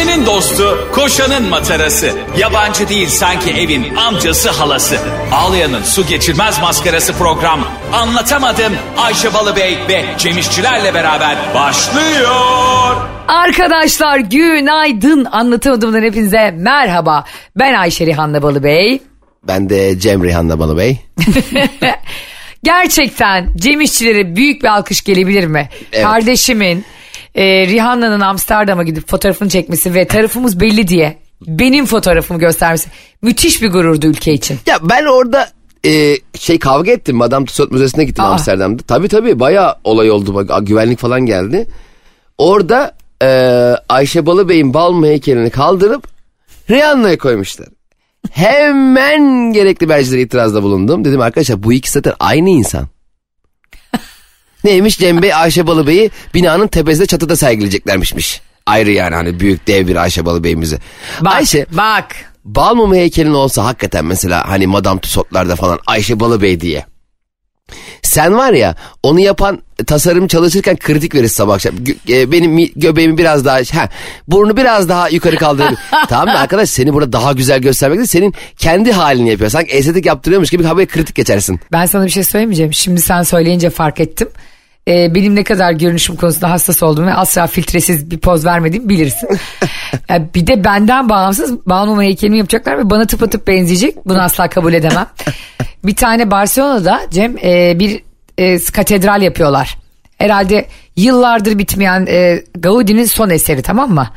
Ayşe'nin 0.00 0.26
dostu, 0.26 0.88
koşanın 0.92 1.48
matarası. 1.48 2.12
Yabancı 2.38 2.88
değil 2.88 3.08
sanki 3.08 3.50
evin 3.50 3.94
amcası 3.96 4.50
halası. 4.50 4.98
Ağlayan'ın 5.32 5.82
su 5.82 6.06
geçirmez 6.06 6.60
maskarası 6.60 7.12
program. 7.12 7.60
Anlatamadım 7.92 8.72
Ayşe 8.98 9.34
Balıbey 9.34 9.78
ve 9.88 10.04
Cemişçilerle 10.18 10.94
beraber 10.94 11.36
başlıyor. 11.54 12.96
Arkadaşlar 13.28 14.18
günaydın 14.18 15.24
anlatamadığımdan 15.24 16.02
hepinize 16.02 16.50
merhaba. 16.50 17.24
Ben 17.56 17.74
Ayşe 17.74 18.06
Rihanna 18.06 18.42
Balıbey. 18.42 19.02
Ben 19.44 19.70
de 19.70 19.98
Cem 19.98 20.24
Rihanna 20.24 20.58
Balı 20.58 20.78
Bey. 20.78 20.98
Gerçekten 22.62 23.56
Cem 23.56 23.80
İşçilere 23.80 24.36
büyük 24.36 24.62
bir 24.62 24.68
alkış 24.68 25.04
gelebilir 25.04 25.46
mi? 25.46 25.68
Evet. 25.92 26.04
Kardeşimin 26.04 26.84
e, 27.34 27.66
Rihanna'nın 27.66 28.20
Amsterdam'a 28.20 28.82
gidip 28.82 29.08
fotoğrafını 29.08 29.48
çekmesi 29.48 29.94
ve 29.94 30.06
tarafımız 30.06 30.60
belli 30.60 30.88
diye 30.88 31.18
benim 31.46 31.86
fotoğrafımı 31.86 32.40
göstermesi 32.40 32.88
müthiş 33.22 33.62
bir 33.62 33.70
gururdu 33.70 34.06
ülke 34.06 34.32
için. 34.32 34.58
Ya 34.66 34.78
ben 34.82 35.04
orada 35.04 35.48
e, 35.86 36.16
şey 36.38 36.58
kavga 36.58 36.90
ettim. 36.90 37.16
Madame 37.16 37.46
Tussauds 37.46 37.72
Müzesi'ne 37.72 38.04
gittim 38.04 38.24
Aa. 38.24 38.28
Amsterdam'da. 38.28 38.82
Tabii 38.82 39.08
tabii 39.08 39.40
bayağı 39.40 39.74
olay 39.84 40.10
oldu. 40.10 40.46
Güvenlik 40.62 40.98
falan 40.98 41.26
geldi. 41.26 41.66
Orada 42.38 42.92
e, 43.22 43.28
Ayşe 43.88 44.26
Balı 44.26 44.48
Bey'in 44.48 44.74
bal 44.74 45.04
heykelini 45.04 45.50
kaldırıp 45.50 46.08
Rihanna'ya 46.70 47.18
koymuşlar. 47.18 47.68
Hemen 48.30 49.52
gerekli 49.52 49.86
mercilere 49.86 50.20
itirazda 50.20 50.62
bulundum. 50.62 51.04
Dedim 51.04 51.20
arkadaşlar 51.20 51.62
bu 51.62 51.72
ikisi 51.72 51.92
zaten 51.92 52.14
aynı 52.20 52.50
insan. 52.50 52.86
Neymiş 54.64 54.98
Cem 54.98 55.22
Bey 55.22 55.34
Ayşe 55.34 55.66
Balı 55.66 55.86
Bey'i 55.86 56.10
binanın 56.34 56.66
tepesinde 56.66 57.06
çatıda 57.06 57.36
sergileyeceklermişmiş. 57.36 58.40
Ayrı 58.66 58.90
yani 58.90 59.14
hani 59.14 59.40
büyük 59.40 59.66
dev 59.66 59.86
bir 59.88 59.96
Ayşe 59.96 60.24
Balı 60.26 60.44
Bey'imizi. 60.44 60.78
Bak, 61.20 61.34
Ayşe 61.34 61.66
bak. 61.72 62.06
bal 62.44 62.74
mumu 62.74 62.94
heykelin 62.94 63.34
olsa 63.34 63.64
hakikaten 63.64 64.04
mesela 64.04 64.48
hani 64.48 64.66
Madame 64.66 65.00
Tussauds'larda 65.00 65.56
falan 65.56 65.78
Ayşe 65.86 66.20
Balı 66.20 66.42
Bey 66.42 66.60
diye. 66.60 66.86
Sen 68.10 68.36
var 68.36 68.52
ya 68.52 68.74
onu 69.02 69.20
yapan 69.20 69.62
tasarım 69.86 70.26
çalışırken 70.28 70.76
kritik 70.76 71.14
verir 71.14 71.28
sabah 71.28 71.54
akşam. 71.54 71.74
Gö- 71.74 72.12
e, 72.20 72.32
benim 72.32 72.52
mi- 72.52 72.72
göbeğimi 72.76 73.18
biraz 73.18 73.44
daha 73.44 73.56
ha, 73.56 73.88
burnu 74.28 74.56
biraz 74.56 74.88
daha 74.88 75.08
yukarı 75.08 75.36
kaldırır. 75.36 75.74
tamam 76.08 76.28
mı 76.34 76.38
arkadaş 76.40 76.68
seni 76.70 76.92
burada 76.94 77.12
daha 77.12 77.32
güzel 77.32 77.58
göstermek 77.60 77.98
değil 77.98 78.08
senin 78.08 78.34
kendi 78.58 78.92
halini 78.92 79.30
yapıyor. 79.30 79.50
Sanki 79.50 79.72
estetik 79.72 80.06
yaptırıyormuş 80.06 80.50
gibi 80.50 80.64
haberi 80.64 80.86
kritik 80.86 81.16
geçersin. 81.16 81.60
Ben 81.72 81.86
sana 81.86 82.04
bir 82.04 82.10
şey 82.10 82.24
söylemeyeceğim. 82.24 82.72
Şimdi 82.74 83.00
sen 83.00 83.22
söyleyince 83.22 83.70
fark 83.70 84.00
ettim. 84.00 84.28
Ee, 84.90 85.14
benim 85.14 85.36
ne 85.36 85.44
kadar 85.44 85.72
görünüşüm 85.72 86.16
konusunda 86.16 86.50
hassas 86.50 86.82
olduğumu 86.82 87.06
ve 87.06 87.14
asla 87.14 87.46
filtresiz 87.46 88.10
bir 88.10 88.18
poz 88.18 88.46
vermediğimi 88.46 88.88
bilirsin. 88.88 89.28
Ya 90.08 90.28
bir 90.34 90.46
de 90.46 90.64
benden 90.64 91.08
bağımsız 91.08 91.66
Balmum 91.66 92.02
heykelimi 92.02 92.38
yapacaklar 92.38 92.78
ve 92.78 92.90
bana 92.90 93.06
tıpatıp 93.06 93.46
benzeyecek. 93.46 94.06
Bunu 94.06 94.22
asla 94.22 94.48
kabul 94.48 94.72
edemem. 94.72 95.06
bir 95.84 95.96
tane 95.96 96.30
Barcelona'da 96.30 97.00
Cem 97.10 97.38
e, 97.38 97.78
bir 97.78 98.02
e, 98.38 98.58
katedral 98.58 99.22
yapıyorlar. 99.22 99.78
Herhalde 100.18 100.66
yıllardır 101.02 101.58
bitmeyen 101.58 102.06
e, 102.08 102.42
Gaudi'nin 102.58 103.04
son 103.04 103.30
eseri 103.30 103.62
tamam 103.62 103.90
mı? 103.94 104.08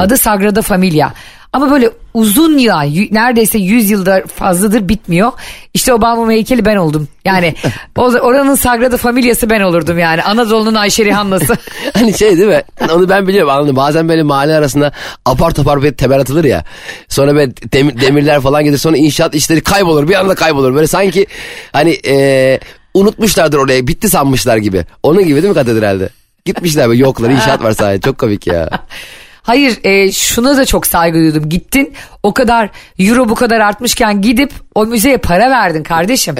Adı 0.00 0.16
Sagrada 0.16 0.62
Familia. 0.62 1.12
Ama 1.52 1.70
böyle 1.70 1.90
uzun 2.14 2.58
yıl 2.58 2.82
y- 2.84 3.08
neredeyse 3.12 3.58
100 3.58 3.90
yılda 3.90 4.22
fazladır 4.34 4.88
bitmiyor. 4.88 5.32
İşte 5.74 5.94
o 5.94 6.30
heykeli 6.30 6.64
ben 6.64 6.76
oldum. 6.76 7.08
Yani 7.24 7.54
oranın 8.20 8.54
Sagrada 8.54 8.96
Familia'sı 8.96 9.50
ben 9.50 9.60
olurdum 9.60 9.98
yani. 9.98 10.22
Anadolu'nun 10.22 10.74
Ayşe 10.74 11.04
Rihanna'sı. 11.04 11.56
Hani 11.94 12.18
şey 12.18 12.36
değil 12.36 12.48
mi? 12.48 12.62
Onu 12.94 13.08
ben 13.08 13.28
biliyorum 13.28 13.50
anladım. 13.50 13.76
Bazen 13.76 14.08
böyle 14.08 14.22
mahalle 14.22 14.54
arasında 14.54 14.92
apar 15.24 15.50
topar 15.50 15.82
bir 15.82 15.92
temel 15.92 16.20
atılır 16.20 16.44
ya. 16.44 16.64
Sonra 17.08 17.34
böyle 17.34 17.50
demir- 17.52 18.00
demirler 18.00 18.40
falan 18.40 18.64
gelir. 18.64 18.78
Sonra 18.78 18.96
inşaat 18.96 19.34
işleri 19.34 19.60
kaybolur. 19.60 20.08
Bir 20.08 20.14
anda 20.14 20.34
kaybolur. 20.34 20.74
Böyle 20.74 20.86
sanki 20.86 21.26
hani 21.72 21.98
e, 22.06 22.58
unutmuşlardır 22.94 23.58
oraya. 23.58 23.86
Bitti 23.86 24.08
sanmışlar 24.08 24.56
gibi. 24.56 24.84
Onun 25.02 25.24
gibi 25.26 25.42
değil 25.42 25.48
mi 25.48 25.54
katedralde? 25.54 26.08
Gitmişler 26.46 26.88
böyle 26.88 27.02
yoklar 27.02 27.30
inşaat 27.30 27.62
var 27.62 27.72
sadece. 27.72 28.00
Çok 28.00 28.18
komik 28.18 28.46
ya. 28.46 28.70
Hayır 29.42 29.78
e, 29.84 30.12
şuna 30.12 30.56
da 30.56 30.64
çok 30.64 30.86
saygı 30.86 31.18
duydum. 31.18 31.48
Gittin 31.48 31.94
o 32.22 32.34
kadar 32.34 32.70
euro 32.98 33.28
bu 33.28 33.34
kadar 33.34 33.60
artmışken 33.60 34.22
gidip 34.22 34.52
o 34.74 34.86
müzeye 34.86 35.18
para 35.18 35.50
verdin 35.50 35.82
kardeşim. 35.82 36.34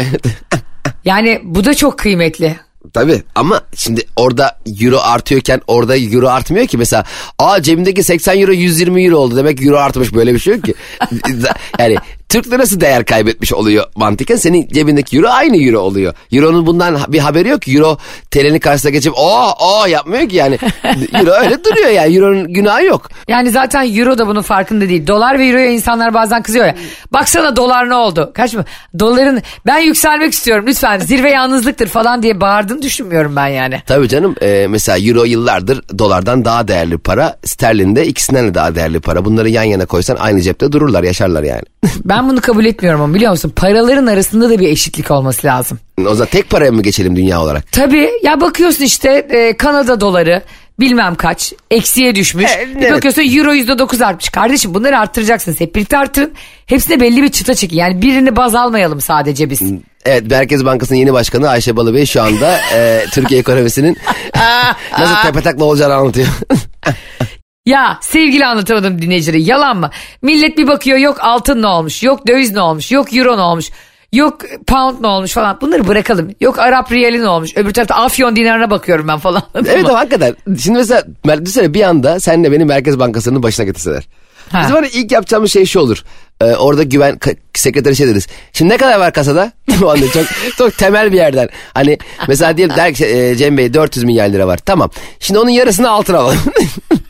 yani 1.04 1.40
bu 1.44 1.64
da 1.64 1.74
çok 1.74 1.98
kıymetli. 1.98 2.56
Tabii 2.92 3.22
ama 3.34 3.60
şimdi 3.74 4.02
orada 4.16 4.58
euro 4.80 4.98
artıyorken 5.02 5.60
orada 5.66 5.96
euro 5.96 6.28
artmıyor 6.28 6.66
ki 6.66 6.78
mesela. 6.78 7.04
Aa 7.38 7.62
cebimdeki 7.62 8.02
80 8.02 8.40
euro 8.40 8.52
120 8.52 9.04
euro 9.04 9.16
oldu 9.16 9.36
demek 9.36 9.62
euro 9.62 9.76
artmış 9.76 10.14
böyle 10.14 10.34
bir 10.34 10.38
şey 10.38 10.54
yok 10.54 10.64
ki. 10.64 10.74
yani 11.78 11.96
Türk 12.28 12.50
lirası 12.50 12.80
değer 12.80 13.04
kaybetmiş 13.04 13.52
oluyor 13.52 13.84
mantıken 13.96 14.36
senin 14.36 14.68
cebindeki 14.68 15.16
euro 15.16 15.28
aynı 15.28 15.56
euro 15.56 15.78
oluyor. 15.78 16.14
Euro'nun 16.32 16.66
bundan 16.66 16.98
bir 17.08 17.18
haberi 17.18 17.48
yok 17.48 17.62
ki 17.62 17.76
euro 17.76 17.98
TL'nin 18.30 18.58
karşısına 18.58 18.90
geçip 18.90 19.12
o 19.16 19.54
o 19.60 19.86
yapmıyor 19.86 20.28
ki 20.28 20.36
yani. 20.36 20.58
Euro 21.14 21.30
öyle 21.30 21.64
duruyor 21.64 21.88
yani 21.88 22.16
euronun 22.16 22.52
günahı 22.52 22.84
yok. 22.84 23.10
Yani 23.28 23.50
zaten 23.50 23.96
euro 23.96 24.18
da 24.18 24.26
bunun 24.26 24.42
farkında 24.42 24.88
değil. 24.88 25.06
Dolar 25.06 25.38
ve 25.38 25.46
euroya 25.46 25.70
insanlar 25.70 26.14
bazen 26.14 26.42
kızıyor 26.42 26.66
ya. 26.66 26.74
Baksana 27.12 27.56
dolar 27.56 27.88
ne 27.88 27.94
oldu? 27.94 28.30
Kaç 28.34 28.54
mı? 28.54 28.64
Doların 28.98 29.42
ben 29.66 29.78
yükselmek 29.78 30.32
istiyorum 30.32 30.64
lütfen 30.68 30.98
zirve 30.98 31.30
yalnızlıktır 31.30 31.86
falan 31.86 32.22
diye 32.22 32.40
bağırdığını 32.40 32.82
düşünmüyorum 32.82 33.36
ben 33.36 33.46
yani. 33.48 33.82
Tabii 33.86 34.08
canım 34.08 34.34
e, 34.42 34.66
mesela 34.70 34.98
euro 34.98 35.24
yıllardır 35.24 35.82
dolardan 35.98 36.44
daha 36.44 36.68
değerli 36.68 36.98
para. 36.98 37.36
Sterlin 37.44 37.96
de 37.96 38.06
ikisinden 38.06 38.46
de 38.48 38.54
daha 38.54 38.74
değerli 38.74 39.00
para. 39.00 39.24
Bunları 39.24 39.48
yan 39.48 39.62
yana 39.62 39.86
koysan 39.86 40.16
aynı 40.16 40.42
cepte 40.42 40.72
dururlar 40.72 41.02
yaşarlar 41.02 41.42
yani. 41.42 41.62
Ben 42.04 42.15
bunu 42.24 42.40
kabul 42.40 42.64
etmiyorum 42.64 43.00
ama 43.00 43.14
biliyor 43.14 43.30
musun? 43.30 43.52
Paraların 43.56 44.06
arasında 44.06 44.50
da 44.50 44.58
bir 44.58 44.68
eşitlik 44.68 45.10
olması 45.10 45.46
lazım. 45.46 45.78
O 46.06 46.14
zaman 46.14 46.28
tek 46.30 46.50
paraya 46.50 46.72
mı 46.72 46.82
geçelim 46.82 47.16
dünya 47.16 47.40
olarak? 47.42 47.72
Tabii 47.72 48.10
ya 48.22 48.40
bakıyorsun 48.40 48.84
işte 48.84 49.10
e, 49.30 49.56
Kanada 49.56 50.00
doları 50.00 50.42
bilmem 50.80 51.14
kaç 51.14 51.52
eksiye 51.70 52.14
düşmüş. 52.14 52.44
E, 52.50 52.68
Bir 52.76 52.80
evet. 52.80 52.92
bakıyorsun 52.92 53.22
euro 53.36 53.52
yüzde 53.52 53.78
dokuz 53.78 54.02
artmış. 54.02 54.28
Kardeşim 54.28 54.74
bunları 54.74 54.98
arttıracaksınız. 54.98 55.60
Hep 55.60 55.74
birlikte 55.74 55.98
arttırın. 55.98 56.32
Hepsine 56.66 57.00
belli 57.00 57.22
bir 57.22 57.28
çıta 57.28 57.54
çekin. 57.54 57.76
Yani 57.76 58.02
birini 58.02 58.36
baz 58.36 58.54
almayalım 58.54 59.00
sadece 59.00 59.50
biz. 59.50 59.62
Evet 60.04 60.30
Merkez 60.30 60.64
Bankası'nın 60.64 60.98
yeni 60.98 61.12
başkanı 61.12 61.48
Ayşe 61.48 61.76
Balıbey 61.76 62.06
şu 62.06 62.22
anda 62.22 62.58
e, 62.74 63.04
Türkiye 63.12 63.40
ekonomisinin 63.40 63.96
nasıl 64.98 65.22
tepetakla 65.22 65.64
olacağını 65.64 65.94
anlatıyor. 65.94 66.26
Ya 67.66 67.98
sevgili 68.00 68.46
anlatamadım 68.46 69.02
dinleyicileri 69.02 69.42
yalan 69.42 69.76
mı? 69.76 69.90
Millet 70.22 70.58
bir 70.58 70.68
bakıyor 70.68 70.98
yok 70.98 71.18
altın 71.20 71.62
ne 71.62 71.66
olmuş, 71.66 72.02
yok 72.02 72.26
döviz 72.26 72.52
ne 72.52 72.60
olmuş, 72.60 72.92
yok 72.92 73.14
euro 73.16 73.36
ne 73.36 73.40
olmuş, 73.40 73.70
yok 74.12 74.40
pound 74.66 75.00
ne 75.00 75.06
olmuş 75.06 75.32
falan. 75.32 75.58
Bunları 75.60 75.86
bırakalım. 75.86 76.30
Yok 76.40 76.58
Arap 76.58 76.92
riyali 76.92 77.20
ne 77.20 77.28
olmuş. 77.28 77.56
Öbür 77.56 77.72
tarafta 77.72 77.94
Afyon 77.94 78.36
dinarına 78.36 78.70
bakıyorum 78.70 79.08
ben 79.08 79.18
falan. 79.18 79.42
evet 79.54 79.84
ama 79.84 79.98
hakikaten. 79.98 80.36
Şimdi 80.58 80.78
mesela 80.78 81.04
düşünsene 81.26 81.74
bir 81.74 81.82
anda 81.82 82.20
senle 82.20 82.52
beni 82.52 82.64
Merkez 82.64 82.98
Bankası'nın 82.98 83.42
başına 83.42 83.66
getirseler. 83.66 84.04
Ha. 84.52 84.60
Bizim 84.62 84.74
hani 84.76 84.88
ilk 84.88 85.12
yapacağımız 85.12 85.52
şey 85.52 85.66
şu 85.66 85.80
olur. 85.80 86.02
Ee, 86.40 86.44
orada 86.44 86.82
güven 86.82 87.18
sekreteri 87.54 87.96
şey 87.96 88.08
deriz. 88.08 88.26
Şimdi 88.52 88.72
ne 88.72 88.76
kadar 88.76 88.98
var 88.98 89.12
kasada? 89.12 89.52
O 89.82 89.88
anda 89.88 90.08
çok 90.10 90.26
çok 90.58 90.78
temel 90.78 91.12
bir 91.12 91.16
yerden. 91.16 91.48
Hani 91.74 91.98
mesela 92.28 92.56
diyelim 92.56 92.76
der 92.76 92.94
ki 92.94 93.06
e, 93.06 93.36
Cem 93.36 93.58
Bey 93.58 93.74
400 93.74 94.04
milyar 94.04 94.28
lira 94.28 94.46
var. 94.46 94.58
Tamam. 94.58 94.90
Şimdi 95.20 95.38
onun 95.40 95.50
yarısını 95.50 95.90
altın 95.90 96.14
alalım. 96.14 96.38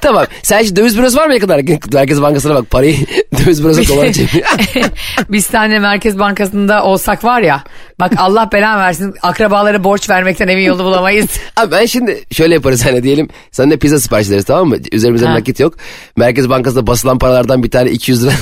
tamam. 0.00 0.26
Sen 0.42 0.62
şimdi 0.62 0.80
döviz 0.80 0.98
bürosu 0.98 1.16
var 1.16 1.26
mı 1.26 1.34
yakın 1.34 1.50
Merkez 1.92 2.22
Bankası'na 2.22 2.54
bak 2.54 2.70
parayı 2.70 2.96
döviz 3.44 3.64
bürosu 3.64 3.88
dolara 3.88 4.12
çeviriyor. 4.12 4.46
Biz 5.28 5.46
seninle 5.46 5.78
Merkez 5.78 6.18
Bankası'nda 6.18 6.84
olsak 6.84 7.24
var 7.24 7.40
ya 7.40 7.64
bak 8.00 8.12
Allah 8.16 8.48
belanı 8.52 8.80
versin 8.80 9.14
akrabalara 9.22 9.84
borç 9.84 10.10
vermekten 10.10 10.48
emin 10.48 10.62
yolu 10.64 10.84
bulamayız. 10.84 11.26
Abi 11.56 11.70
ben 11.70 11.86
şimdi 11.86 12.24
şöyle 12.32 12.54
yaparız 12.54 12.84
hani 12.86 13.02
diyelim 13.02 13.28
sen 13.52 13.70
de 13.70 13.76
pizza 13.76 14.00
sipariş 14.00 14.28
ederiz 14.28 14.44
tamam 14.44 14.68
mı? 14.68 14.76
Üzerimizde 14.92 15.26
Ha. 15.26 15.34
nakit 15.34 15.60
yok. 15.60 15.74
Merkez 16.16 16.48
Bankası'nda 16.48 16.86
basılan 16.86 17.18
paralardan 17.18 17.62
bir 17.62 17.70
tane 17.70 17.90
200 17.90 18.24
lira 18.24 18.32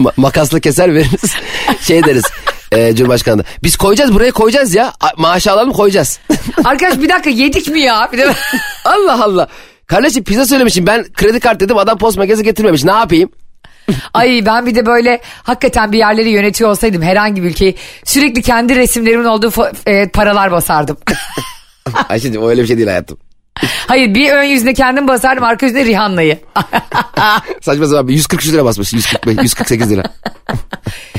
ma- 0.00 0.12
makasla 0.16 0.60
keser 0.60 0.94
veririz. 0.94 1.34
Şey 1.80 2.04
deriz 2.04 2.24
e, 2.72 2.94
Cumhurbaşkanı 2.96 3.38
da, 3.38 3.44
biz 3.62 3.76
koyacağız 3.76 4.14
buraya 4.14 4.30
koyacağız 4.30 4.74
ya 4.74 4.92
maaşı 5.16 5.52
alalım 5.52 5.72
koyacağız. 5.72 6.20
Arkadaş 6.64 6.98
bir 6.98 7.08
dakika 7.08 7.30
yedik 7.30 7.68
mi 7.68 7.80
ya? 7.80 8.08
Bir 8.12 8.18
de... 8.18 8.32
Allah 8.84 9.24
Allah. 9.24 9.48
Kardeşim 9.90 10.24
pizza 10.24 10.46
söylemişim 10.46 10.86
ben 10.86 11.04
kredi 11.12 11.40
kart 11.40 11.60
dedim 11.60 11.76
adam 11.76 11.98
post 11.98 12.18
makinesi 12.18 12.42
getirmemiş 12.42 12.84
ne 12.84 12.90
yapayım? 12.90 13.30
Ay 14.14 14.42
ben 14.46 14.66
bir 14.66 14.74
de 14.74 14.86
böyle 14.86 15.20
hakikaten 15.42 15.92
bir 15.92 15.98
yerleri 15.98 16.30
yönetiyor 16.30 16.70
olsaydım 16.70 17.02
herhangi 17.02 17.42
bir 17.42 17.48
ülkeyi 17.50 17.74
sürekli 18.04 18.42
kendi 18.42 18.76
resimlerimin 18.76 19.24
olduğu 19.24 19.52
e, 19.86 20.08
paralar 20.08 20.52
basardım. 20.52 20.96
Ayşe'cim 22.08 22.42
o 22.42 22.48
öyle 22.48 22.62
bir 22.62 22.66
şey 22.66 22.76
değil 22.76 22.88
hayatım. 22.88 23.18
Hayır 23.86 24.14
bir 24.14 24.30
ön 24.30 24.44
yüzüne 24.44 24.74
kendim 24.74 25.08
basardım 25.08 25.44
arka 25.44 25.66
yüzüne 25.66 25.84
Rihanna'yı. 25.84 26.38
Saçma 27.60 27.86
sapan 27.86 28.08
bir 28.08 28.14
143 28.14 28.52
lira 28.52 28.64
basmış 28.64 28.92
145 28.92 29.38
148 29.42 29.90
lira. 29.90 30.02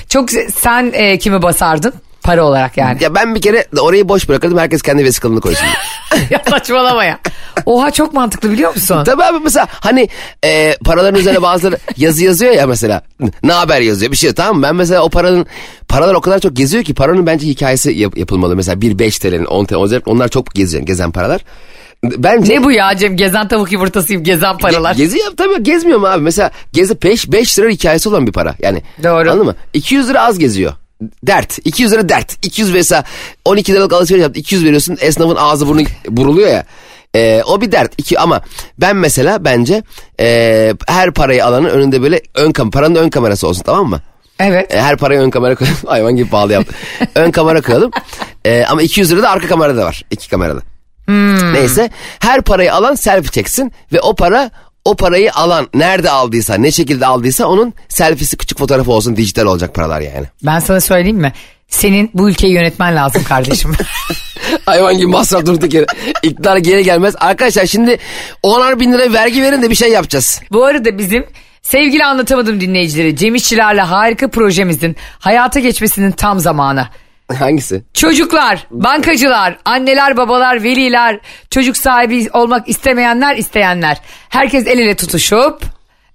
Çok 0.10 0.30
sen 0.56 0.92
e, 0.94 1.18
kimi 1.18 1.42
basardın? 1.42 1.94
Para 2.24 2.44
olarak 2.46 2.78
yani. 2.78 3.04
Ya 3.04 3.16
ben 3.16 3.36
bir 3.36 3.42
kere 3.42 3.68
orayı 3.80 4.10
boş 4.10 4.30
bırakırdım 4.30 4.58
herkes 4.58 4.82
kendi 4.82 5.04
vesikalını 5.06 5.42
koysun. 5.42 5.66
ya 6.30 6.42
saçmalama 6.50 7.06
ya. 7.06 7.20
Oha 7.66 7.92
çok 7.92 8.14
mantıklı 8.14 8.52
biliyor 8.52 8.76
musun? 8.76 9.04
Tabii 9.04 9.24
abi 9.24 9.40
mesela 9.44 9.68
hani 9.72 10.10
e, 10.46 10.76
paraların 10.86 11.20
üzerine 11.20 11.42
bazıları 11.42 11.78
yazı 11.98 12.24
yazıyor 12.24 12.52
ya 12.54 12.68
mesela. 12.68 13.02
Ne 13.44 13.52
haber 13.54 13.82
yazıyor 13.82 14.12
bir 14.12 14.18
şey 14.18 14.34
tamam 14.34 14.56
mı? 14.58 14.64
Ben 14.64 14.76
mesela 14.76 15.02
o 15.04 15.10
paranın 15.10 15.46
paralar 15.88 16.14
o 16.14 16.22
kadar 16.22 16.40
çok 16.40 16.56
geziyor 16.56 16.84
ki 16.84 16.94
paranın 16.94 17.26
bence 17.28 17.48
hikayesi 17.48 17.92
yap- 17.92 18.18
yapılmalı. 18.18 18.56
Mesela 18.56 18.82
bir 18.82 19.00
5 19.00 19.20
TL'nin 19.20 19.46
10 19.46 19.66
TL 19.66 20.02
onlar 20.06 20.28
çok 20.28 20.52
geziyor 20.56 20.84
gezen 20.86 21.12
paralar. 21.12 21.42
Bence 22.04 22.54
Ne 22.54 22.64
bu 22.64 22.72
ya 22.72 22.98
Cem? 22.98 23.18
Gezen 23.18 23.48
tavuk 23.48 23.72
yumurtasıyım 23.72 24.24
gezen 24.24 24.58
paralar. 24.58 24.94
Ge- 24.94 24.98
Gezi 24.98 25.18
yap 25.20 25.34
tabii 25.38 25.64
gezmiyor 25.64 26.00
mu 26.00 26.08
abi? 26.08 26.22
Mesela 26.24 26.52
gezi 26.74 27.02
5 27.02 27.32
5 27.32 27.60
lira 27.60 27.70
hikayesi 27.70 28.10
olan 28.10 28.28
bir 28.28 28.32
para. 28.32 28.56
Yani 28.60 28.82
Doğru. 29.04 29.32
Anladın 29.32 29.46
mı? 29.46 29.56
200 29.74 30.10
lira 30.10 30.22
az 30.22 30.40
geziyor. 30.40 30.74
Dert. 31.24 31.60
200 31.66 31.92
lira 31.92 32.10
dert. 32.10 32.46
200 32.46 32.74
mesela 32.74 33.04
12 33.46 33.74
liralık 33.74 33.94
alışveriş 33.94 34.22
yaptın. 34.22 34.40
200 34.40 34.66
veriyorsun. 34.66 34.98
Esnafın 35.02 35.36
ağzı 35.36 35.68
burnu 35.68 35.84
buruluyor 36.08 36.50
ya. 36.50 36.66
Ee, 37.16 37.44
o 37.46 37.62
bir 37.62 37.72
dert. 37.72 37.94
İki, 37.98 38.20
ama 38.20 38.42
ben 38.78 38.96
mesela 38.96 39.46
bence 39.46 39.84
e, 40.20 40.74
her 40.88 41.12
parayı 41.12 41.46
alanın 41.46 41.70
önünde 41.70 42.02
böyle 42.02 42.22
ön 42.36 42.52
kam 42.52 42.72
paranın 42.72 42.96
ön 42.96 43.10
kamerası 43.10 43.48
olsun 43.48 43.64
tamam 43.64 43.90
mı? 43.90 44.02
Evet. 44.40 44.76
E, 44.76 44.82
her 44.82 44.98
paraya 44.98 45.22
ön 45.24 45.30
kamera 45.30 45.56
koyalım. 45.56 45.78
Hayvan 45.88 46.16
gibi 46.16 46.30
pahalı 46.30 46.54
yaptım. 46.54 46.76
ön 47.16 47.32
kamera 47.32 47.62
koyalım. 47.62 47.92
E, 48.46 48.66
ama 48.70 48.82
200 48.82 49.12
lira 49.12 49.22
da 49.22 49.30
arka 49.30 49.48
kamerada 49.48 49.86
var. 49.86 50.02
iki 50.12 50.30
kamerada. 50.30 50.62
Neyse 51.54 51.90
her 52.20 52.42
parayı 52.42 52.74
alan 52.74 52.96
selfie 52.96 53.32
çeksin 53.32 53.72
ve 53.94 54.02
o 54.02 54.16
para 54.16 54.52
o 54.86 54.96
parayı 54.96 55.34
alan 55.34 55.68
nerede 55.74 56.10
aldıysa 56.10 56.56
ne 56.56 56.72
şekilde 56.72 57.06
aldıysa 57.06 57.46
onun 57.46 57.74
selfie'si 57.90 58.38
küçük 58.38 58.58
fotoğrafı 58.60 58.92
olsun 58.92 59.16
dijital 59.16 59.46
olacak 59.46 59.76
paralar 59.76 60.02
yani. 60.02 60.26
Ben 60.44 60.60
sana 60.60 60.82
söyleyeyim 60.82 61.18
mi? 61.18 61.34
Senin 61.68 62.12
bu 62.14 62.30
ülkeyi 62.30 62.54
yönetmen 62.54 62.96
lazım 62.96 63.24
kardeşim. 63.24 63.72
Hayvan 64.66 64.98
gibi 64.98 65.08
masraf 65.08 65.46
durduk 65.46 65.74
yere. 65.74 65.86
İktidar 66.24 66.58
geri 66.58 66.84
gelmez. 66.84 67.16
Arkadaşlar 67.20 67.66
şimdi 67.66 67.98
10'ar 68.44 68.80
bin 68.80 68.94
lira 68.94 69.14
vergi 69.14 69.42
verin 69.42 69.62
de 69.62 69.70
bir 69.70 69.76
şey 69.76 69.92
yapacağız. 69.92 70.42
bu 70.52 70.66
arada 70.66 70.98
bizim 70.98 71.26
sevgili 71.62 72.06
anlatamadım 72.06 72.62
dinleyicileri 72.62 73.16
Cem 73.16 73.36
İşçilerle 73.36 73.82
harika 73.82 74.28
projemizin 74.28 74.96
hayata 75.20 75.60
geçmesinin 75.60 76.12
tam 76.12 76.40
zamanı. 76.40 76.88
Hangisi? 77.40 77.84
Çocuklar, 77.94 78.68
bankacılar, 78.72 79.58
anneler, 79.66 80.18
babalar, 80.18 80.64
veliler, 80.64 81.20
çocuk 81.50 81.78
sahibi 81.78 82.30
olmak 82.34 82.70
istemeyenler, 82.70 83.36
isteyenler. 83.38 83.98
Herkes 84.30 84.68
el 84.68 84.80
ele 84.80 84.96
tutuşup, 84.96 85.62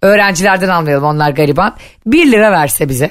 öğrencilerden 0.03 0.69
almayalım 0.69 1.05
onlar 1.05 1.31
gariban. 1.31 1.77
1 2.07 2.33
lira 2.33 2.53
verse 2.53 2.89
bize. 2.89 3.11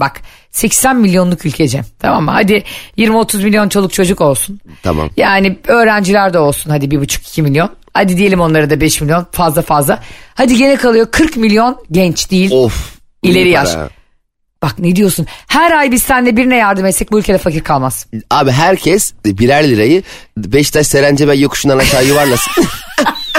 Bak 0.00 0.20
80 0.50 0.96
milyonluk 0.96 1.46
ülke 1.46 1.68
Cem. 1.68 1.84
Tamam 1.98 2.24
mı? 2.24 2.30
Hadi 2.30 2.64
20-30 2.98 3.44
milyon 3.44 3.68
çoluk 3.68 3.92
çocuk 3.92 4.20
olsun. 4.20 4.60
Tamam. 4.82 5.10
Yani 5.16 5.58
öğrenciler 5.68 6.32
de 6.32 6.38
olsun 6.38 6.70
hadi 6.70 6.84
1,5-2 6.86 7.42
milyon. 7.42 7.70
Hadi 7.94 8.16
diyelim 8.16 8.40
onlara 8.40 8.70
da 8.70 8.80
5 8.80 9.00
milyon 9.00 9.26
fazla 9.32 9.62
fazla. 9.62 10.02
Hadi 10.34 10.56
gene 10.56 10.76
kalıyor 10.76 11.06
40 11.10 11.36
milyon 11.36 11.84
genç 11.90 12.30
değil. 12.30 12.50
Of. 12.52 12.94
İleri 13.22 13.48
yaş. 13.48 13.74
para. 13.74 13.88
Bak 14.64 14.78
ne 14.78 14.96
diyorsun? 14.96 15.26
Her 15.46 15.70
ay 15.72 15.90
biz 15.92 16.02
seninle 16.02 16.36
birine 16.36 16.56
yardım 16.56 16.86
etsek 16.86 17.12
bu 17.12 17.18
ülkede 17.18 17.38
fakir 17.38 17.60
kalmaz. 17.64 18.06
Abi 18.30 18.50
herkes 18.50 19.12
birer 19.24 19.68
lirayı 19.68 20.02
Beşiktaş 20.36 20.86
Serencebey 20.86 21.40
yokuşundan 21.40 21.78
aşağı 21.78 22.04
yuvarlasın. 22.06 22.64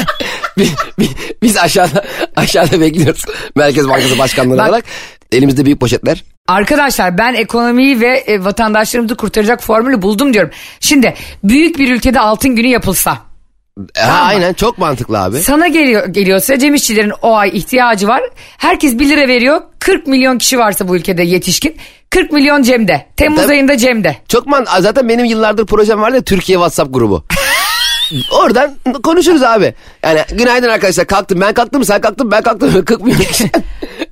Bi- 0.57 0.69
bi- 1.00 1.10
Biz 1.42 1.57
aşağıda 1.57 2.04
aşağıda 2.36 2.81
bekliyoruz. 2.81 3.25
Merkez 3.56 3.88
Bankası 3.89 4.18
Başkanlığı 4.19 4.57
Bak- 4.57 4.69
olarak. 4.69 4.86
Elimizde 5.31 5.66
büyük 5.66 5.80
poşetler. 5.80 6.24
Arkadaşlar 6.48 7.18
ben 7.18 7.33
ekonomiyi 7.33 8.00
ve 8.01 8.18
e, 8.18 8.44
vatandaşlarımızı 8.44 9.16
kurtaracak 9.16 9.63
formülü 9.63 10.01
buldum 10.01 10.33
diyorum. 10.33 10.51
Şimdi 10.80 11.13
büyük 11.44 11.80
bir 11.80 11.92
ülkede 11.94 12.19
altın 12.19 12.56
günü 12.56 12.68
yapılsa. 12.68 13.18
Ha, 13.98 14.12
aynen 14.24 14.54
çok 14.54 14.77
mantıklı 14.77 15.19
abi. 15.19 15.39
Sana 15.39 15.68
geliyor 15.68 16.07
geliyorsa 16.07 16.60
Cem 16.60 16.74
İşçilerin 16.74 17.13
o 17.22 17.36
ay 17.36 17.50
ihtiyacı 17.54 18.07
var. 18.07 18.22
Herkes 18.57 19.00
1 19.00 19.10
lira 19.10 19.27
veriyor. 19.27 19.62
40 19.80 20.07
milyon 20.07 20.38
kişi 20.38 20.60
varsa 20.60 20.88
bu 20.88 20.95
ülkede 20.95 21.24
yetişkin. 21.24 21.77
40 22.10 22.31
milyon 22.31 22.62
Cem'de. 22.62 23.06
Temmuz 23.18 23.42
Tabii. 23.42 23.54
ayında 23.54 23.77
Cem'de. 23.77 24.18
Çok 24.27 24.48
man 24.48 24.66
zaten 24.80 25.10
benim 25.10 25.25
yıllardır 25.25 25.66
projem 25.66 26.01
vardı 26.01 26.16
ya 26.16 26.22
Türkiye 26.22 26.56
WhatsApp 26.57 26.94
grubu. 26.94 27.24
Oradan 28.31 28.75
konuşuruz 29.03 29.43
abi. 29.43 29.73
Yani 30.03 30.21
günaydın 30.31 30.69
arkadaşlar 30.69 31.07
kalktım 31.07 31.41
ben 31.41 31.53
kalktım 31.53 31.85
sen 31.85 32.01
kalktın 32.01 32.31
ben 32.31 32.43
kalktım 32.43 32.85
40 32.85 33.01
milyon 33.01 33.19
kişi. 33.19 33.51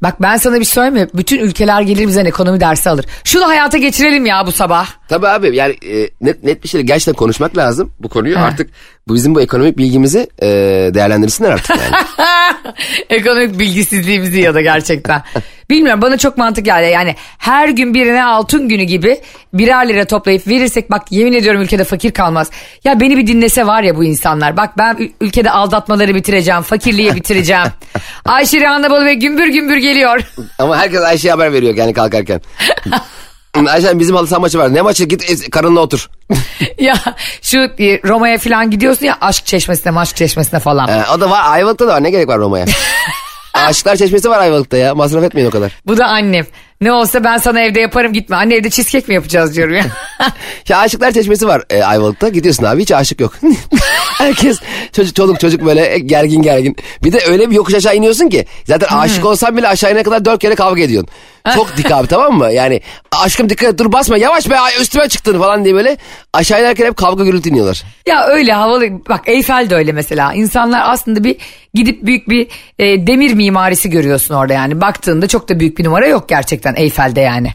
Bak 0.01 0.21
ben 0.21 0.37
sana 0.37 0.59
bir 0.59 0.65
şey 0.65 0.73
söyleyeyim 0.73 1.07
mi? 1.07 1.07
Bütün 1.13 1.39
ülkeler 1.39 1.81
gelir 1.81 2.07
bizden 2.07 2.25
ekonomi 2.25 2.59
dersi 2.59 2.89
alır. 2.89 3.05
Şunu 3.23 3.47
hayata 3.47 3.77
geçirelim 3.77 4.25
ya 4.25 4.47
bu 4.47 4.51
sabah. 4.51 4.87
Tabii 5.09 5.27
abi 5.27 5.55
yani 5.55 5.73
e, 5.85 6.09
net, 6.21 6.43
net 6.43 6.63
bir 6.63 6.69
şeyle 6.69 6.85
gerçekten 6.85 7.13
konuşmak 7.13 7.57
lazım 7.57 7.91
bu 7.99 8.09
konuyu. 8.09 8.39
Artık 8.39 8.69
bu 9.07 9.15
bizim 9.15 9.35
bu 9.35 9.41
ekonomik 9.41 9.77
bilgimizi 9.77 10.27
e, 10.41 10.47
değerlendirsinler 10.93 11.51
artık 11.51 11.69
yani. 11.69 12.03
Ekonomik 13.09 13.59
bilgisizliğimizi 13.59 14.39
ya 14.39 14.53
da 14.53 14.61
gerçekten. 14.61 15.23
Bilmiyorum 15.69 16.01
bana 16.01 16.17
çok 16.17 16.37
mantık 16.37 16.65
geldi. 16.65 16.91
Yani 16.93 17.15
her 17.37 17.69
gün 17.69 17.93
birine 17.93 18.23
altın 18.23 18.69
günü 18.69 18.83
gibi 18.83 19.17
birer 19.53 19.89
lira 19.89 20.05
toplayıp 20.05 20.47
verirsek 20.47 20.91
bak 20.91 21.11
yemin 21.11 21.33
ediyorum 21.33 21.61
ülkede 21.61 21.83
fakir 21.83 22.11
kalmaz. 22.11 22.51
Ya 22.83 22.99
beni 22.99 23.17
bir 23.17 23.27
dinlese 23.27 23.67
var 23.67 23.83
ya 23.83 23.95
bu 23.95 24.03
insanlar. 24.03 24.57
Bak 24.57 24.77
ben 24.77 24.95
ül- 24.95 25.11
ülkede 25.21 25.51
aldatmaları 25.51 26.15
bitireceğim, 26.15 26.61
fakirliği 26.61 27.15
bitireceğim. 27.15 27.67
Ayşe 28.25 28.59
Rihanna 28.59 28.89
Balı 28.91 29.05
ve 29.05 29.13
gümbür 29.13 29.47
gümbür 29.47 29.77
geliyor. 29.77 30.21
Ama 30.59 30.77
herkes 30.77 31.01
Ayşe'ye 31.01 31.33
haber 31.33 31.53
veriyor 31.53 31.75
yani 31.75 31.93
kalkarken. 31.93 32.41
Ayşe 33.53 33.99
bizim 33.99 34.15
halı 34.15 34.27
saha 34.27 34.39
maçı 34.39 34.59
var. 34.59 34.73
Ne 34.73 34.81
maçı 34.81 35.03
git 35.03 35.29
e, 35.29 35.49
karınla 35.49 35.79
otur. 35.79 36.09
ya 36.79 36.95
şu 37.41 37.57
e, 37.57 38.01
Roma'ya 38.03 38.37
falan 38.37 38.71
gidiyorsun 38.71 39.05
ya 39.05 39.17
aşk 39.21 39.45
çeşmesine 39.45 39.91
maşk 39.91 40.15
çeşmesine 40.15 40.59
falan. 40.59 40.87
Ee, 40.87 41.03
o 41.15 41.19
da 41.19 41.29
var 41.29 41.41
Ayvalık'ta 41.45 41.87
da 41.87 41.93
var 41.93 42.03
ne 42.03 42.09
gerek 42.09 42.27
var 42.27 42.39
Roma'ya. 42.39 42.65
Aşıklar 43.53 43.95
Çeşmesi 43.95 44.29
var 44.29 44.39
Ayvalık'ta 44.39 44.77
ya 44.77 44.95
masraf 44.95 45.23
etmeyin 45.23 45.47
o 45.47 45.51
kadar. 45.51 45.71
Bu 45.85 45.97
da 45.97 46.05
annem. 46.05 46.45
Ne 46.81 46.91
olsa 46.91 47.23
ben 47.23 47.37
sana 47.37 47.59
evde 47.61 47.79
yaparım 47.79 48.13
gitme. 48.13 48.35
Anne 48.35 48.55
evde 48.55 48.69
cheesecake 48.69 49.07
mi 49.07 49.13
yapacağız 49.15 49.55
diyorum 49.55 49.75
ya. 49.75 49.85
Ya 50.69 50.77
Aşıklar 50.77 51.11
Çeşmesi 51.11 51.47
var 51.47 51.63
e, 51.69 51.83
Ayvalık'ta 51.83 52.29
gidiyorsun 52.29 52.63
abi 52.63 52.81
hiç 52.81 52.91
aşık 52.91 53.19
yok. 53.21 53.33
Herkes 54.17 54.59
çocuk 54.91 55.15
çoluk 55.15 55.39
çocuk 55.39 55.65
böyle 55.65 55.99
gergin 55.99 56.41
gergin. 56.41 56.75
Bir 57.03 57.11
de 57.11 57.19
öyle 57.27 57.49
bir 57.49 57.55
yokuş 57.55 57.73
aşağı 57.73 57.95
iniyorsun 57.95 58.29
ki 58.29 58.45
zaten 58.65 58.97
aşık 58.97 59.25
olsan 59.25 59.57
bile 59.57 59.67
aşağı 59.67 59.91
inene 59.91 60.03
kadar 60.03 60.25
dört 60.25 60.41
kere 60.41 60.55
kavga 60.55 60.81
ediyorsun. 60.81 61.09
Çok 61.55 61.77
dik 61.77 61.91
abi 61.91 62.07
tamam 62.07 62.37
mı? 62.37 62.51
Yani 62.51 62.81
aşkım 63.11 63.49
dikkat 63.49 63.73
et 63.73 63.79
dur 63.79 63.91
basma 63.91 64.17
yavaş 64.17 64.49
be 64.49 64.55
üstüme 64.81 65.09
çıktın 65.09 65.39
falan 65.39 65.65
diye 65.65 65.75
böyle 65.75 65.97
aşağı 66.33 66.59
inerken 66.61 66.85
hep 66.85 66.97
kavga 66.97 67.23
gürültü 67.23 67.49
iniyorlar. 67.49 67.83
Ya 68.07 68.27
öyle 68.27 68.53
havalı 68.53 68.85
bak 69.09 69.21
Eyfel 69.25 69.69
de 69.69 69.75
öyle 69.75 69.91
mesela 69.91 70.33
insanlar 70.33 70.81
aslında 70.85 71.23
bir 71.23 71.35
gidip 71.73 72.05
büyük 72.05 72.29
bir 72.29 72.47
e, 72.79 73.07
demir 73.07 73.33
mimarisi 73.33 73.89
görüyorsun 73.89 74.35
orada 74.35 74.53
yani 74.53 74.81
baktığında 74.81 75.27
çok 75.27 75.49
da 75.49 75.59
büyük 75.59 75.77
bir 75.77 75.83
numara 75.83 76.07
yok 76.07 76.29
gerçekten 76.29 76.62
Eyfel'de 76.75 77.21
yani. 77.21 77.49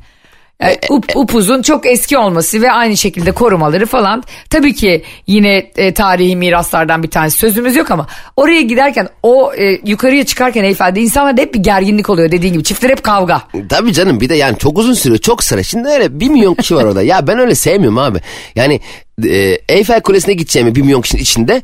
E, 0.62 0.78
up, 0.90 1.16
upuzun 1.16 1.62
çok 1.62 1.86
eski 1.86 2.18
olması 2.18 2.62
ve 2.62 2.72
aynı 2.72 2.96
şekilde 2.96 3.32
korumaları 3.32 3.86
falan 3.86 4.22
tabii 4.50 4.74
ki 4.74 5.02
yine 5.26 5.70
e, 5.76 5.94
tarihi 5.94 6.36
miraslardan 6.36 7.02
bir 7.02 7.10
tanesi 7.10 7.38
sözümüz 7.38 7.76
yok 7.76 7.90
ama 7.90 8.06
oraya 8.36 8.62
giderken 8.62 9.08
o 9.22 9.52
e, 9.54 9.80
yukarıya 9.84 10.26
çıkarken 10.26 10.64
Eyfel'de 10.64 11.00
insanlarda 11.00 11.40
hep 11.40 11.54
bir 11.54 11.58
gerginlik 11.58 12.10
oluyor 12.10 12.30
dediğin 12.30 12.52
gibi 12.52 12.64
çiftler 12.64 12.90
hep 12.90 13.02
kavga. 13.02 13.42
Tabii 13.68 13.92
canım 13.92 14.20
bir 14.20 14.28
de 14.28 14.34
yani 14.34 14.58
çok 14.58 14.78
uzun 14.78 14.94
sürüyor 14.94 15.20
çok 15.20 15.44
sıra. 15.44 15.62
Şimdi 15.62 15.88
öyle 15.88 16.20
bir 16.20 16.28
milyon 16.28 16.54
kişi 16.54 16.74
var 16.74 16.84
orada. 16.84 17.02
Ya 17.02 17.26
ben 17.26 17.38
öyle 17.38 17.54
sevmiyorum 17.54 17.98
abi. 17.98 18.18
Yani 18.54 18.80
e, 19.24 19.58
Eyfel 19.68 20.00
Kulesi'ne 20.00 20.34
gideceğimi 20.34 20.74
bir 20.74 20.82
milyon 20.82 21.00
kişinin 21.00 21.22
içinde 21.22 21.62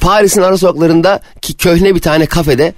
Paris'in 0.00 0.42
ara 0.42 0.58
sokaklarında 0.58 1.20
ki 1.42 1.56
köhne 1.56 1.94
bir 1.94 2.00
tane 2.00 2.26
kafede 2.26 2.72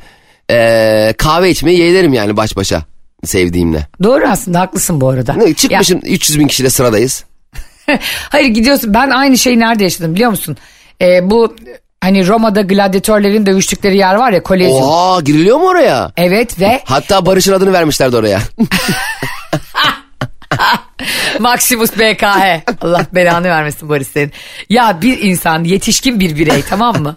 e, 0.50 1.14
kahve 1.18 1.50
içmeyi 1.50 1.78
yeğlerim 1.78 2.12
yani 2.12 2.36
baş 2.36 2.56
başa 2.56 2.91
sevdiğimle. 3.24 3.86
Doğru 4.02 4.26
aslında 4.28 4.60
haklısın 4.60 5.00
bu 5.00 5.08
arada. 5.08 5.32
Ne, 5.34 5.44
Ya- 5.44 5.54
çıkmışım 5.54 6.00
300 6.04 6.38
bin 6.38 6.46
kişiyle 6.46 6.70
sıradayız. 6.70 7.24
Hayır 8.28 8.48
gidiyorsun 8.48 8.94
ben 8.94 9.10
aynı 9.10 9.38
şeyi 9.38 9.58
nerede 9.58 9.84
yaşadım 9.84 10.14
biliyor 10.14 10.30
musun? 10.30 10.56
Ee, 11.02 11.30
bu 11.30 11.56
hani 12.00 12.26
Roma'da 12.28 12.60
gladyatörlerin 12.62 13.46
dövüştükleri 13.46 13.96
yer 13.96 14.14
var 14.14 14.32
ya 14.32 14.42
Kolezyum. 14.42 14.82
Oha 14.82 15.20
giriliyor 15.20 15.58
mu 15.58 15.66
oraya? 15.68 16.12
Evet 16.16 16.60
ve 16.60 16.80
Hatta 16.84 17.26
Barış'ın 17.26 17.52
adını 17.52 17.72
vermişlerdi 17.72 18.16
oraya. 18.16 18.40
Maximus 21.38 21.98
BKH. 21.98 22.62
Allah 22.80 23.06
belanı 23.12 23.48
vermesin 23.48 23.88
Barış 23.88 24.08
senin. 24.08 24.32
Ya 24.68 24.98
bir 25.02 25.18
insan 25.18 25.64
yetişkin 25.64 26.20
bir 26.20 26.36
birey 26.36 26.62
tamam 26.62 27.02
mı? 27.02 27.16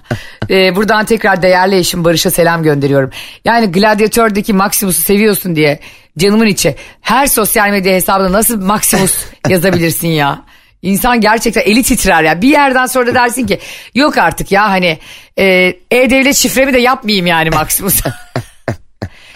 Ee, 0.50 0.76
buradan 0.76 1.06
tekrar 1.06 1.42
değerli 1.42 1.78
eşim 1.78 2.04
Barış'a 2.04 2.32
selam 2.32 2.64
gönderiyorum. 2.64 3.10
Yani 3.46 3.72
Gladiator'daki 3.72 4.54
Maximus'u 4.54 5.02
seviyorsun 5.02 5.56
diye 5.56 5.80
canımın 6.18 6.48
içi. 6.48 6.76
Her 7.02 7.28
sosyal 7.28 7.70
medya 7.70 7.94
hesabına 7.94 8.32
nasıl 8.32 8.62
Maximus 8.62 9.14
yazabilirsin 9.50 10.08
ya? 10.08 10.42
İnsan 10.82 11.22
gerçekten 11.22 11.62
eli 11.62 11.84
titrer 11.84 12.24
ya. 12.24 12.42
Bir 12.42 12.50
yerden 12.50 12.86
sonra 12.86 13.08
da 13.08 13.14
dersin 13.14 13.48
ki 13.48 13.60
yok 13.96 14.18
artık 14.18 14.52
ya 14.52 14.70
hani 14.70 15.00
e, 15.38 15.46
e-devlet 15.92 16.36
şifremi 16.36 16.74
de 16.74 16.80
yapmayayım 16.80 17.28
yani 17.28 17.50
Maximus. 17.50 18.02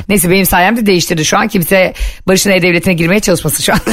Neyse 0.10 0.30
benim 0.30 0.46
sayemde 0.46 0.86
değiştirdi 0.86 1.26
şu 1.26 1.38
an. 1.38 1.48
Kimse 1.48 1.94
Barış'ın 2.28 2.52
E-Devleti'ne 2.52 2.94
girmeye 2.94 3.20
çalışmasın 3.20 3.64
şu 3.64 3.74
an. 3.74 3.80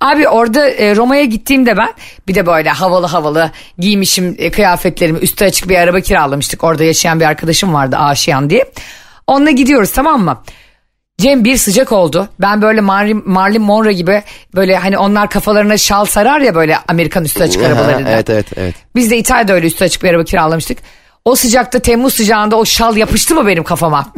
Abi 0.00 0.28
orada 0.28 0.68
e, 0.68 0.96
Roma'ya 0.96 1.24
gittiğimde 1.24 1.76
ben 1.76 1.94
bir 2.28 2.34
de 2.34 2.46
böyle 2.46 2.70
havalı 2.70 3.06
havalı 3.06 3.50
giymişim 3.78 4.36
e, 4.38 4.50
kıyafetlerimi 4.50 5.18
üstü 5.18 5.44
açık 5.44 5.68
bir 5.68 5.76
araba 5.76 6.00
kiralamıştık. 6.00 6.64
Orada 6.64 6.84
yaşayan 6.84 7.20
bir 7.20 7.24
arkadaşım 7.24 7.74
vardı 7.74 7.96
Aşiyan 7.96 8.50
diye. 8.50 8.72
Onunla 9.26 9.50
gidiyoruz 9.50 9.92
tamam 9.92 10.24
mı? 10.24 10.42
Cem 11.18 11.44
bir 11.44 11.56
sıcak 11.56 11.92
oldu. 11.92 12.28
Ben 12.40 12.62
böyle 12.62 12.80
Marlin, 12.80 13.22
Marlin 13.26 13.62
Monroe 13.62 13.92
gibi 13.92 14.22
böyle 14.54 14.76
hani 14.76 14.98
onlar 14.98 15.30
kafalarına 15.30 15.78
şal 15.78 16.04
sarar 16.04 16.40
ya 16.40 16.54
böyle 16.54 16.78
Amerikan 16.88 17.24
üstü 17.24 17.42
açık 17.42 17.62
arabalarında. 17.62 18.10
evet 18.12 18.30
evet 18.30 18.46
evet. 18.56 18.74
Biz 18.96 19.10
de 19.10 19.18
İtalya'da 19.18 19.52
öyle 19.52 19.66
üstü 19.66 19.84
açık 19.84 20.02
bir 20.02 20.10
araba 20.10 20.24
kiralamıştık. 20.24 20.78
O 21.24 21.34
sıcakta 21.34 21.78
Temmuz 21.78 22.14
sıcağında 22.14 22.56
o 22.56 22.64
şal 22.64 22.96
yapıştı 22.96 23.34
mı 23.34 23.46
benim 23.46 23.64
kafama? 23.64 24.12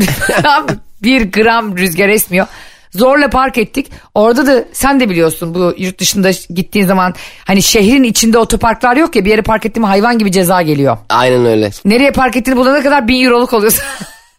bir 1.03 1.33
gram 1.33 1.79
rüzgar 1.79 2.09
esmiyor. 2.09 2.47
Zorla 2.91 3.31
park 3.31 3.59
ettik. 3.59 3.91
Orada 4.15 4.47
da 4.47 4.65
sen 4.73 5.01
de 5.01 5.11
biliyorsun 5.11 5.55
bu 5.55 5.75
yurt 5.79 5.99
dışında 5.99 6.31
gittiğin 6.51 6.87
zaman 6.87 7.15
hani 7.45 7.63
şehrin 7.63 8.03
içinde 8.03 8.39
otoparklar 8.39 8.97
yok 8.97 9.17
ya 9.17 9.25
bir 9.25 9.31
yere 9.31 9.43
park 9.43 9.67
ettiğim 9.67 9.85
hayvan 9.85 10.19
gibi 10.19 10.33
ceza 10.33 10.63
geliyor. 10.63 10.99
Aynen 11.09 11.47
öyle. 11.47 11.71
Nereye 11.85 12.11
park 12.11 12.37
ettiğini 12.37 12.57
bulana 12.57 12.83
kadar 12.83 13.09
bin 13.09 13.25
euroluk 13.25 13.53
oluyorsun. 13.53 13.85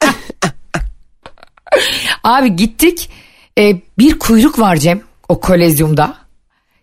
Abi 2.23 2.55
gittik 2.55 3.09
e, 3.57 3.75
bir 3.99 4.19
kuyruk 4.19 4.59
var 4.59 4.75
Cem 4.75 5.01
o 5.29 5.39
kolezyumda. 5.39 6.24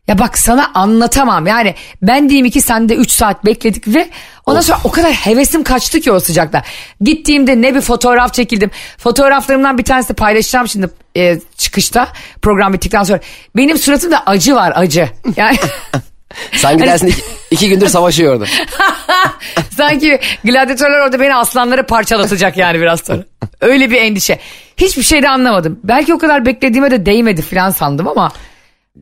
Ya 0.09 0.19
bak 0.19 0.39
sana 0.39 0.71
anlatamam 0.75 1.47
yani 1.47 1.75
ben 2.03 2.29
diyeyim 2.29 2.47
iki 2.47 2.61
sen 2.61 2.89
de 2.89 2.95
üç 2.95 3.11
saat 3.11 3.45
bekledik 3.45 3.89
ve 3.89 4.09
ondan 4.47 4.61
sonra 4.61 4.79
o 4.85 4.91
kadar 4.91 5.13
hevesim 5.13 5.65
kaçtı 5.65 6.01
ki 6.01 6.13
o 6.13 6.21
sıcakta. 6.21 6.63
Gittiğimde 7.01 7.63
ne 7.63 7.75
bir 7.75 7.81
fotoğraf 7.81 8.35
çekildim. 8.35 8.71
Fotoğraflarımdan 8.99 9.79
bir 9.79 9.85
tanesi 9.85 10.15
paylaşacağım 10.15 10.69
şimdi 10.69 10.91
e, 11.17 11.41
çıkışta 11.59 12.09
program 12.43 12.73
bittikten 12.73 13.03
sonra. 13.03 13.21
Benim 13.57 13.79
suratımda 13.79 14.23
acı 14.27 14.55
var 14.55 14.73
acı. 14.77 15.09
Yani 15.37 15.57
Sanki 16.53 16.85
dersin 16.85 17.07
iki, 17.07 17.23
iki 17.51 17.69
gündür 17.69 17.89
savaşıyor 17.89 18.35
orada. 18.35 18.45
Sanki 19.77 20.21
gladyatörler 20.45 20.99
orada 20.99 21.21
beni 21.21 21.35
aslanlara 21.35 21.87
parçalatacak 21.87 22.57
yani 22.57 22.81
biraz 22.81 23.01
sonra. 23.01 23.25
Öyle 23.61 23.91
bir 23.91 23.97
endişe. 23.97 24.39
Hiçbir 24.77 25.03
şey 25.03 25.23
de 25.23 25.29
anlamadım. 25.29 25.81
Belki 25.85 26.15
o 26.15 26.19
kadar 26.19 26.47
beklediğime 26.47 26.91
de 26.91 27.07
değmedi 27.07 27.43
falan 27.43 27.71
sandım 27.71 28.09
ama... 28.09 28.33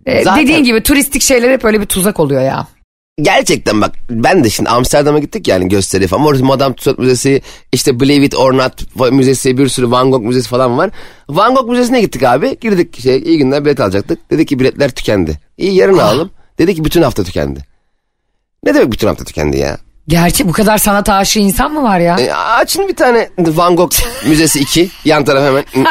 e, 0.06 0.24
Zaten- 0.24 0.42
Dediğin 0.42 0.64
gibi 0.64 0.82
turistik 0.82 1.22
şeyler 1.22 1.50
hep 1.52 1.64
öyle 1.64 1.80
bir 1.80 1.86
tuzak 1.86 2.20
oluyor 2.20 2.42
ya. 2.42 2.66
Gerçekten 3.22 3.80
bak 3.80 3.94
ben 4.10 4.44
de 4.44 4.50
şimdi 4.50 4.70
Amsterdam'a 4.70 5.18
gittik 5.18 5.48
yani 5.48 5.68
gösteri 5.68 6.06
falan. 6.06 6.26
Orada 6.26 6.44
Madame 6.44 6.74
Tussauds 6.74 6.98
Müzesi, 6.98 7.42
işte 7.72 8.00
Believe 8.00 8.24
It 8.24 8.34
or 8.34 8.52
Not 8.56 8.96
Müzesi, 9.12 9.58
bir 9.58 9.68
sürü 9.68 9.90
Van 9.90 10.10
Gogh 10.10 10.22
Müzesi 10.22 10.48
falan 10.48 10.78
var. 10.78 10.90
Van 11.28 11.54
Gogh 11.54 11.68
Müzesi'ne 11.68 12.00
gittik 12.00 12.22
abi. 12.22 12.58
Girdik 12.60 13.00
şey 13.00 13.18
iyi 13.18 13.38
günler 13.38 13.64
bilet 13.64 13.80
alacaktık. 13.80 14.30
Dedi 14.30 14.46
ki 14.46 14.58
biletler 14.58 14.90
tükendi. 14.90 15.38
İyi 15.58 15.74
yarın 15.74 15.98
alalım. 15.98 16.30
Dedi 16.58 16.74
ki 16.74 16.84
bütün 16.84 17.02
hafta 17.02 17.24
tükendi. 17.24 17.64
Ne 18.64 18.74
demek 18.74 18.92
bütün 18.92 19.06
hafta 19.06 19.24
tükendi 19.24 19.58
ya? 19.58 19.78
Gerçi 20.10 20.48
bu 20.48 20.52
kadar 20.52 20.78
sanat 20.78 21.08
aşığı 21.08 21.38
insan 21.38 21.72
mı 21.72 21.82
var 21.82 21.98
ya? 21.98 22.16
E, 22.20 22.32
açın 22.32 22.88
bir 22.88 22.96
tane 22.96 23.28
Van 23.38 23.76
Gogh 23.76 23.92
Müzesi 24.26 24.60
2. 24.60 24.90
Yan 25.04 25.24
taraf 25.24 25.44
hemen. 25.44 25.64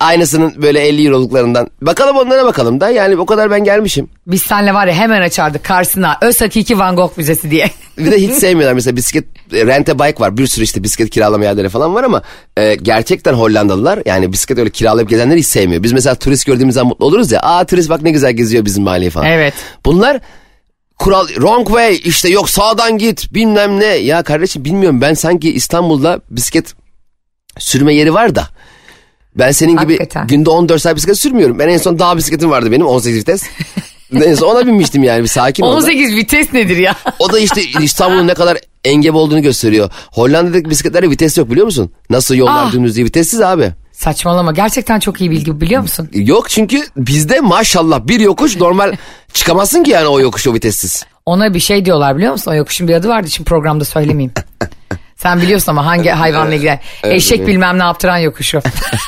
Aynısının 0.00 0.62
böyle 0.62 0.80
50 0.80 1.06
euroluklarından. 1.06 1.70
Bakalım 1.82 2.16
onlara 2.16 2.44
bakalım 2.44 2.80
da. 2.80 2.90
Yani 2.90 3.16
o 3.16 3.26
kadar 3.26 3.50
ben 3.50 3.64
gelmişim. 3.64 4.08
Biz 4.26 4.42
senle 4.42 4.74
var 4.74 4.86
ya 4.86 4.94
hemen 4.94 5.22
açardık 5.22 5.64
karşısına 5.64 6.16
Öz 6.22 6.40
Hakiki 6.40 6.78
Van 6.78 6.96
Gogh 6.96 7.16
Müzesi 7.16 7.50
diye. 7.50 7.70
Bir 7.98 8.10
de 8.10 8.20
hiç 8.22 8.30
sevmiyorlar 8.40 8.74
mesela 8.74 8.96
bisiklet 8.96 9.24
e, 9.52 9.66
rente 9.66 9.98
bike 9.98 10.20
var 10.20 10.36
bir 10.36 10.46
sürü 10.46 10.64
işte 10.64 10.82
bisiklet 10.82 11.10
kiralama 11.10 11.44
yerleri 11.44 11.68
falan 11.68 11.94
var 11.94 12.04
ama 12.04 12.22
e, 12.56 12.74
gerçekten 12.74 13.32
Hollandalılar 13.32 14.02
yani 14.06 14.32
bisiklet 14.32 14.58
öyle 14.58 14.70
kiralayıp 14.70 15.10
gezenleri 15.10 15.38
hiç 15.38 15.46
sevmiyor. 15.46 15.82
Biz 15.82 15.92
mesela 15.92 16.14
turist 16.14 16.46
gördüğümüz 16.46 16.74
zaman 16.74 16.88
mutlu 16.88 17.06
oluruz 17.06 17.32
ya 17.32 17.40
aa 17.40 17.64
turist 17.64 17.90
bak 17.90 18.02
ne 18.02 18.10
güzel 18.10 18.32
geziyor 18.32 18.64
bizim 18.64 18.84
mahalleyi 18.84 19.10
falan. 19.10 19.26
Evet. 19.26 19.54
Bunlar 19.84 20.20
kural 21.00 21.26
wrong 21.28 21.66
way 21.66 22.00
işte 22.04 22.28
yok 22.28 22.50
sağdan 22.50 22.98
git 22.98 23.34
bilmem 23.34 23.80
ne 23.80 23.86
ya 23.86 24.22
kardeşim 24.22 24.64
bilmiyorum 24.64 25.00
ben 25.00 25.14
sanki 25.14 25.52
İstanbul'da 25.52 26.20
bisiklet 26.30 26.74
sürme 27.58 27.94
yeri 27.94 28.14
var 28.14 28.34
da 28.34 28.48
ben 29.38 29.50
senin 29.52 29.72
gibi 29.72 29.78
Hakikaten. 29.98 30.26
günde 30.26 30.50
14 30.50 30.82
saat 30.82 30.96
bisiklet 30.96 31.18
sürmüyorum. 31.18 31.58
Ben 31.58 31.68
en 31.68 31.78
son 31.78 31.98
dağ 31.98 32.16
bisikletim 32.16 32.50
vardı 32.50 32.72
benim 32.72 32.86
18 32.86 33.18
vites. 33.18 33.42
en 34.14 34.34
son 34.34 34.46
ona 34.56 34.66
binmiştim 34.66 35.02
yani 35.02 35.22
bir 35.22 35.28
sakin 35.28 35.62
ol. 35.62 35.72
da. 35.72 35.76
18 35.76 36.14
vites 36.16 36.52
nedir 36.52 36.76
ya? 36.76 36.94
O 37.18 37.32
da 37.32 37.38
işte 37.38 37.62
İstanbul'un 37.80 38.26
ne 38.26 38.34
kadar 38.34 38.58
engebe 38.84 39.16
olduğunu 39.16 39.42
gösteriyor. 39.42 39.90
Hollanda'daki 40.12 40.70
bisikletlerde 40.70 41.10
vites 41.10 41.38
yok 41.38 41.50
biliyor 41.50 41.66
musun? 41.66 41.92
Nasıl 42.10 42.34
yollar 42.34 42.66
Ah. 42.66 42.72
dümdüz 42.72 42.94
diye 42.96 43.06
vitessiz 43.06 43.40
abi. 43.40 43.72
Saçmalama 44.00 44.52
gerçekten 44.52 45.00
çok 45.00 45.20
iyi 45.20 45.30
bilgi 45.30 45.60
biliyor 45.60 45.82
musun? 45.82 46.08
Yok 46.12 46.50
çünkü 46.50 46.82
bizde 46.96 47.40
maşallah 47.40 48.06
bir 48.06 48.20
yokuş 48.20 48.56
normal 48.56 48.96
çıkamazsın 49.32 49.82
ki 49.82 49.90
yani 49.90 50.08
o 50.08 50.20
yokuş 50.20 50.46
o 50.46 50.54
vitessiz. 50.54 51.04
Ona 51.26 51.54
bir 51.54 51.60
şey 51.60 51.84
diyorlar 51.84 52.16
biliyor 52.16 52.32
musun? 52.32 52.50
O 52.50 52.54
yokuşun 52.54 52.88
bir 52.88 52.94
adı 52.94 53.08
vardı 53.08 53.30
şimdi 53.30 53.48
programda 53.48 53.84
söylemeyeyim. 53.84 54.32
Sen 55.16 55.42
biliyorsun 55.42 55.72
ama 55.72 55.86
hangi 55.86 56.10
hayvanla 56.10 56.54
ilgili. 56.54 56.80
Eşek 57.02 57.38
evet. 57.38 57.48
bilmem 57.48 57.78
ne 57.78 57.82
yaptıran 57.82 58.18
yokuşu. 58.18 58.62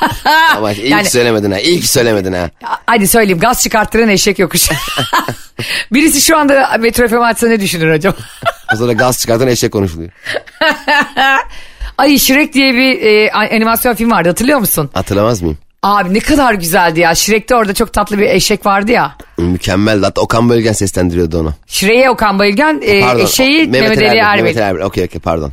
Ama 0.56 0.72
iyi 0.72 0.90
Yani- 0.90 1.10
söylemedin 1.10 1.50
ha. 1.50 1.58
İyi 1.58 1.80
ki 1.80 1.88
söylemedin 1.88 2.32
ha. 2.32 2.50
Hadi 2.86 3.08
söyleyeyim 3.08 3.38
gaz 3.38 3.62
çıkarttıran 3.62 4.08
eşek 4.08 4.38
yokuşu. 4.38 4.74
Birisi 5.92 6.20
şu 6.20 6.36
anda 6.38 6.76
Metro 6.80 7.08
FM 7.08 7.50
ne 7.50 7.60
düşünür 7.60 7.90
acaba? 7.90 8.16
O 8.74 8.76
sonra 8.76 8.92
gaz 8.92 9.20
çıkartan 9.20 9.48
eşek 9.48 9.72
konuşuluyor. 9.72 10.10
Ay 12.02 12.18
Shrek 12.18 12.54
diye 12.54 12.74
bir 12.74 13.02
e, 13.02 13.30
animasyon 13.32 13.94
film 13.94 14.10
vardı 14.10 14.28
hatırlıyor 14.28 14.58
musun? 14.58 14.90
Hatırlamaz 14.92 15.42
mıyım? 15.42 15.58
Abi 15.82 16.14
ne 16.14 16.20
kadar 16.20 16.54
güzeldi 16.54 17.00
ya. 17.00 17.14
Shrek'te 17.14 17.54
orada 17.54 17.74
çok 17.74 17.92
tatlı 17.92 18.18
bir 18.18 18.26
eşek 18.26 18.66
vardı 18.66 18.92
ya. 18.92 19.16
Mükemmel. 19.38 20.02
Hatta 20.02 20.20
Okan 20.20 20.48
Bölgen 20.48 20.72
seslendiriyordu 20.72 21.38
onu. 21.40 21.52
Shrek'e 21.66 22.10
Okan 22.10 22.38
Bayülgen, 22.38 22.80
e, 22.84 23.00
Pardon. 23.00 23.24
eşeği 23.24 23.66
Mehmet 23.66 23.90
Mehmet 23.90 24.10
Ali 24.10 24.18
Erbil. 24.18 24.56
Erbil. 24.56 24.80
Okey 24.80 25.04
okey 25.04 25.20
pardon. 25.20 25.52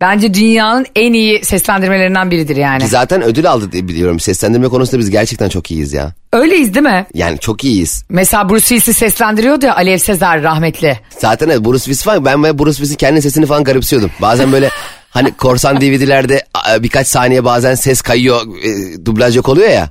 Bence 0.00 0.34
dünyanın 0.34 0.86
en 0.96 1.12
iyi 1.12 1.44
seslendirmelerinden 1.44 2.30
biridir 2.30 2.56
yani. 2.56 2.88
Zaten 2.88 3.22
ödül 3.22 3.50
aldı 3.50 3.72
diye 3.72 3.88
biliyorum. 3.88 4.20
Seslendirme 4.20 4.68
konusunda 4.68 4.98
biz 4.98 5.10
gerçekten 5.10 5.48
çok 5.48 5.70
iyiyiz 5.70 5.92
ya. 5.92 6.12
Öyleyiz 6.32 6.74
değil 6.74 6.86
mi? 6.86 7.06
Yani 7.14 7.38
çok 7.38 7.64
iyiyiz. 7.64 8.04
Mesela 8.08 8.48
Bruce 8.48 8.66
Willis'i 8.66 8.94
seslendiriyordu 8.94 9.66
ya 9.66 9.76
Alev 9.76 9.98
Sezer 9.98 10.42
rahmetli. 10.42 10.98
Zaten 11.18 11.48
evet, 11.48 11.64
Bruce 11.64 11.84
Willis 11.84 12.02
falan 12.02 12.24
ben 12.24 12.44
ve 12.44 12.58
Bruce 12.58 12.70
Willis'in 12.76 12.96
kendi 12.96 13.22
sesini 13.22 13.46
falan 13.46 13.64
garipsiyordum. 13.64 14.10
Bazen 14.20 14.52
böyle 14.52 14.70
hani 15.10 15.32
korsan 15.32 15.80
DVD'lerde 15.80 16.44
birkaç 16.78 17.06
saniye 17.06 17.44
bazen 17.44 17.74
ses 17.74 18.02
kayıyor 18.02 18.40
e, 18.64 19.04
dublaj 19.06 19.36
yok 19.36 19.48
oluyor 19.48 19.68
ya. 19.68 19.90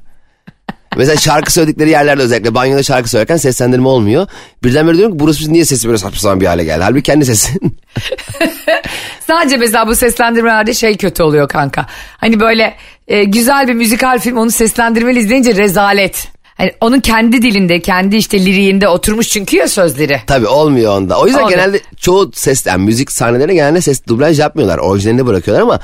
Mesela 0.97 1.17
şarkı 1.17 1.53
söyledikleri 1.53 1.89
yerlerde 1.89 2.21
özellikle 2.21 2.55
banyoda 2.55 2.83
şarkı 2.83 3.09
söylerken 3.09 3.38
seslendirme 3.38 3.88
olmuyor. 3.88 4.27
Birden 4.63 4.88
böyle 4.88 4.97
diyorum 4.97 5.17
ki 5.17 5.25
Bruce 5.25 5.53
niye 5.53 5.65
sesi 5.65 5.88
böyle 5.88 5.97
saçma 5.97 6.19
sapan 6.19 6.41
bir 6.41 6.45
hale 6.45 6.63
geldi? 6.63 6.83
Halbuki 6.83 7.03
kendi 7.03 7.25
sesi. 7.25 7.59
Sadece 9.27 9.57
mesela 9.57 9.88
bu 9.88 9.95
seslendirmelerde 9.95 10.73
şey 10.73 10.97
kötü 10.97 11.23
oluyor 11.23 11.49
kanka. 11.49 11.85
Hani 12.17 12.39
böyle 12.39 12.75
e, 13.07 13.23
güzel 13.23 13.67
bir 13.67 13.73
müzikal 13.73 14.19
film 14.19 14.38
onu 14.38 14.51
seslendirmeli 14.51 15.19
izleyince 15.19 15.55
rezalet. 15.55 16.27
Hani 16.59 16.71
onun 16.81 16.99
kendi 16.99 17.41
dilinde, 17.41 17.79
kendi 17.81 18.15
işte 18.15 18.45
liriğinde 18.45 18.87
oturmuş 18.87 19.29
çünkü 19.29 19.57
ya 19.57 19.67
sözleri. 19.67 20.21
Tabii 20.27 20.47
olmuyor 20.47 20.97
onda. 20.97 21.19
O 21.19 21.25
yüzden 21.27 21.41
Olmuyor. 21.41 21.59
genelde 21.59 21.79
çoğu 21.97 22.31
ses 22.33 22.65
yani 22.65 22.85
müzik 22.85 23.11
sahnelerine 23.11 23.53
genelde 23.53 23.81
ses 23.81 24.07
dublaj 24.07 24.39
yapmıyorlar. 24.39 24.77
Orijinalini 24.77 25.25
bırakıyorlar 25.25 25.63
ama 25.63 25.79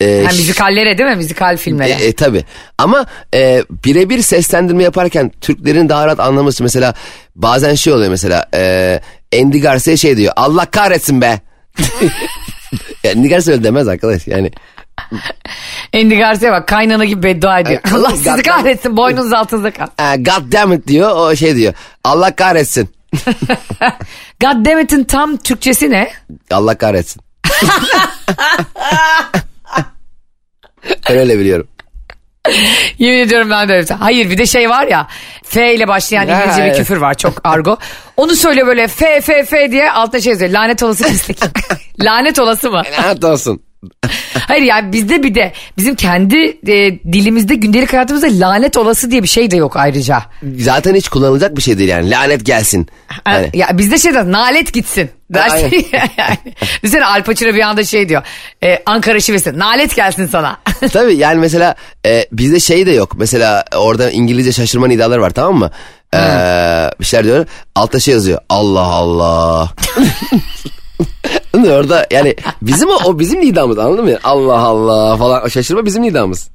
e, 0.00 0.10
Yani 0.10 0.36
müzikallere 0.36 0.98
değil 0.98 1.10
mi? 1.10 1.16
Müzikal 1.16 1.56
filmlere. 1.56 1.90
E, 1.90 2.06
e, 2.06 2.12
tabii 2.12 2.44
ama 2.78 3.06
e, 3.34 3.62
birebir 3.84 4.22
seslendirme 4.22 4.82
yaparken 4.82 5.32
Türklerin 5.40 5.88
daha 5.88 6.06
rahat 6.06 6.20
anlaması 6.20 6.62
mesela 6.62 6.94
bazen 7.36 7.74
şey 7.74 7.92
oluyor 7.92 8.10
mesela 8.10 8.46
e, 8.54 9.00
Andy 9.42 9.60
Garcia 9.60 9.96
şey 9.96 10.16
diyor 10.16 10.32
Allah 10.36 10.66
kahretsin 10.66 11.20
be. 11.20 11.40
Andy 13.16 13.28
Garcia 13.28 13.52
öyle 13.52 13.64
demez 13.64 13.88
arkadaş 13.88 14.26
yani. 14.26 14.50
Andy 15.94 16.16
Garcia 16.16 16.52
bak 16.52 16.68
kaynana 16.68 17.04
gibi 17.04 17.22
beddua 17.22 17.60
ediyor. 17.60 17.80
Ay, 17.84 17.92
Allah 17.94 18.10
sizi 18.10 18.42
kahretsin 18.42 18.96
boynunuz 18.96 19.32
altınızda 19.32 19.70
kal. 19.70 19.86
God 20.16 20.52
damn 20.52 20.72
it 20.72 20.86
diyor 20.86 21.16
o 21.16 21.36
şey 21.36 21.56
diyor 21.56 21.74
Allah 22.04 22.36
kahretsin. 22.36 22.88
God 24.40 24.64
damn 24.64 24.78
it'in 24.80 25.04
tam 25.04 25.36
Türkçesi 25.36 25.90
ne? 25.90 26.10
Allah 26.50 26.78
kahretsin. 26.78 27.22
ben 31.08 31.16
öyle 31.16 31.38
biliyorum. 31.38 31.68
Yemin 32.98 33.18
ediyorum 33.18 33.50
ben 33.50 33.68
de 33.68 33.72
öyle. 33.72 33.94
Hayır 33.94 34.30
bir 34.30 34.38
de 34.38 34.46
şey 34.46 34.70
var 34.70 34.86
ya 34.86 35.06
F 35.44 35.74
ile 35.74 35.88
başlayan 35.88 36.28
Ha, 36.28 36.40
İngilizce 36.40 36.62
bir 36.62 36.66
evet. 36.66 36.78
küfür 36.78 36.96
var 36.96 37.14
çok 37.14 37.40
argo. 37.44 37.78
Onu 38.16 38.36
söyle 38.36 38.66
böyle 38.66 38.88
F 38.88 39.20
F 39.20 39.44
F 39.44 39.70
diye 39.70 39.90
altta 39.90 40.20
şey 40.20 40.32
yazıyor. 40.32 40.50
Lanet 40.50 40.82
olası 40.82 41.04
pislik. 41.04 41.38
Lanet 42.00 42.38
olası 42.38 42.70
mı? 42.70 42.82
Lanet 42.98 43.24
olsun. 43.24 43.62
Hayır 44.48 44.62
yani 44.62 44.92
bizde 44.92 45.22
bir 45.22 45.34
de 45.34 45.52
bizim 45.78 45.94
kendi 45.94 46.36
e, 46.66 46.98
dilimizde 47.12 47.54
gündelik 47.54 47.92
hayatımızda 47.92 48.26
lanet 48.46 48.76
olası 48.76 49.10
diye 49.10 49.22
bir 49.22 49.28
şey 49.28 49.50
de 49.50 49.56
yok 49.56 49.76
ayrıca. 49.76 50.22
Zaten 50.58 50.94
hiç 50.94 51.08
kullanılacak 51.08 51.56
bir 51.56 51.62
şey 51.62 51.78
değil 51.78 51.88
yani 51.88 52.10
lanet 52.10 52.46
gelsin. 52.46 52.86
Hani, 53.24 53.50
Ya 53.54 53.68
bizde 53.78 53.98
şey 53.98 54.14
de 54.14 54.32
nalet 54.32 54.72
gitsin. 54.72 55.10
Dersin 55.34 55.86
yani. 55.92 56.38
Düşünsene 56.82 57.04
Al 57.04 57.22
Pacino 57.24 57.54
bir 57.54 57.60
anda 57.60 57.84
şey 57.84 58.08
diyor. 58.08 58.22
E, 58.64 58.82
Ankara 58.86 59.20
şivesi 59.20 59.58
nalet 59.58 59.96
gelsin 59.96 60.26
sana. 60.26 60.56
Tabii 60.92 61.16
yani 61.16 61.38
mesela 61.40 61.74
e, 62.06 62.26
bizde 62.32 62.60
şey 62.60 62.86
de 62.86 62.90
yok. 62.90 63.12
Mesela 63.16 63.64
orada 63.76 64.10
İngilizce 64.10 64.52
şaşırma 64.52 64.86
nidaları 64.86 65.20
var 65.20 65.30
tamam 65.30 65.58
mı? 65.58 65.70
Ee, 66.14 66.90
bir 67.00 67.04
şeyler 67.04 67.24
diyor. 67.24 67.46
Altta 67.74 68.00
şey 68.00 68.14
yazıyor. 68.14 68.38
Allah 68.48 68.80
Allah. 68.80 69.70
Orada 71.72 72.06
yani 72.10 72.36
bizim 72.62 72.88
o, 72.88 72.98
o 73.04 73.18
bizim 73.18 73.40
nidamız 73.40 73.78
anladın 73.78 74.04
mı? 74.04 74.18
Allah 74.24 74.58
Allah 74.58 75.16
falan 75.16 75.48
şaşırma 75.48 75.84
bizim 75.86 76.02
nidamız. 76.02 76.50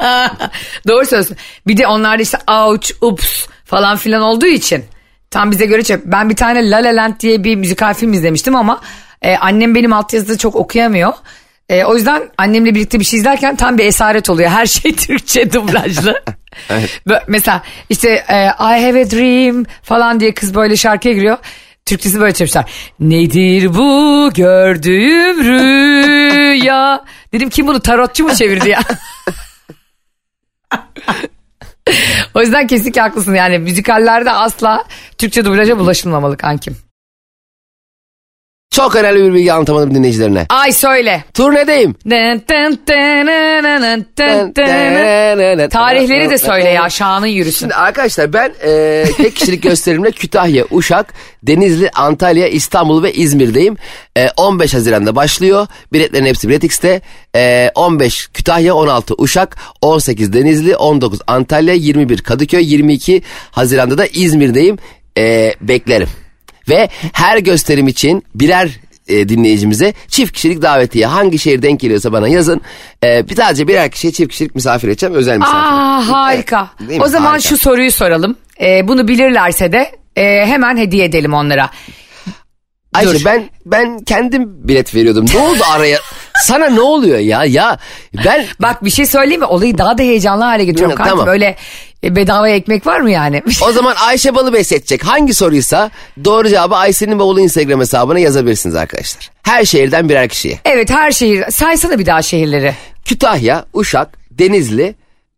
Doğru 0.88 1.06
söylüyorsun. 1.06 1.36
Bir 1.66 1.76
de 1.76 1.86
onlarda 1.86 2.22
işte 2.22 2.38
ouch, 2.50 2.90
ups 3.00 3.46
falan 3.64 3.96
filan 3.96 4.22
olduğu 4.22 4.46
için 4.46 4.84
tam 5.30 5.50
bize 5.50 5.66
göre 5.66 5.82
çok. 5.84 6.04
Ben 6.04 6.30
bir 6.30 6.36
tane 6.36 6.70
La 6.70 6.76
La 6.76 6.96
Land 6.96 7.20
diye 7.20 7.44
bir 7.44 7.56
müzikal 7.56 7.94
film 7.94 8.12
izlemiştim 8.12 8.56
ama 8.56 8.80
e, 9.22 9.36
annem 9.36 9.74
benim 9.74 9.92
altyazıda 9.92 10.38
çok 10.38 10.56
okuyamıyor. 10.56 11.12
E, 11.68 11.84
o 11.84 11.96
yüzden 11.96 12.22
annemle 12.38 12.74
birlikte 12.74 13.00
bir 13.00 13.04
şey 13.04 13.18
izlerken 13.18 13.56
tam 13.56 13.78
bir 13.78 13.84
esaret 13.84 14.30
oluyor. 14.30 14.50
Her 14.50 14.66
şey 14.66 14.92
Türkçe 14.96 15.52
dublajlı. 15.52 16.22
Bö- 17.08 17.22
Mesela 17.26 17.62
işte 17.88 18.24
e, 18.28 18.44
I 18.46 18.84
have 18.86 19.02
a 19.02 19.10
dream 19.10 19.64
falan 19.82 20.20
diye 20.20 20.34
kız 20.34 20.54
böyle 20.54 20.76
şarkıya 20.76 21.14
giriyor. 21.14 21.38
Türkçesi 21.92 22.20
böyle 22.20 22.32
çevirmişler. 22.34 22.64
Nedir 23.00 23.74
bu 23.74 24.30
gördüğüm 24.34 25.44
rüya? 25.44 27.04
Dedim 27.32 27.50
kim 27.50 27.66
bunu 27.66 27.80
tarotçu 27.80 28.24
mu 28.24 28.34
çevirdi 28.34 28.68
ya? 28.68 28.80
o 32.34 32.40
yüzden 32.40 32.66
kesinlikle 32.66 33.00
haklısın 33.00 33.34
yani 33.34 33.58
müzikallerde 33.58 34.30
asla 34.30 34.84
Türkçe 35.18 35.44
dublaja 35.44 35.78
bulaşılmamalı 35.78 36.36
kankim. 36.36 36.76
Çok 38.72 38.96
önemli 38.96 39.24
bir 39.24 39.34
bilgi 39.34 39.52
anlatamadım 39.52 39.94
dinleyicilerine. 39.94 40.46
Ay 40.48 40.72
söyle. 40.72 41.24
Turnedeyim. 41.34 41.94
Tarihleri 45.68 46.30
de 46.30 46.38
söyle 46.38 46.68
ya 46.68 46.90
şanın 46.90 47.26
yürüsün. 47.26 47.58
Şimdi 47.58 47.74
arkadaşlar 47.74 48.32
ben 48.32 48.52
e, 48.64 49.04
tek 49.16 49.36
kişilik 49.36 49.62
gösterimle 49.68 50.10
Kütahya, 50.10 50.64
Uşak, 50.70 51.14
Denizli, 51.42 51.90
Antalya, 51.90 52.48
İstanbul 52.48 53.02
ve 53.02 53.12
İzmir'deyim. 53.12 53.76
E, 54.16 54.28
15 54.36 54.74
Haziran'da 54.74 55.16
başlıyor. 55.16 55.66
Biletlerin 55.92 56.26
hepsi 56.26 56.48
Biletix'te. 56.48 57.00
E, 57.36 57.70
15 57.74 58.26
Kütahya, 58.26 58.74
16 58.74 59.14
Uşak, 59.18 59.56
18 59.80 60.32
Denizli, 60.32 60.76
19 60.76 61.20
Antalya, 61.26 61.74
21 61.74 62.22
Kadıköy, 62.22 62.72
22 62.72 63.22
Haziran'da 63.50 63.98
da 63.98 64.06
İzmir'deyim. 64.06 64.78
E, 65.18 65.54
beklerim. 65.60 66.08
Ve 66.68 66.88
her 67.12 67.38
gösterim 67.38 67.88
için 67.88 68.24
birer 68.34 68.68
e, 69.08 69.28
dinleyicimize 69.28 69.94
çift 70.08 70.32
kişilik 70.32 70.62
davetiye 70.62 71.06
hangi 71.06 71.38
şehir 71.38 71.62
denk 71.62 71.80
geliyorsa 71.80 72.12
bana 72.12 72.28
yazın. 72.28 72.60
E, 73.04 73.28
bir 73.28 73.36
sadece 73.36 73.68
birer 73.68 73.90
kişiye 73.90 74.12
çift 74.12 74.30
kişilik 74.30 74.54
misafir 74.54 74.88
edeceğim 74.88 75.14
özel 75.14 75.38
misafir. 75.38 75.56
Aa 75.58 76.08
harika. 76.08 76.70
Mi? 76.80 76.98
O 77.02 77.06
zaman 77.08 77.30
Harika. 77.30 77.48
şu 77.48 77.56
soruyu 77.56 77.92
soralım. 77.92 78.36
Ee, 78.60 78.88
bunu 78.88 79.08
bilirlerse 79.08 79.72
de 79.72 79.90
e, 80.16 80.46
hemen 80.46 80.76
hediye 80.76 81.04
edelim 81.04 81.34
onlara. 81.34 81.70
Ayşe 82.94 83.14
Dur. 83.14 83.24
ben 83.24 83.50
ben 83.66 83.98
kendim 83.98 84.68
bilet 84.68 84.94
veriyordum. 84.94 85.26
Ne 85.34 85.38
oldu 85.40 85.60
araya? 85.72 85.98
Sana 86.42 86.66
ne 86.70 86.80
oluyor 86.80 87.18
ya? 87.18 87.44
Ya 87.44 87.78
ben 88.24 88.44
Bak 88.60 88.84
bir 88.84 88.90
şey 88.90 89.06
söyleyeyim 89.06 89.40
mi? 89.40 89.46
Olayı 89.46 89.78
daha 89.78 89.98
da 89.98 90.02
heyecanlı 90.02 90.44
hale 90.44 90.64
getiriyorum 90.64 90.92
Hı, 90.92 90.96
kankim. 90.96 91.10
tamam. 91.16 91.28
Öyle 91.28 91.56
e, 92.04 92.16
bedava 92.16 92.48
ekmek 92.48 92.86
var 92.86 93.00
mı 93.00 93.10
yani? 93.10 93.42
o 93.62 93.72
zaman 93.72 93.94
Ayşe 94.06 94.34
Balıbey 94.34 94.64
seçecek. 94.64 95.04
Hangi 95.04 95.34
soruysa 95.34 95.90
doğru 96.24 96.48
cevabı 96.48 96.74
Ayşe'nin 96.76 97.18
bavulu 97.18 97.40
Instagram 97.40 97.80
hesabına 97.80 98.18
yazabilirsiniz 98.18 98.74
arkadaşlar. 98.76 99.30
Her 99.42 99.64
şehirden 99.64 100.08
birer 100.08 100.28
kişiye. 100.28 100.58
evet 100.64 100.90
her 100.90 101.12
şehir. 101.12 101.50
Saysana 101.50 101.98
bir 101.98 102.06
daha 102.06 102.22
şehirleri. 102.22 102.74
Kütahya, 103.04 103.64
Uşak, 103.72 104.18
Denizli, 104.30 104.94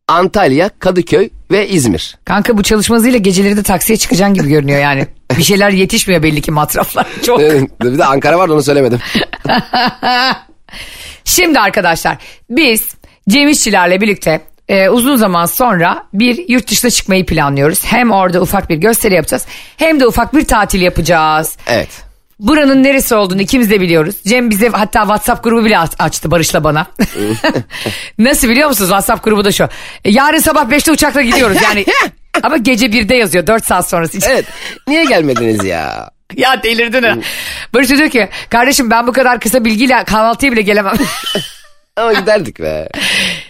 Antalya, 0.08 0.70
Kadıköy 0.78 1.28
ve 1.50 1.68
İzmir. 1.68 2.16
Kanka 2.24 2.56
bu 2.58 2.62
çalışma 2.62 2.96
hızıyla 2.96 3.18
geceleri 3.18 3.56
de 3.56 3.62
taksiye 3.62 3.96
çıkacaksın 3.96 4.34
gibi 4.34 4.48
görünüyor 4.48 4.80
yani. 4.80 5.06
Bir 5.38 5.42
şeyler 5.42 5.70
yetişmiyor 5.70 6.22
belli 6.22 6.40
ki 6.40 6.50
masraflar 6.50 7.06
çok. 7.26 7.38
bir 7.40 7.98
de 7.98 8.04
Ankara 8.04 8.38
vardı 8.38 8.52
onu 8.54 8.62
söylemedim. 8.62 8.98
Şimdi 11.24 11.58
arkadaşlar 11.60 12.18
biz 12.50 12.88
Cem 13.28 13.48
İşçilerle 13.48 14.00
birlikte 14.00 14.40
e, 14.68 14.88
uzun 14.88 15.16
zaman 15.16 15.46
sonra 15.46 16.06
bir 16.12 16.48
yurt 16.48 16.70
dışına 16.70 16.90
çıkmayı 16.90 17.26
planlıyoruz. 17.26 17.84
Hem 17.84 18.10
orada 18.10 18.40
ufak 18.40 18.68
bir 18.70 18.76
gösteri 18.76 19.14
yapacağız 19.14 19.44
hem 19.76 20.00
de 20.00 20.06
ufak 20.06 20.34
bir 20.34 20.44
tatil 20.44 20.80
yapacağız. 20.82 21.56
Evet. 21.66 21.88
Buranın 22.38 22.82
neresi 22.82 23.14
olduğunu 23.14 23.42
ikimiz 23.42 23.70
de 23.70 23.80
biliyoruz. 23.80 24.14
Cem 24.26 24.50
bize 24.50 24.68
hatta 24.68 25.00
WhatsApp 25.00 25.44
grubu 25.44 25.64
bile 25.64 25.78
aç- 25.78 25.94
açtı 25.98 26.30
Barış'la 26.30 26.64
bana. 26.64 26.86
Nasıl 28.18 28.48
biliyor 28.48 28.68
musunuz 28.68 28.88
WhatsApp 28.90 29.24
grubu 29.24 29.44
da 29.44 29.52
şu. 29.52 29.64
E, 30.04 30.10
Yarın 30.10 30.38
sabah 30.38 30.64
5'te 30.70 30.92
uçakla 30.92 31.22
gidiyoruz 31.22 31.62
yani. 31.62 31.84
Ama 32.42 32.56
gece 32.56 32.86
1'de 32.86 33.14
yazıyor 33.14 33.46
4 33.46 33.64
saat 33.64 33.88
sonrası 33.88 34.18
için. 34.18 34.30
Evet. 34.30 34.44
Niye 34.88 35.04
gelmediniz 35.04 35.64
ya? 35.64 36.10
Ya 36.36 36.62
delirdin 36.62 37.02
ha. 37.02 37.14
Barış 37.74 37.88
diyor 37.88 38.10
ki 38.10 38.28
kardeşim 38.50 38.90
ben 38.90 39.06
bu 39.06 39.12
kadar 39.12 39.40
kısa 39.40 39.64
bilgiyle 39.64 40.04
kahvaltıya 40.04 40.52
bile 40.52 40.62
gelemem. 40.62 40.94
Ama 41.96 42.12
giderdik 42.12 42.60
be. 42.60 42.88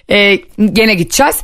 E, 0.08 0.36
gene 0.72 0.94
gideceğiz. 0.94 1.36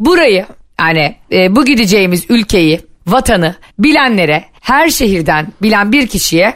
Burayı 0.00 0.46
yani 0.80 1.16
e, 1.32 1.56
bu 1.56 1.64
gideceğimiz 1.64 2.24
ülkeyi, 2.28 2.80
vatanı 3.06 3.54
bilenlere, 3.78 4.44
her 4.60 4.90
şehirden 4.90 5.52
bilen 5.62 5.92
bir 5.92 6.06
kişiye 6.06 6.54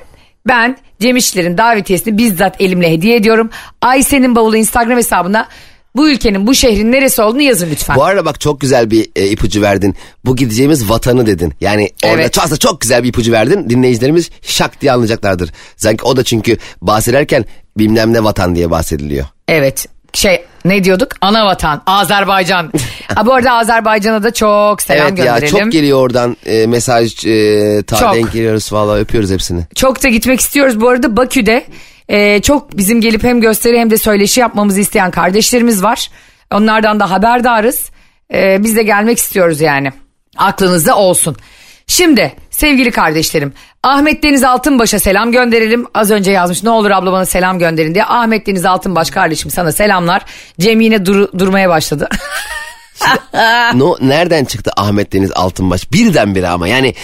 ben 0.49 0.77
Cem 1.01 1.17
İşçilerin 1.17 1.59
davetiyesini 1.59 2.19
bizzat 2.19 2.61
elimle 2.61 2.91
hediye 2.91 3.17
ediyorum. 3.17 3.51
Aysen'in 3.83 4.37
bavulu 4.37 4.57
Instagram 4.57 4.99
hesabına 4.99 5.49
bu 5.97 6.11
ülkenin, 6.11 6.47
bu 6.47 6.55
şehrin 6.55 6.93
neresi 6.93 7.23
olduğunu 7.23 7.43
yazın 7.43 7.71
lütfen. 7.71 7.97
Bu 7.97 8.05
arada 8.05 8.25
bak 8.25 8.41
çok 8.41 8.61
güzel 8.61 8.91
bir 8.91 9.11
e, 9.17 9.27
ipucu 9.27 9.63
verdin. 9.63 9.95
Bu 10.25 10.37
gideceğimiz 10.37 10.91
vatanı 10.91 11.27
dedin. 11.27 11.55
Yani 11.61 11.91
orada 12.05 12.15
Evet. 12.23 12.39
aslında 12.39 12.57
çok 12.57 12.81
güzel 12.81 13.03
bir 13.03 13.09
ipucu 13.09 13.33
verdin. 13.33 13.71
Dinleyicilerimiz 13.71 14.31
şak 14.43 14.81
diye 14.81 14.93
anlayacaklardır. 14.93 15.51
Sanki 15.77 16.05
o 16.05 16.17
da 16.17 16.25
çünkü 16.25 16.57
bahsederken 16.83 17.45
bilmem 17.79 18.13
ne 18.13 18.25
vatan 18.25 18.55
diye 18.55 18.71
bahsediliyor. 18.71 19.27
Evet. 19.49 19.87
Şey 20.15 20.45
ne 20.65 20.85
diyorduk? 20.85 21.09
Ana 21.21 21.47
vatan, 21.47 21.83
Azerbaycan. 21.87 22.73
ha, 23.15 23.27
bu 23.27 23.35
arada 23.35 23.53
Azerbaycan'a 23.53 24.23
da 24.23 24.33
çok 24.33 24.83
selam 24.83 25.07
evet 25.09 25.19
ya 25.19 25.25
gönderelim. 25.25 25.59
çok 25.59 25.73
geliyor 25.73 26.01
oradan 26.01 26.37
e, 26.47 26.67
mesaj 26.67 27.27
e, 27.27 27.83
ta 27.83 27.97
Çok. 27.97 28.15
denk 28.15 28.33
geliyoruz 28.33 28.73
valla 28.73 28.99
öpüyoruz 28.99 29.31
hepsini. 29.31 29.61
Çok 29.75 30.03
da 30.03 30.09
gitmek 30.09 30.41
istiyoruz. 30.41 30.81
Bu 30.81 30.89
arada 30.89 31.17
Bakü'de 31.17 31.65
e, 32.09 32.43
çok 32.43 32.77
bizim 32.77 33.01
gelip 33.01 33.25
hem 33.25 33.41
gösteri 33.41 33.79
hem 33.79 33.91
de 33.91 33.99
söyleşi 33.99 34.41
yapmamızı 34.41 34.81
isteyen 34.81 35.11
kardeşlerimiz 35.11 35.83
var. 35.83 36.11
Onlardan 36.53 37.01
da 37.01 37.11
haberdarız. 37.11 37.91
E, 38.35 38.63
biz 38.63 38.77
de 38.77 38.83
gelmek 38.83 39.19
istiyoruz 39.19 39.61
yani. 39.61 39.93
Aklınızda 40.37 40.97
olsun. 40.97 41.37
Şimdi 41.87 42.33
sevgili 42.51 42.91
kardeşlerim 42.91 43.53
Ahmet 43.83 44.23
Deniz 44.23 44.45
Altınbaş'a 44.45 44.99
selam 44.99 45.33
gönderelim. 45.33 45.87
Az 45.95 46.11
önce 46.11 46.31
yazmış 46.33 46.63
ne 46.63 46.71
olur 46.71 46.91
abla 46.91 47.13
bana 47.13 47.27
selam 47.27 47.59
gönderin 47.59 47.95
diye. 47.95 48.05
Ahmet 48.05 48.47
Deniz 48.47 48.65
Altınbaş 48.65 49.11
kardeşim 49.11 49.51
sana 49.51 49.73
selamlar. 49.73 50.23
Cem 50.61 50.81
yine 50.81 51.07
dur- 51.07 51.39
durmaya 51.39 51.69
başladı. 51.69 52.09
no, 53.75 53.97
nereden 54.01 54.45
çıktı 54.45 54.71
Ahmet 54.77 55.13
Deniz 55.13 55.33
Altınbaş? 55.33 55.93
Birdenbire 55.93 56.49
ama 56.49 56.69
yani 56.69 56.95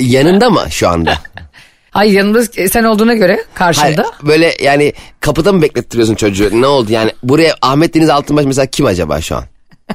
yanında 0.00 0.50
mı 0.50 0.62
şu 0.70 0.88
anda? 0.88 1.18
Hayır 1.90 2.12
yanımda 2.12 2.42
sen 2.68 2.84
olduğuna 2.84 3.14
göre 3.14 3.32
Hayır, 3.32 3.46
karşında. 3.54 4.06
böyle 4.22 4.56
yani 4.62 4.92
kapıda 5.20 5.52
mı 5.52 5.62
beklettiriyorsun 5.62 6.14
çocuğu? 6.14 6.50
Ne 6.60 6.66
oldu 6.66 6.92
yani? 6.92 7.12
Buraya 7.22 7.56
Ahmet 7.62 7.94
Deniz 7.94 8.10
Altınbaş 8.10 8.44
mesela 8.44 8.66
kim 8.66 8.86
acaba 8.86 9.20
şu 9.20 9.36
an? 9.36 9.44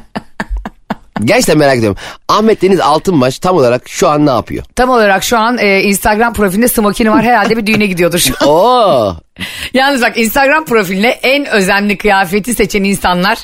Gerçekten 1.26 1.58
merak 1.58 1.78
ediyorum. 1.78 1.98
Ahmet 2.30 2.62
Deniz 2.62 2.80
Altınbaş 2.80 3.40
tam 3.40 3.56
olarak 3.56 3.90
şu 3.90 4.08
an 4.10 4.26
ne 4.26 4.30
yapıyor? 4.30 4.64
Tam 4.76 4.90
olarak 4.90 5.24
şu 5.24 5.38
an 5.38 5.58
e, 5.58 5.82
Instagram 5.82 6.34
profilinde 6.34 6.68
smokini 6.68 7.12
var 7.12 7.24
herhalde 7.24 7.58
bir 7.58 7.66
düğüne 7.66 7.86
gidiyordur 7.86 8.20
şu 8.20 8.34
an. 8.42 8.48
Oo, 8.50 9.16
Yalnız 9.74 10.02
bak 10.02 10.18
Instagram 10.18 10.66
profiline 10.66 11.08
en 11.10 11.46
özenli 11.46 11.98
kıyafeti 11.98 12.56
seçen 12.56 12.84
insanlar 12.84 13.38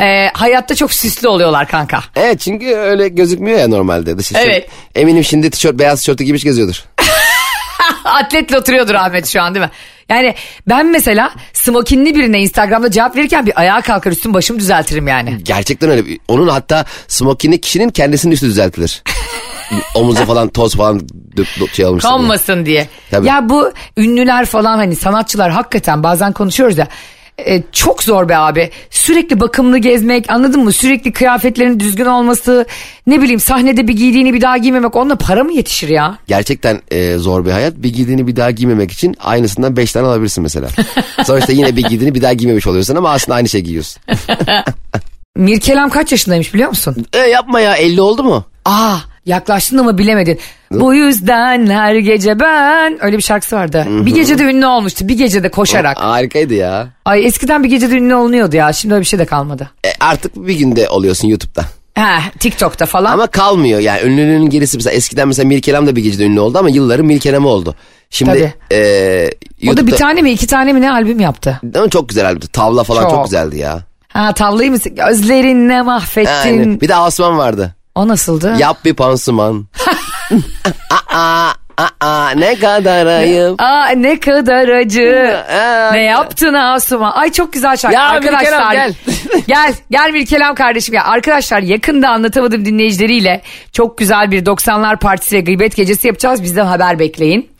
e, 0.00 0.28
hayatta 0.32 0.74
çok 0.74 0.92
süslü 0.92 1.28
oluyorlar 1.28 1.68
kanka. 1.68 2.00
evet 2.16 2.40
çünkü 2.40 2.66
öyle 2.74 3.08
gözükmüyor 3.08 3.58
ya 3.58 3.68
normalde 3.68 4.18
dışı. 4.18 4.34
Evet. 4.38 4.68
Eminim 4.94 5.24
şimdi 5.24 5.50
tişört 5.50 5.78
beyaz 5.78 5.98
tişörtü 6.00 6.24
giymiş 6.24 6.44
geziyordur. 6.44 6.84
Atletle 8.04 8.58
oturuyordur 8.58 8.94
Ahmet 8.94 9.26
şu 9.26 9.42
an 9.42 9.54
değil 9.54 9.64
mi? 9.66 9.70
Yani 10.10 10.34
ben 10.68 10.86
mesela 10.86 11.34
smokinli 11.52 12.14
birine 12.14 12.40
Instagram'da 12.40 12.90
cevap 12.90 13.16
verirken 13.16 13.46
bir 13.46 13.60
ayağa 13.60 13.80
kalkar 13.80 14.12
üstüm 14.12 14.34
başımı 14.34 14.60
düzeltirim 14.60 15.08
yani. 15.08 15.38
Gerçekten 15.42 15.90
öyle. 15.90 16.18
Onun 16.28 16.48
hatta 16.48 16.84
smokinli 17.08 17.60
kişinin 17.60 17.88
kendisinin 17.88 18.32
üstü 18.32 18.46
düzeltilir. 18.46 19.02
Omuza 19.94 20.24
falan 20.24 20.48
toz 20.48 20.76
falan 20.76 21.00
şey 21.72 21.84
olmuş. 21.84 22.04
Konmasın 22.04 22.66
diye. 22.66 22.88
Tabii. 23.10 23.26
Ya 23.26 23.48
bu 23.48 23.72
ünlüler 23.96 24.46
falan 24.46 24.76
hani 24.76 24.96
sanatçılar 24.96 25.50
hakikaten 25.50 26.02
bazen 26.02 26.32
konuşuyoruz 26.32 26.78
ya. 26.78 26.88
E, 27.46 27.62
çok 27.72 28.02
zor 28.02 28.28
be 28.28 28.36
abi. 28.36 28.70
Sürekli 28.90 29.40
bakımlı 29.40 29.78
gezmek 29.78 30.30
anladın 30.30 30.64
mı? 30.64 30.72
Sürekli 30.72 31.12
kıyafetlerin 31.12 31.80
düzgün 31.80 32.04
olması. 32.04 32.66
Ne 33.06 33.22
bileyim 33.22 33.40
sahnede 33.40 33.88
bir 33.88 33.92
giydiğini 33.92 34.34
bir 34.34 34.40
daha 34.40 34.56
giymemek. 34.56 34.96
Onunla 34.96 35.16
para 35.16 35.44
mı 35.44 35.52
yetişir 35.52 35.88
ya? 35.88 36.18
Gerçekten 36.26 36.80
e, 36.90 37.16
zor 37.18 37.46
bir 37.46 37.50
hayat. 37.50 37.76
Bir 37.76 37.92
giydiğini 37.92 38.26
bir 38.26 38.36
daha 38.36 38.50
giymemek 38.50 38.92
için 38.92 39.16
aynısından 39.20 39.76
5 39.76 39.92
tane 39.92 40.06
alabilirsin 40.06 40.42
mesela. 40.42 40.68
Sonuçta 41.26 41.52
yine 41.52 41.76
bir 41.76 41.82
giydiğini 41.82 42.14
bir 42.14 42.22
daha 42.22 42.32
giymemiş 42.32 42.66
oluyorsun 42.66 42.96
ama 42.96 43.10
aslında 43.10 43.36
aynı 43.36 43.48
şey 43.48 43.60
giyiyorsun. 43.60 44.02
Mirkelam 45.36 45.90
kaç 45.90 46.12
yaşındaymış 46.12 46.54
biliyor 46.54 46.68
musun? 46.68 47.06
E, 47.12 47.18
yapma 47.18 47.60
ya 47.60 47.76
50 47.76 48.00
oldu 48.00 48.24
mu? 48.24 48.44
Aa 48.64 48.96
Yaklaştın 49.30 49.78
ama 49.78 49.98
bilemedin. 49.98 50.38
Bu 50.72 50.94
yüzden 50.94 51.66
her 51.66 51.94
gece 51.94 52.40
ben 52.40 53.04
öyle 53.04 53.16
bir 53.16 53.22
şarkısı 53.22 53.56
vardı. 53.56 53.86
Bir 53.88 54.14
gecede 54.14 54.42
ünlü 54.42 54.66
olmuştu. 54.66 55.08
Bir 55.08 55.18
gecede 55.18 55.50
koşarak. 55.50 55.98
Harikaydı 55.98 56.54
ya. 56.54 56.88
Ay 57.04 57.26
eskiden 57.26 57.64
bir 57.64 57.68
gecede 57.68 57.94
ünlü 57.96 58.14
olunuyordu 58.14 58.56
ya. 58.56 58.72
Şimdi 58.72 58.94
öyle 58.94 59.00
bir 59.02 59.06
şey 59.06 59.18
de 59.18 59.24
kalmadı. 59.24 59.70
E, 59.86 59.88
artık 60.00 60.36
bir 60.36 60.54
günde 60.54 60.88
oluyorsun 60.88 61.28
YouTube'da. 61.28 61.64
He, 61.94 62.20
TikTok'ta 62.38 62.86
falan. 62.86 63.12
Ama 63.12 63.26
kalmıyor 63.26 63.80
yani 63.80 64.02
ünlülüğünün 64.02 64.50
gerisi 64.50 64.76
mesela 64.76 64.94
eskiden 64.94 65.28
mesela 65.28 65.48
Mirkelam 65.48 65.86
da 65.86 65.96
bir 65.96 66.02
gecede 66.02 66.24
ünlü 66.24 66.40
oldu 66.40 66.58
ama 66.58 66.68
yılların 66.70 67.06
Mirkelam'ı 67.06 67.48
oldu. 67.48 67.74
Şimdi 68.10 68.30
Tabii. 68.30 68.76
e, 68.80 69.70
o 69.70 69.76
da 69.76 69.86
bir 69.86 69.92
tane 69.92 70.22
mi 70.22 70.30
iki 70.30 70.46
tane 70.46 70.72
mi 70.72 70.80
ne 70.80 70.90
albüm 70.90 71.20
yaptı? 71.20 71.60
Ama 71.74 71.88
çok 71.88 72.08
güzel 72.08 72.26
albümdü. 72.26 72.46
Tavla 72.48 72.84
falan 72.84 73.02
çok, 73.02 73.10
Çok. 73.10 73.24
güzeldi 73.24 73.58
ya. 73.58 73.80
Ha 74.08 74.32
tavlayı 74.32 74.70
mı? 74.70 74.78
Gözlerinle 74.90 75.82
mahvettin. 75.82 76.58
Yani, 76.58 76.80
bir 76.80 76.88
de 76.88 76.94
Asman 76.94 77.38
vardı. 77.38 77.74
O 78.00 78.08
nasıldı? 78.08 78.54
Yap 78.58 78.84
bir 78.84 78.94
pansuman. 78.94 79.66
aa, 81.14 81.50
aa, 82.00 82.30
ne 82.30 82.54
kadar 82.58 83.06
ayıp. 83.06 83.60
Aa 83.62 83.88
ne 83.88 84.20
kadar 84.20 84.68
acı. 84.68 85.36
Aa, 85.52 85.90
ne 85.92 86.02
yaptın 86.02 86.54
Asuman? 86.54 87.12
Ay 87.14 87.32
çok 87.32 87.52
güzel 87.52 87.76
şarkı. 87.76 87.94
Ya 87.96 88.02
Arkadaşlar 88.02 88.40
Mirkelam, 88.40 88.72
gel. 88.72 88.94
gel. 89.46 89.74
Gel 89.90 90.10
Mirkelam 90.12 90.54
kardeşim 90.54 90.92
gel. 90.92 91.02
Arkadaşlar 91.06 91.60
yakında 91.60 92.08
anlatamadığım 92.08 92.64
dinleyicileriyle 92.64 93.42
çok 93.72 93.98
güzel 93.98 94.30
bir 94.30 94.44
90'lar 94.44 94.98
partisi 94.98 95.36
ve 95.36 95.40
gıybet 95.40 95.76
gecesi 95.76 96.06
yapacağız. 96.06 96.42
Bizden 96.42 96.66
haber 96.66 96.98
bekleyin. 96.98 97.50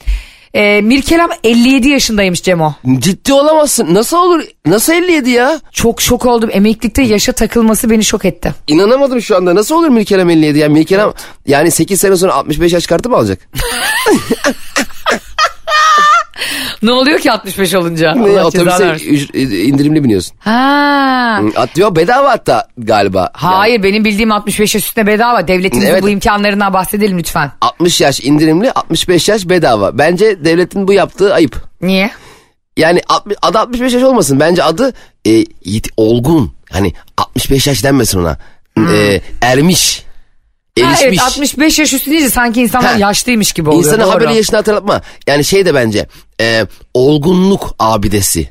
Ee, 0.55 0.81
Mirkelam 0.81 1.31
57 1.45 1.89
yaşındaymış 1.89 2.43
Cemo. 2.43 2.75
Ciddi 2.99 3.33
olamazsın. 3.33 3.95
Nasıl 3.95 4.17
olur? 4.17 4.43
Nasıl 4.67 4.93
57 4.93 5.31
ya? 5.31 5.61
Çok 5.73 6.03
şok 6.03 6.27
oldum. 6.27 6.51
Emeklilikte 6.53 7.03
yaşa 7.03 7.33
takılması 7.33 7.91
beni 7.91 8.05
şok 8.05 8.25
etti. 8.25 8.55
İnanamadım 8.67 9.23
şu 9.23 9.37
anda. 9.37 9.55
Nasıl 9.55 9.75
olur 9.75 9.89
Mirkelam 9.89 10.31
57 10.31 10.59
ya? 10.59 10.69
Mirkelam 10.69 11.15
yani 11.47 11.71
8 11.71 12.01
sene 12.01 12.17
sonra 12.17 12.35
65 12.35 12.73
yaş 12.73 12.87
kartı 12.87 13.11
mı 13.11 13.17
alacak? 13.17 13.39
Ne 16.83 16.93
oluyor 16.93 17.19
ki 17.19 17.33
65 17.33 17.75
olunca? 17.75 18.15
Ne, 18.15 18.21
Allah 18.23 18.29
cezanı 18.29 18.47
Otobüse 18.47 18.87
versin. 18.89 19.07
üc- 19.07 19.57
indirimli 19.63 20.05
biniyorsun. 20.05 20.37
Ha. 20.39 21.41
Atıyor 21.57 21.97
bedava 21.97 22.31
hatta 22.31 22.69
galiba. 22.79 23.31
Hayır 23.33 23.83
benim 23.83 24.05
bildiğim 24.05 24.33
65 24.33 24.75
yaş 24.75 24.85
üstüne 24.85 25.07
bedava. 25.07 25.49
Devletimizin 25.49 25.91
Evet. 25.91 26.03
bu 26.03 26.09
imkanlarından 26.09 26.73
bahsedelim 26.73 27.19
lütfen. 27.19 27.51
60 27.61 28.01
yaş 28.01 28.21
indirimli 28.21 28.73
65 28.73 29.29
yaş 29.29 29.49
bedava. 29.49 29.99
Bence 29.99 30.45
devletin 30.45 30.89
bu 30.89 30.93
yaptığı 30.93 31.35
ayıp. 31.35 31.57
Niye? 31.83 32.11
Yani 32.77 33.03
60, 33.09 33.37
adı 33.43 33.59
65 33.59 33.93
yaş 33.93 34.03
olmasın. 34.03 34.41
Bence 34.41 34.63
adı 34.63 34.93
e, 35.27 35.31
yit- 35.65 35.91
olgun. 35.97 36.53
Hani 36.73 36.93
65 37.17 37.67
yaş 37.67 37.85
denmesin 37.85 38.19
ona. 38.21 38.39
E, 38.95 39.21
ermiş. 39.43 40.05
Ha, 40.81 40.87
Erişmiş. 40.91 41.03
evet 41.03 41.21
65 41.21 41.79
yaş 41.79 41.93
üstü 41.93 42.11
deyince 42.11 42.31
sanki 42.31 42.63
insanlar 42.63 42.93
Ha. 42.93 42.99
yaşlıymış 42.99 43.53
gibi 43.53 43.69
oluyor. 43.71 43.85
İnsanı 43.85 44.03
doğru. 44.03 44.11
haberi 44.11 44.35
yaşını 44.37 44.57
hatırlatma. 44.57 45.01
Yani 45.27 45.45
şey 45.45 45.67
de 45.67 45.75
bence 45.75 46.07
e, 46.41 46.67
olgunluk 46.95 47.75
abidesi 47.79 48.51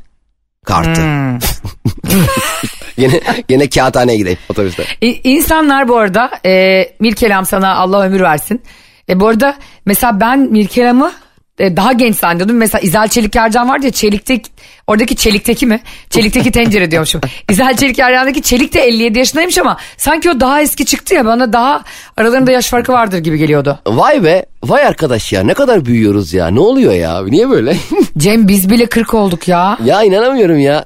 kartı. 0.66 1.02
Hmm. 1.02 1.40
gene, 2.98 3.22
gene 3.48 3.70
kağıthaneye 3.70 4.18
gideyim 4.18 4.40
otobüste. 4.50 4.86
İnsanlar 5.24 5.88
bu 5.88 5.98
arada 5.98 6.32
e, 6.46 6.84
Mirkelam 7.00 7.46
sana 7.46 7.76
Allah 7.76 8.02
ömür 8.06 8.20
versin. 8.22 8.62
E, 9.10 9.20
bu 9.20 9.28
arada 9.28 9.58
mesela 9.86 10.20
ben 10.20 10.40
Mirkelam'ı 10.40 11.12
daha 11.60 11.94
genç 11.94 12.16
zannediyordum. 12.16 12.58
Mesela 12.58 12.82
İzel 12.82 13.08
Çelik 13.08 13.36
Ercan 13.36 13.70
vardı 13.70 13.86
ya 13.86 13.92
Çelik'te 13.92 14.42
oradaki 14.88 15.16
Çelik'teki 15.16 15.66
mi? 15.66 15.82
Çelik'teki 16.10 16.52
tencere 16.52 16.92
diyormuşum. 16.92 17.22
İzel 17.50 17.78
Çelik 17.78 18.00
Ercan'daki 18.00 18.42
Çelik 18.42 18.74
de 18.74 18.82
57 18.82 19.20
yaşındaymış 19.20 19.58
ama 19.58 19.78
sanki 19.98 20.30
o 20.30 20.40
daha 20.40 20.62
eski 20.62 20.86
çıktı 20.86 21.14
ya 21.16 21.26
bana 21.26 21.54
daha 21.54 21.84
aralarında 22.18 22.52
yaş 22.52 22.70
farkı 22.70 22.92
vardır 22.94 23.18
gibi 23.18 23.38
geliyordu. 23.38 23.80
Vay 23.88 24.24
be 24.24 24.46
vay 24.64 24.86
arkadaş 24.86 25.34
ya 25.34 25.44
ne 25.44 25.54
kadar 25.54 25.86
büyüyoruz 25.86 26.34
ya 26.34 26.48
ne 26.48 26.60
oluyor 26.60 26.94
ya 26.94 27.24
niye 27.26 27.50
böyle? 27.50 27.78
Cem 28.18 28.48
biz 28.48 28.70
bile 28.70 28.86
40 28.86 29.14
olduk 29.14 29.48
ya. 29.48 29.78
ya 29.86 30.04
inanamıyorum 30.04 30.60
ya. 30.60 30.86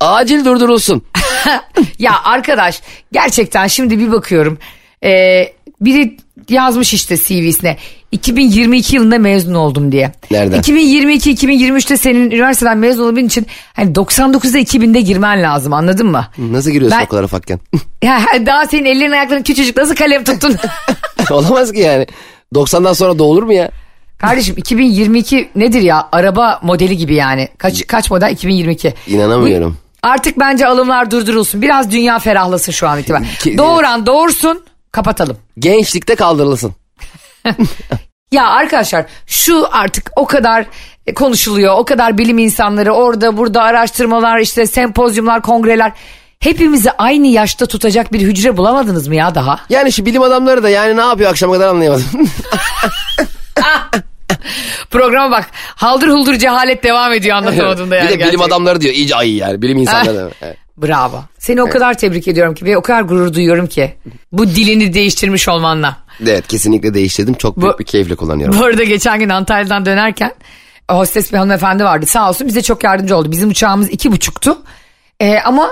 Acil 0.00 0.44
durdurulsun. 0.44 1.02
ya 1.98 2.12
arkadaş 2.24 2.80
gerçekten 3.12 3.66
şimdi 3.66 3.98
bir 3.98 4.12
bakıyorum. 4.12 4.58
Ee, 5.04 5.52
biri 5.80 6.16
yazmış 6.48 6.94
işte 6.94 7.16
CV'sine 7.16 7.76
2022 8.12 8.96
yılında 8.96 9.18
mezun 9.18 9.54
oldum 9.54 9.92
diye. 9.92 10.12
Nereden? 10.30 10.60
2022-2023'te 10.60 11.96
senin 11.96 12.30
üniversiteden 12.30 12.78
mezun 12.78 13.04
olabilmen 13.04 13.26
için 13.26 13.46
hani 13.72 13.92
99'da 13.92 14.58
2000'de 14.58 15.00
girmen 15.00 15.42
lazım 15.42 15.72
anladın 15.72 16.06
mı? 16.06 16.26
Nasıl 16.38 16.70
giriyorsun 16.70 16.98
Ben- 17.00 17.04
o 17.04 17.08
kadar 17.08 17.22
ufakken? 17.22 17.60
Ya 18.02 18.20
daha 18.46 18.66
senin 18.66 18.84
ellerin 18.84 19.12
ayakların 19.12 19.42
küçücük 19.42 19.76
nasıl 19.76 19.94
kalem 19.94 20.24
tuttun? 20.24 20.56
Olamaz 21.30 21.72
ki 21.72 21.78
yani. 21.80 22.06
90'dan 22.54 22.92
sonra 22.92 23.18
doğulur 23.18 23.42
mu 23.42 23.52
ya? 23.52 23.70
Kardeşim 24.18 24.54
2022 24.58 25.48
nedir 25.56 25.80
ya? 25.82 26.08
Araba 26.12 26.60
modeli 26.62 26.96
gibi 26.96 27.14
yani. 27.14 27.48
Kaç 27.58 27.86
kaç 27.86 28.10
model 28.10 28.30
2022? 28.32 28.94
İnanamıyorum. 29.06 29.70
Bu- 29.72 30.08
artık 30.08 30.38
bence 30.38 30.66
alımlar 30.66 31.10
durdurulsun. 31.10 31.62
Biraz 31.62 31.90
dünya 31.90 32.18
ferahlasın 32.18 32.72
şu 32.72 32.88
an 32.88 32.98
itibaren. 32.98 33.26
Doğuran 33.58 34.06
doğursun 34.06 34.62
kapatalım. 34.92 35.36
Gençlikte 35.58 36.14
kaldırılsın. 36.14 36.72
Ya 38.32 38.46
arkadaşlar 38.48 39.04
şu 39.26 39.66
artık 39.72 40.10
o 40.16 40.26
kadar 40.26 40.66
konuşuluyor. 41.14 41.74
O 41.78 41.84
kadar 41.84 42.18
bilim 42.18 42.38
insanları 42.38 42.92
orada 42.92 43.36
burada 43.36 43.62
araştırmalar 43.62 44.38
işte 44.38 44.66
sempozyumlar 44.66 45.42
kongreler. 45.42 45.92
Hepimizi 46.40 46.90
aynı 46.90 47.26
yaşta 47.26 47.66
tutacak 47.66 48.12
bir 48.12 48.20
hücre 48.20 48.56
bulamadınız 48.56 49.08
mı 49.08 49.14
ya 49.14 49.34
daha? 49.34 49.60
Yani 49.68 49.92
şu 49.92 50.06
bilim 50.06 50.22
adamları 50.22 50.62
da 50.62 50.68
yani 50.68 50.96
ne 50.96 51.00
yapıyor 51.00 51.30
akşama 51.30 51.52
kadar 51.52 51.68
anlayamadım. 51.68 52.04
Programa 54.90 55.30
bak 55.30 55.46
haldır 55.76 56.08
huldur 56.08 56.34
cehalet 56.34 56.82
devam 56.84 57.12
ediyor 57.12 57.36
anlatamadığında 57.36 57.96
yani 57.96 58.04
bir 58.04 58.08
de 58.08 58.14
bilim 58.14 58.24
gerçekten. 58.24 58.46
adamları 58.48 58.80
diyor 58.80 58.94
iyice 58.94 59.16
ayı 59.16 59.34
yani 59.36 59.62
bilim 59.62 59.78
insanları. 59.78 60.30
Evet. 60.42 60.56
Bravo. 60.82 61.22
Seni 61.38 61.62
o 61.62 61.68
kadar 61.70 61.98
tebrik 61.98 62.28
ediyorum 62.28 62.54
ki 62.54 62.64
ve 62.64 62.76
o 62.76 62.82
kadar 62.82 63.02
gurur 63.02 63.32
duyuyorum 63.34 63.66
ki. 63.66 63.94
Bu 64.32 64.46
dilini 64.46 64.94
değiştirmiş 64.94 65.48
olmanla. 65.48 65.96
evet 66.22 66.46
kesinlikle 66.48 66.94
değiştirdim 66.94 67.34
çok 67.34 67.60
büyük 67.60 67.74
Bu- 67.74 67.78
bir 67.78 67.84
keyifle 67.84 68.16
kullanıyorum. 68.16 68.60
Bu 68.60 68.64
arada 68.64 68.84
geçen 68.84 69.18
gün 69.18 69.28
Antalya'dan 69.28 69.86
dönerken 69.86 70.32
hostes 70.90 71.32
bir 71.32 71.38
hanımefendi 71.38 71.84
vardı. 71.84 72.06
Sağ 72.06 72.28
olsun 72.28 72.46
bize 72.48 72.62
çok 72.62 72.84
yardımcı 72.84 73.16
oldu. 73.16 73.30
Bizim 73.32 73.48
uçağımız 73.50 73.90
iki 73.90 74.12
buçuktu. 74.12 74.58
Ee, 75.20 75.38
ama 75.44 75.68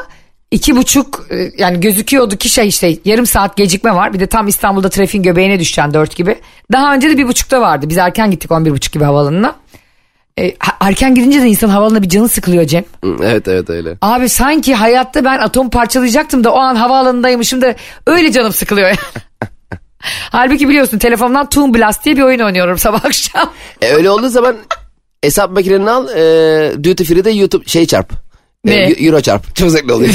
iki 0.50 0.76
buçuk 0.76 1.26
e, 1.30 1.50
yani 1.58 1.80
gözüküyordu 1.80 2.36
ki 2.36 2.48
şey 2.48 2.68
işte 2.68 2.96
yarım 3.04 3.26
saat 3.26 3.56
gecikme 3.56 3.94
var. 3.94 4.12
Bir 4.14 4.20
de 4.20 4.26
tam 4.26 4.48
İstanbul'da 4.48 4.88
trafiğin 4.88 5.22
göbeğine 5.22 5.60
düşeceksin 5.60 5.94
dört 5.94 6.16
gibi. 6.16 6.38
Daha 6.72 6.94
önce 6.94 7.10
de 7.10 7.18
bir 7.18 7.28
buçukta 7.28 7.60
vardı. 7.60 7.86
Biz 7.88 7.98
erken 7.98 8.30
gittik 8.30 8.50
on 8.52 8.64
bir 8.64 8.70
buçuk 8.70 8.92
gibi 8.92 9.04
havaalanına. 9.04 9.54
Ha- 10.59 10.77
erken 10.81 11.14
gidince 11.14 11.42
de 11.42 11.47
insan 11.47 11.68
havaalanına 11.68 12.03
bir 12.03 12.09
canı 12.09 12.29
sıkılıyor 12.29 12.64
Cem. 12.64 12.85
Evet 13.23 13.49
evet 13.49 13.70
öyle. 13.70 13.97
Abi 14.03 14.29
sanki 14.29 14.75
hayatta 14.75 15.25
ben 15.25 15.38
atom 15.38 15.70
parçalayacaktım 15.70 16.44
da 16.44 16.53
o 16.53 16.59
an 16.59 16.77
havaalanındaymışım 16.77 17.62
da 17.62 17.75
öyle 18.07 18.33
canım 18.33 18.53
sıkılıyor. 18.53 18.90
Halbuki 20.31 20.68
biliyorsun 20.68 20.99
telefondan 20.99 21.49
Toon 21.49 21.75
Blast 21.75 22.05
diye 22.05 22.16
bir 22.16 22.23
oyun 22.23 22.40
oynuyorum 22.40 22.79
sabah 22.79 23.05
akşam. 23.05 23.53
E, 23.83 23.88
öyle 23.92 24.11
olduğu 24.11 24.29
zaman 24.29 24.57
hesap 25.23 25.51
makineni 25.51 25.90
al 25.90 26.09
e, 26.09 26.85
duty 26.85 27.05
free'de 27.05 27.31
YouTube 27.31 27.66
şey 27.66 27.87
çarp. 27.87 28.12
E, 28.12 28.70
Ne? 28.70 28.75
Euro 28.99 29.20
çarp. 29.20 29.57
Çok 29.57 29.70
zevkli 29.70 29.92
oluyor. 29.92 30.14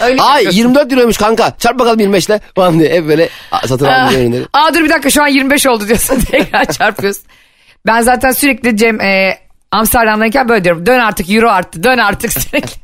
Öyle 0.00 0.22
Ay 0.22 0.32
yapıyorsun. 0.34 0.58
24 0.58 0.92
euroymuş 0.92 1.16
kanka. 1.16 1.56
Çarp 1.58 1.78
bakalım 1.78 2.00
25 2.00 2.26
ile 2.26 2.40
falan 2.54 2.78
diye. 2.78 2.90
Hep 2.94 3.08
böyle 3.08 3.28
a, 3.52 3.68
satın 3.68 3.84
Aa, 3.86 4.04
aldığım 4.06 4.20
ürünleri. 4.20 4.44
aa 4.52 4.74
dur 4.74 4.80
bir 4.84 4.88
dakika 4.90 5.10
şu 5.10 5.22
an 5.22 5.26
25 5.28 5.66
oldu 5.66 5.86
diyorsun 5.88 6.20
tekrar 6.30 6.64
çarpıyorsun. 6.64 7.22
Ben 7.86 8.00
zaten 8.02 8.32
sürekli 8.32 8.76
Cem 8.76 9.00
e, 9.00 9.38
Amsterdam'dayken 9.70 10.48
böyle 10.48 10.64
diyorum. 10.64 10.86
Dön 10.86 10.98
artık 11.00 11.30
euro 11.30 11.48
arttı 11.50 11.82
dön 11.84 11.98
artık 11.98 12.32
sürekli. 12.42 12.82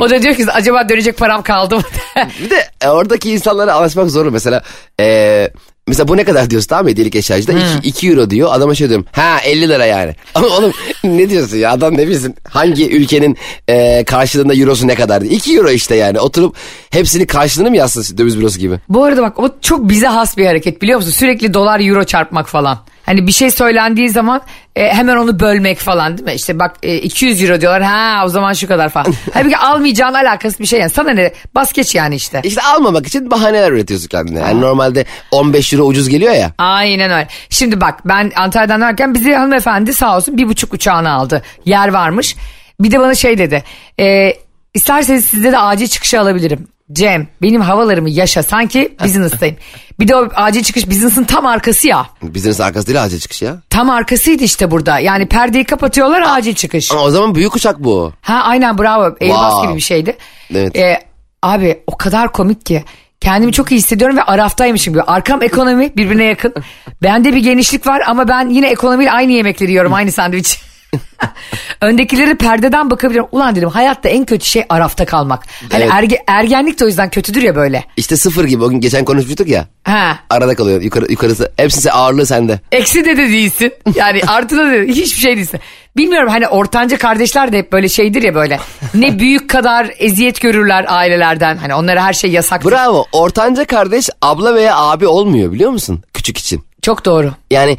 o 0.00 0.10
da 0.10 0.22
diyor 0.22 0.34
ki 0.34 0.46
acaba 0.52 0.88
dönecek 0.88 1.16
param 1.18 1.42
kaldı 1.42 1.76
mı? 1.76 1.82
Bir 2.44 2.50
de 2.50 2.68
e, 2.84 2.88
oradaki 2.88 3.30
insanlara 3.32 3.72
alışmak 3.74 4.10
zor. 4.10 4.26
Mesela 4.26 4.62
e, 5.00 5.50
mesela 5.88 6.08
bu 6.08 6.16
ne 6.16 6.24
kadar 6.24 6.50
diyorsun 6.50 6.68
tamam 6.68 6.84
mı 6.84 6.90
hediyelik 6.90 7.14
eşyacıda? 7.16 7.52
2 7.82 8.08
euro 8.08 8.30
diyor. 8.30 8.48
Adama 8.52 8.74
şey 8.74 8.88
diyorum. 8.88 9.06
Ha 9.12 9.38
50 9.44 9.68
lira 9.68 9.84
yani. 9.86 10.14
Ama 10.34 10.46
oğlum 10.46 10.72
ne 11.04 11.30
diyorsun 11.30 11.56
ya? 11.56 11.72
Adam 11.72 11.96
ne 11.96 12.08
bilsin 12.08 12.36
hangi 12.48 12.90
ülkenin 12.90 13.36
e, 13.68 14.04
karşılığında 14.04 14.54
eurosu 14.54 14.88
ne 14.88 14.94
kadar 14.94 15.20
diye. 15.20 15.32
2 15.32 15.56
euro 15.56 15.70
işte 15.70 15.94
yani. 15.94 16.20
Oturup 16.20 16.56
hepsini 16.90 17.26
karşılığını 17.26 17.70
mı 17.70 17.76
yazsın 17.76 18.18
döviz 18.18 18.38
bürosu 18.38 18.58
gibi? 18.58 18.78
Bu 18.88 19.04
arada 19.04 19.22
bak 19.22 19.38
o 19.38 19.50
çok 19.62 19.88
bize 19.88 20.06
has 20.06 20.36
bir 20.36 20.46
hareket 20.46 20.82
biliyor 20.82 20.98
musun? 20.98 21.10
Sürekli 21.12 21.54
dolar 21.54 21.80
euro 21.80 22.04
çarpmak 22.04 22.48
falan. 22.48 22.78
Hani 23.06 23.26
bir 23.26 23.32
şey 23.32 23.50
söylendiği 23.50 24.10
zaman 24.10 24.40
e, 24.76 24.88
hemen 24.88 25.16
onu 25.16 25.40
bölmek 25.40 25.78
falan 25.78 26.18
değil 26.18 26.28
mi? 26.28 26.34
İşte 26.34 26.58
bak 26.58 26.76
e, 26.82 26.96
200 26.96 27.42
euro 27.42 27.60
diyorlar 27.60 27.82
ha 27.82 28.22
o 28.24 28.28
zaman 28.28 28.52
şu 28.52 28.68
kadar 28.68 28.88
falan. 28.88 29.06
Halbuki 29.34 29.56
almayacağın 29.56 30.14
alakası 30.14 30.58
bir 30.58 30.66
şey 30.66 30.80
yani. 30.80 30.90
Sana 30.90 31.10
ne 31.10 31.32
bas 31.54 31.72
geç 31.72 31.94
yani 31.94 32.14
işte. 32.14 32.40
İşte 32.44 32.62
almamak 32.62 33.06
için 33.06 33.30
bahaneler 33.30 33.72
üretiyorsun 33.72 34.08
kendine. 34.08 34.40
Yani 34.40 34.60
normalde 34.60 35.04
15 35.30 35.72
euro 35.72 35.84
ucuz 35.84 36.08
geliyor 36.08 36.34
ya. 36.34 36.52
Aynen 36.58 37.10
öyle. 37.10 37.28
Şimdi 37.50 37.80
bak 37.80 38.00
ben 38.04 38.32
Antalya'dan 38.36 38.80
dönerken 38.80 39.14
bizi 39.14 39.34
hanımefendi 39.34 39.94
sağ 39.94 40.16
olsun 40.16 40.38
bir 40.38 40.48
buçuk 40.48 40.74
uçağını 40.74 41.12
aldı. 41.12 41.42
Yer 41.64 41.88
varmış. 41.88 42.36
Bir 42.80 42.90
de 42.90 43.00
bana 43.00 43.14
şey 43.14 43.38
dedi. 43.38 43.64
E, 44.00 44.34
isterseniz 44.74 45.24
sizde 45.24 45.52
de 45.52 45.58
acil 45.58 45.88
çıkışı 45.88 46.20
alabilirim. 46.20 46.68
Cem 46.92 47.28
benim 47.42 47.60
havalarımı 47.60 48.10
yaşa 48.10 48.42
sanki 48.42 48.96
business'tayım. 49.04 49.56
Bir 50.00 50.08
de 50.08 50.16
o 50.16 50.28
acil 50.34 50.62
çıkış 50.62 50.90
business'ın 50.90 51.24
tam 51.24 51.46
arkası 51.46 51.88
ya. 51.88 52.06
Business 52.22 52.60
arkası 52.60 52.86
değil 52.86 53.02
acil 53.04 53.20
çıkış 53.20 53.42
ya. 53.42 53.56
Tam 53.70 53.90
arkasıydı 53.90 54.44
işte 54.44 54.70
burada. 54.70 54.98
Yani 54.98 55.26
perdeyi 55.28 55.64
kapatıyorlar 55.64 56.22
acil 56.26 56.54
çıkış. 56.54 56.92
Ama 56.92 57.00
o 57.02 57.10
zaman 57.10 57.34
büyük 57.34 57.56
uçak 57.56 57.84
bu. 57.84 58.12
Ha 58.20 58.34
aynen 58.44 58.78
bravo. 58.78 59.02
Airbus 59.02 59.20
Wow. 59.20 59.66
gibi 59.66 59.76
bir 59.76 59.80
şeydi. 59.82 60.16
Evet. 60.54 60.76
Ee, 60.76 61.00
abi 61.42 61.78
o 61.86 61.96
kadar 61.96 62.32
komik 62.32 62.66
ki. 62.66 62.84
Kendimi 63.20 63.52
çok 63.52 63.72
iyi 63.72 63.76
hissediyorum 63.76 64.16
ve 64.16 64.22
araftaymışım 64.22 64.94
gibi. 64.94 65.02
Arkam 65.02 65.42
ekonomi 65.42 65.96
birbirine 65.96 66.24
yakın. 66.24 66.54
Bende 67.02 67.32
bir 67.34 67.42
genişlik 67.42 67.86
var 67.86 68.02
ama 68.06 68.28
ben 68.28 68.48
yine 68.50 68.68
ekonomiyle 68.70 69.12
aynı 69.12 69.32
yemekleri 69.32 69.70
yiyorum. 69.70 69.94
Aynı 69.94 70.12
sandviç. 70.12 70.60
Öndekileri 71.80 72.34
perdeden 72.36 72.90
bakabiliyorum. 72.90 73.28
Ulan 73.32 73.56
dedim 73.56 73.68
hayatta 73.68 74.08
en 74.08 74.24
kötü 74.24 74.46
şey 74.46 74.64
arafta 74.68 75.04
kalmak. 75.04 75.42
Hani 75.72 75.82
Evet. 75.84 75.92
erge- 75.92 76.22
ergenlik 76.26 76.80
de 76.80 76.84
o 76.84 76.86
yüzden 76.86 77.10
kötüdür 77.10 77.42
ya 77.42 77.56
böyle. 77.56 77.84
İşte 77.96 78.16
sıfır 78.16 78.44
gibi 78.44 78.64
o 78.64 78.68
gün 78.68 78.80
geçen 78.80 79.04
konuşmuştuk 79.04 79.48
ya. 79.48 79.66
Ha. 79.84 80.18
Arada 80.30 80.54
kalıyor 80.54 80.82
yukarı, 80.82 81.06
yukarısı. 81.12 81.52
Hepsi 81.56 81.92
ağırlığı 81.92 82.26
sende. 82.26 82.60
Eksi 82.72 83.04
de 83.04 83.16
de 83.16 83.28
değilsin. 83.28 83.72
Yani 83.94 84.20
artı 84.26 84.56
da 84.58 84.70
de 84.72 84.86
hiçbir 84.86 85.20
şey 85.20 85.36
değilsin. 85.36 85.60
Bilmiyorum 85.96 86.28
hani 86.30 86.48
ortanca 86.48 86.98
kardeşler 86.98 87.52
de 87.52 87.58
hep 87.58 87.72
böyle 87.72 87.88
şeydir 87.88 88.22
ya 88.22 88.34
böyle. 88.34 88.60
Ne 88.94 89.18
büyük 89.18 89.50
kadar 89.50 89.90
eziyet 89.98 90.40
görürler 90.40 90.84
ailelerden. 90.88 91.56
Hani 91.56 91.74
onlara 91.74 92.04
her 92.04 92.12
şey 92.12 92.30
yasak. 92.30 92.64
Bravo. 92.64 93.04
Ortanca 93.12 93.64
kardeş 93.64 94.10
abla 94.22 94.54
veya 94.54 94.76
abi 94.76 95.06
olmuyor 95.06 95.52
biliyor 95.52 95.70
musun? 95.70 96.02
Küçük 96.14 96.38
için. 96.38 96.64
Çok 96.82 97.04
doğru. 97.04 97.32
Yani 97.50 97.78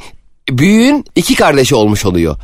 büyüğün 0.50 1.06
iki 1.16 1.36
kardeşi 1.36 1.76
olmuş 1.76 2.06
oluyor. 2.06 2.36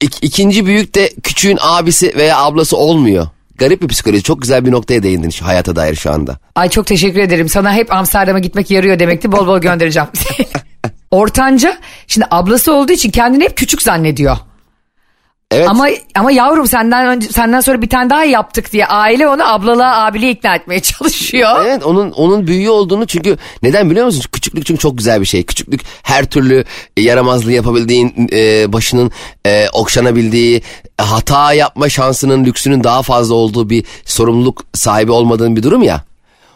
İk, 0.00 0.18
ikinci 0.22 0.66
büyük 0.66 0.94
de 0.94 1.10
küçüğün 1.22 1.58
abisi 1.60 2.12
veya 2.16 2.38
ablası 2.38 2.76
olmuyor. 2.76 3.26
Garip 3.58 3.82
bir 3.82 3.88
psikoloji. 3.88 4.22
Çok 4.22 4.42
güzel 4.42 4.66
bir 4.66 4.72
noktaya 4.72 5.02
değindin 5.02 5.30
şu 5.30 5.46
hayata 5.46 5.76
dair 5.76 5.94
şu 5.94 6.12
anda. 6.12 6.38
Ay 6.54 6.68
çok 6.68 6.86
teşekkür 6.86 7.20
ederim. 7.20 7.48
Sana 7.48 7.72
hep 7.72 7.92
Amsterdam'a 7.92 8.38
gitmek 8.38 8.70
yarıyor 8.70 8.98
demekti. 8.98 9.32
Bol 9.32 9.46
bol 9.46 9.58
göndereceğim. 9.58 10.08
Ortanca 11.10 11.78
şimdi 12.06 12.26
ablası 12.30 12.72
olduğu 12.72 12.92
için 12.92 13.10
kendini 13.10 13.44
hep 13.44 13.56
küçük 13.56 13.82
zannediyor. 13.82 14.36
Evet. 15.50 15.68
Ama 15.68 15.86
ama 16.14 16.32
yavrum 16.32 16.66
senden 16.66 17.06
önce 17.06 17.28
senden 17.28 17.60
sonra 17.60 17.82
bir 17.82 17.88
tane 17.88 18.10
daha 18.10 18.24
yaptık 18.24 18.72
diye 18.72 18.86
aile 18.86 19.28
onu 19.28 19.52
ablalığa 19.52 20.04
abiliğe 20.06 20.32
ikna 20.32 20.54
etmeye 20.54 20.80
çalışıyor. 20.82 21.64
Evet 21.66 21.84
onun 21.84 22.10
onun 22.10 22.46
büyüğü 22.46 22.70
olduğunu 22.70 23.06
çünkü 23.06 23.36
neden 23.62 23.90
biliyor 23.90 24.06
musun? 24.06 24.24
Küçüklük 24.32 24.66
çünkü 24.66 24.80
çok 24.80 24.98
güzel 24.98 25.20
bir 25.20 25.26
şey. 25.26 25.42
Küçüklük 25.42 25.80
her 26.02 26.24
türlü 26.24 26.64
e, 26.96 27.02
yaramazlığı 27.02 27.52
yapabildiğin, 27.52 28.28
e, 28.32 28.72
başının 28.72 29.10
e, 29.46 29.68
okşanabildiği, 29.72 30.62
hata 30.98 31.52
yapma 31.52 31.88
şansının, 31.88 32.44
lüksünün 32.44 32.84
daha 32.84 33.02
fazla 33.02 33.34
olduğu 33.34 33.70
bir 33.70 33.84
sorumluluk 34.04 34.64
sahibi 34.74 35.12
olmadığın 35.12 35.56
bir 35.56 35.62
durum 35.62 35.82
ya. 35.82 36.04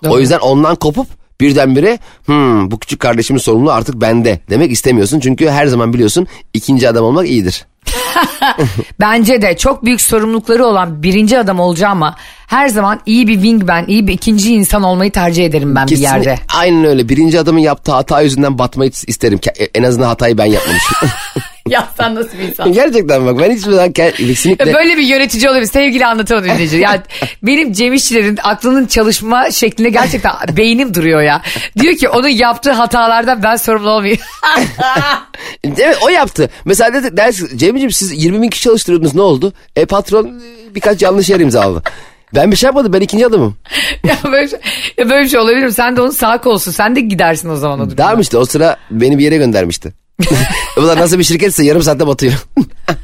O 0.09 0.19
yüzden 0.19 0.39
ondan 0.39 0.75
kopup 0.75 1.07
birdenbire 1.41 1.99
hmm, 2.27 2.71
bu 2.71 2.79
küçük 2.79 3.01
kardeşimin 3.01 3.41
sorumluluğu 3.41 3.73
artık 3.73 4.01
bende 4.01 4.41
demek 4.51 4.73
istemiyorsun. 4.73 5.21
Çünkü 5.21 5.49
her 5.49 5.67
zaman 5.67 5.93
biliyorsun 5.93 6.27
ikinci 6.55 6.89
adam 6.89 7.05
olmak 7.05 7.29
iyidir. 7.29 7.67
Bence 9.01 9.43
de 9.43 9.57
çok 9.57 9.85
büyük 9.85 10.01
sorumlulukları 10.01 10.65
olan 10.65 11.03
birinci 11.03 11.39
adam 11.39 11.61
olacağım 11.61 12.03
ama 12.03 12.17
her 12.47 12.69
zaman 12.69 13.01
iyi 13.07 13.29
bir 13.29 13.35
wingman, 13.35 13.87
iyi 13.89 14.07
bir 14.07 14.13
ikinci 14.13 14.55
insan 14.55 14.83
olmayı 14.83 15.11
tercih 15.11 15.47
ederim 15.47 15.75
ben 15.75 15.85
bir 15.87 15.89
Kesinlikle 15.89 16.31
yerde. 16.31 16.39
Aynen 16.57 16.85
öyle. 16.85 17.09
Birinci 17.09 17.41
adamın 17.41 17.61
yaptığı 17.61 17.93
hata 17.93 18.21
yüzünden 18.21 18.59
batmayı 18.59 18.91
isterim. 19.07 19.41
En 19.75 19.83
azından 19.83 20.07
hatayı 20.07 20.39
ben 20.39 20.45
yapmamışım. 20.45 20.97
ya 21.69 21.89
sen 21.97 22.15
nasıl 22.15 22.39
bir 22.39 22.43
insan? 22.43 22.73
Gerçekten 22.73 23.27
bak 23.27 23.39
ben 23.39 23.51
hiçbir 23.57 23.71
zaman 23.73 23.89
ke- 23.91 24.27
kesinlikle... 24.27 24.75
Böyle 24.75 24.97
bir 24.97 25.03
yönetici 25.03 25.51
olabilir. 25.51 25.67
Sevgili 25.67 26.07
anlatamadım 26.07 26.51
dinleyici. 26.51 26.77
Ya 26.77 27.03
benim 27.43 27.73
Cem 27.73 27.93
İşçilerin 27.95 28.39
aklının 28.43 28.87
çalışma 28.87 29.51
şekline 29.51 29.89
gerçekten 29.91 30.33
beynim 30.57 30.95
duruyor 30.95 31.23
ya. 31.23 31.43
Diyor 31.79 31.95
ki 31.97 32.09
onun 32.09 32.29
yaptığı 32.29 32.73
hatalardan 32.73 33.43
ben 33.43 33.57
sorumlu 33.57 33.91
olmayayım. 33.91 34.21
Evet 35.79 35.99
o 36.03 36.09
yaptı. 36.09 36.51
Mesela 36.65 36.95
dedi, 36.95 37.17
dersin 37.17 37.59
Cemciğim 37.59 37.91
siz 37.91 38.25
20 38.25 38.43
bin 38.43 38.49
kişi 38.49 38.65
çalıştırıyordunuz 38.65 39.15
ne 39.15 39.21
oldu? 39.21 39.53
E 39.77 39.87
patron 39.87 40.27
e, 40.27 40.75
birkaç 40.75 41.03
yanlış 41.03 41.31
yer 41.31 41.41
imzaladı. 41.41 41.83
Ben 42.35 42.51
bir 42.51 42.57
şey 42.57 42.67
yapmadım 42.69 42.93
ben 42.93 43.01
ikinci 43.01 43.27
adamım. 43.27 43.57
ya, 44.05 44.17
böyle, 44.33 44.49
şey- 44.49 44.59
ya 44.99 45.11
böyle 45.11 45.25
bir 45.25 45.29
şey 45.29 45.41
olabilir 45.41 45.65
mi? 45.65 45.73
Sen 45.73 45.97
de 45.97 46.01
onun 46.01 46.11
sağ 46.11 46.41
kolsun. 46.41 46.73
Sen 46.73 46.97
de 46.97 47.01
gidersin 47.01 47.49
o 47.49 47.57
zaman 47.57 47.81
o. 47.81 47.89
Tamam 47.97 48.21
işte 48.21 48.39
o 48.39 48.45
sıra 48.45 48.77
beni 48.91 49.19
bir 49.19 49.25
yere 49.25 49.37
göndermişti. 49.37 49.93
Bunlar 50.77 51.01
nasıl 51.01 51.19
bir 51.19 51.25
şirketse 51.25 51.65
yarım 51.65 51.83
saatte 51.83 52.07
batıyor. 52.07 52.33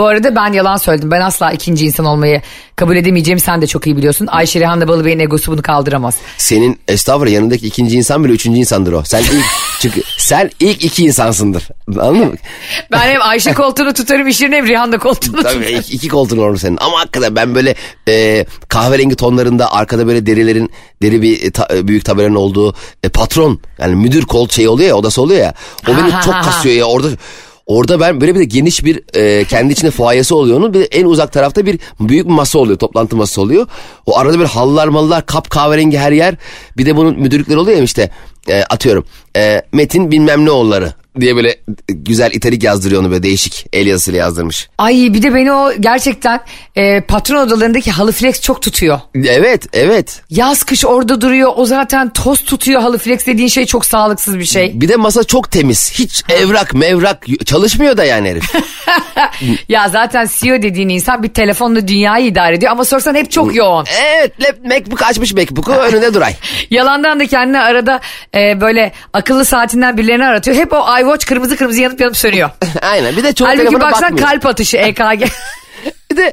Bu 0.00 0.06
arada 0.06 0.36
ben 0.36 0.52
yalan 0.52 0.76
söyledim. 0.76 1.10
Ben 1.10 1.20
asla 1.20 1.52
ikinci 1.52 1.86
insan 1.86 2.06
olmayı 2.06 2.42
kabul 2.76 2.96
edemeyeceğimi 2.96 3.40
sen 3.40 3.62
de 3.62 3.66
çok 3.66 3.86
iyi 3.86 3.96
biliyorsun. 3.96 4.26
Ayşe 4.26 4.60
Rehan'la 4.60 4.88
Balıbey'in 4.88 5.18
egosu 5.18 5.52
bunu 5.52 5.62
kaldıramaz. 5.62 6.14
Senin 6.38 6.80
estağfurullah 6.88 7.32
yanındaki 7.32 7.66
ikinci 7.66 7.96
insan 7.96 8.24
bile 8.24 8.32
üçüncü 8.32 8.58
insandır 8.60 8.92
o. 8.92 9.02
Sen 9.04 9.20
ilk 9.22 9.44
çünkü 9.80 10.02
sen 10.18 10.50
ilk 10.60 10.84
iki 10.84 11.04
insansındır. 11.04 11.68
Anladın 11.88 12.18
mı? 12.26 12.32
Ben 12.92 12.98
hem 13.00 13.22
Ayşe 13.22 13.52
koltuğunu 13.54 13.92
tutarım 13.92 14.28
iş 14.28 14.40
yerine 14.40 14.56
hem 14.56 14.66
Rihanna 14.66 14.98
koltuğunu 14.98 15.42
Tabii 15.42 15.52
tutarım. 15.64 15.80
iki, 15.80 15.92
iki 15.94 16.08
koltuğun 16.08 16.38
olur 16.38 16.56
senin. 16.56 16.76
Ama 16.80 17.00
hakikaten 17.00 17.36
ben 17.36 17.54
böyle 17.54 17.74
e, 18.08 18.46
kahverengi 18.68 19.14
tonlarında 19.16 19.72
arkada 19.72 20.06
böyle 20.06 20.26
derilerin 20.26 20.70
deri 21.02 21.22
bir 21.22 21.42
e, 21.42 21.50
ta- 21.50 21.68
e, 21.74 21.88
büyük 21.88 22.04
tabelanın 22.04 22.34
olduğu 22.34 22.74
e, 23.02 23.08
patron 23.08 23.60
yani 23.78 23.94
müdür 23.94 24.22
kol 24.22 24.48
şeyi 24.48 24.68
oluyor 24.68 24.88
ya 24.88 24.94
odası 24.96 25.22
oluyor 25.22 25.40
ya. 25.40 25.54
O 25.84 25.96
beni 25.96 26.10
Ha, 26.10 26.22
çok 26.22 26.34
ha, 26.34 26.38
ha. 26.38 26.42
kasıyor 26.42 26.76
ya 26.76 26.84
orada. 26.84 27.08
Orada 27.70 28.00
ben 28.00 28.20
böyle 28.20 28.34
bir 28.34 28.40
de 28.40 28.44
geniş 28.44 28.84
bir 28.84 29.00
e, 29.14 29.44
kendi 29.44 29.72
içinde 29.72 29.90
fuayesi 29.90 30.34
oluyor 30.34 30.58
onun. 30.58 30.74
Bir 30.74 30.80
de 30.80 30.84
en 30.84 31.04
uzak 31.04 31.32
tarafta 31.32 31.66
bir 31.66 31.78
büyük 32.00 32.26
bir 32.26 32.32
masa 32.32 32.58
oluyor. 32.58 32.78
Toplantı 32.78 33.16
masası 33.16 33.40
oluyor. 33.40 33.66
O 34.06 34.18
arada 34.18 34.38
böyle 34.38 34.48
halılar 34.48 34.88
malılar 34.88 35.26
kap 35.26 35.50
kahverengi 35.50 35.98
her 35.98 36.12
yer. 36.12 36.34
Bir 36.76 36.86
de 36.86 36.96
bunun 36.96 37.20
müdürlükleri 37.20 37.58
oluyor 37.58 37.78
ya 37.78 37.84
işte 37.84 38.10
e, 38.48 38.62
atıyorum. 38.62 39.04
E, 39.36 39.62
Metin 39.72 40.10
bilmem 40.10 40.44
ne 40.44 40.50
oğulları 40.50 40.92
diye 41.20 41.36
böyle 41.36 41.56
güzel 41.88 42.30
italik 42.32 42.62
yazdırıyor 42.62 43.00
onu 43.00 43.10
böyle 43.10 43.22
değişik 43.22 43.66
el 43.72 43.86
yazısıyla 43.86 44.20
yazdırmış. 44.20 44.68
Ay 44.78 44.94
bir 44.94 45.22
de 45.22 45.34
beni 45.34 45.52
o 45.52 45.72
gerçekten 45.80 46.40
e, 46.76 47.00
patron 47.00 47.46
odalarındaki 47.46 47.90
halı 47.90 48.12
flex 48.12 48.40
çok 48.40 48.62
tutuyor. 48.62 49.00
Evet 49.28 49.66
evet. 49.72 50.22
Yaz 50.30 50.62
kış 50.64 50.84
orada 50.84 51.20
duruyor. 51.20 51.52
O 51.56 51.66
zaten 51.66 52.12
toz 52.12 52.44
tutuyor 52.44 52.80
halı 52.80 52.98
flex 52.98 53.26
dediğin 53.26 53.48
şey 53.48 53.66
çok 53.66 53.84
sağlıksız 53.84 54.38
bir 54.38 54.44
şey. 54.44 54.80
Bir 54.80 54.88
de 54.88 54.96
masa 54.96 55.24
çok 55.24 55.50
temiz. 55.50 55.92
Hiç 55.92 56.22
evrak 56.28 56.74
mevrak 56.74 57.26
çalışmıyor 57.46 57.96
da 57.96 58.04
yani 58.04 58.28
herif. 58.28 58.44
ya 59.68 59.88
zaten 59.88 60.28
CEO 60.38 60.62
dediğin 60.62 60.88
insan 60.88 61.22
bir 61.22 61.28
telefonla 61.28 61.88
dünyayı 61.88 62.26
idare 62.26 62.54
ediyor 62.56 62.72
ama 62.72 62.84
sorsan 62.84 63.14
hep 63.14 63.30
çok 63.30 63.56
yoğun. 63.56 63.84
evet 64.04 64.32
lap- 64.40 64.68
MacBook 64.68 65.02
açmış 65.02 65.34
MacBook'u 65.34 65.72
önünde 65.72 66.14
duray. 66.14 66.34
Yalandan 66.70 67.20
da 67.20 67.26
kendine 67.26 67.60
arada 67.60 68.00
e, 68.34 68.60
böyle 68.60 68.92
akıllı 69.12 69.44
saatinden 69.44 69.96
birilerini 69.96 70.24
aratıyor. 70.24 70.56
Hep 70.56 70.72
o 70.72 70.76
iWatch 71.10 71.26
kırmızı 71.26 71.56
kırmızı 71.56 71.80
yanıp 71.80 72.00
yanıp 72.00 72.16
sönüyor. 72.16 72.50
Aynen 72.82 73.16
bir 73.16 73.24
de 73.24 73.32
çoğu 73.32 73.48
Halbuki 73.48 73.64
telefona 73.66 73.84
baksan 73.84 74.02
bakmıyor. 74.02 74.28
kalp 74.28 74.46
atışı 74.46 74.76
EKG. 74.76 75.24
Bir 76.10 76.16
de 76.16 76.32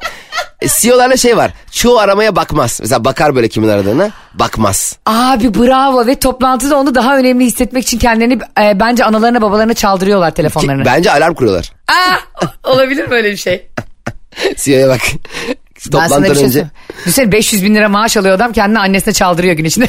e, 0.61 0.67
CEO'larla 0.79 1.17
şey 1.17 1.37
var. 1.37 1.51
Çoğu 1.71 1.99
aramaya 1.99 2.35
bakmaz. 2.35 2.77
Mesela 2.81 3.05
bakar 3.05 3.35
böyle 3.35 3.47
kimin 3.47 3.67
aradığına. 3.67 4.09
Bakmaz. 4.33 4.97
Abi 5.05 5.53
bravo 5.53 6.07
ve 6.07 6.15
toplantıda 6.19 6.75
onu 6.77 6.95
daha 6.95 7.17
önemli 7.17 7.45
hissetmek 7.45 7.83
için 7.83 7.99
kendilerini 7.99 8.39
e, 8.61 8.79
bence 8.79 9.05
analarına 9.05 9.41
babalarına 9.41 9.73
çaldırıyorlar 9.73 10.31
telefonlarını. 10.31 10.85
bence 10.85 11.11
alarm 11.11 11.33
kuruyorlar. 11.33 11.71
Aa, 11.87 12.45
olabilir 12.71 13.07
mi 13.07 13.13
öyle 13.13 13.31
bir 13.31 13.37
şey? 13.37 13.67
CEO'ya 14.57 14.87
bak. 14.89 15.01
Ben 15.93 16.07
sana 16.07 16.23
bir 16.23 16.27
Toplantıdan 16.27 16.33
şey 16.33 16.43
önce. 16.43 16.49
söyleyeyim. 16.51 16.71
Düşünsene 16.99 17.31
500 17.31 17.63
bin 17.63 17.75
lira 17.75 17.89
maaş 17.89 18.17
alıyor 18.17 18.35
adam 18.35 18.53
kendini 18.53 18.79
annesine 18.79 19.13
çaldırıyor 19.13 19.53
gün 19.53 19.65
içinde. 19.65 19.87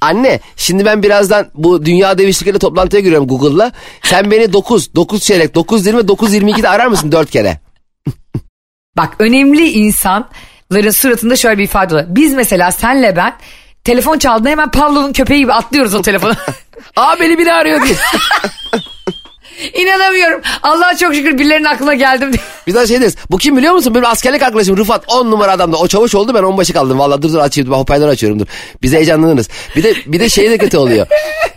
Anne 0.00 0.40
şimdi 0.56 0.84
ben 0.84 1.02
birazdan 1.02 1.46
bu 1.54 1.86
dünya 1.86 2.18
dev 2.18 2.28
işçilikleri 2.28 2.58
toplantıya 2.58 3.02
giriyorum 3.02 3.28
Google'la. 3.28 3.72
Sen 4.02 4.30
beni 4.30 4.52
9, 4.52 4.94
9 4.94 5.20
çeyrek, 5.20 5.54
9.20, 5.54 6.06
9.22'de 6.06 6.68
arar 6.68 6.86
mısın 6.86 7.12
4 7.12 7.30
kere? 7.30 7.60
Bak 8.96 9.16
önemli 9.18 9.70
insanların 9.70 10.90
suratında 10.90 11.36
şöyle 11.36 11.58
bir 11.58 11.64
ifade 11.64 11.94
oluyor. 11.94 12.08
Biz 12.10 12.34
mesela 12.34 12.72
senle 12.72 13.16
ben 13.16 13.36
telefon 13.84 14.18
çaldığında 14.18 14.48
hemen 14.48 14.70
Pavlov'un 14.70 15.12
köpeği 15.12 15.40
gibi 15.40 15.52
atlıyoruz 15.52 15.94
o 15.94 16.02
telefona. 16.02 16.36
Aa 16.96 17.20
beni 17.20 17.38
biri 17.38 17.52
arıyor 17.52 17.82
diye. 17.82 17.94
İnanamıyorum. 19.74 20.40
Allah'a 20.62 20.96
çok 20.96 21.14
şükür 21.14 21.38
birilerinin 21.38 21.64
aklına 21.64 21.94
geldim 21.94 22.32
diye. 22.32 22.42
Bir 22.66 22.74
daha 22.74 22.86
şey 22.86 23.00
deriz. 23.00 23.16
Bu 23.30 23.38
kim 23.38 23.56
biliyor 23.56 23.74
musun? 23.74 23.94
Benim 23.94 24.06
askerlik 24.06 24.42
arkadaşım 24.42 24.76
Rıfat 24.76 25.04
10 25.06 25.30
numara 25.30 25.52
adamdı. 25.52 25.76
O 25.76 25.88
çavuş 25.88 26.14
oldu 26.14 26.34
ben 26.34 26.42
onbaşı 26.42 26.72
kaldım. 26.72 26.98
Vallahi 26.98 27.22
dur 27.22 27.32
dur 27.32 27.38
açayım. 27.38 27.70
Ben 27.70 27.76
hoparlör 27.76 28.08
açıyorum 28.08 28.38
dur. 28.38 28.46
Biz 28.82 28.92
heyecanlanırız. 28.92 29.48
Bir 29.76 29.82
de 29.82 29.94
bir 30.06 30.20
de 30.20 30.28
şey 30.28 30.50
de 30.50 30.58
kötü 30.58 30.76
oluyor. 30.76 31.06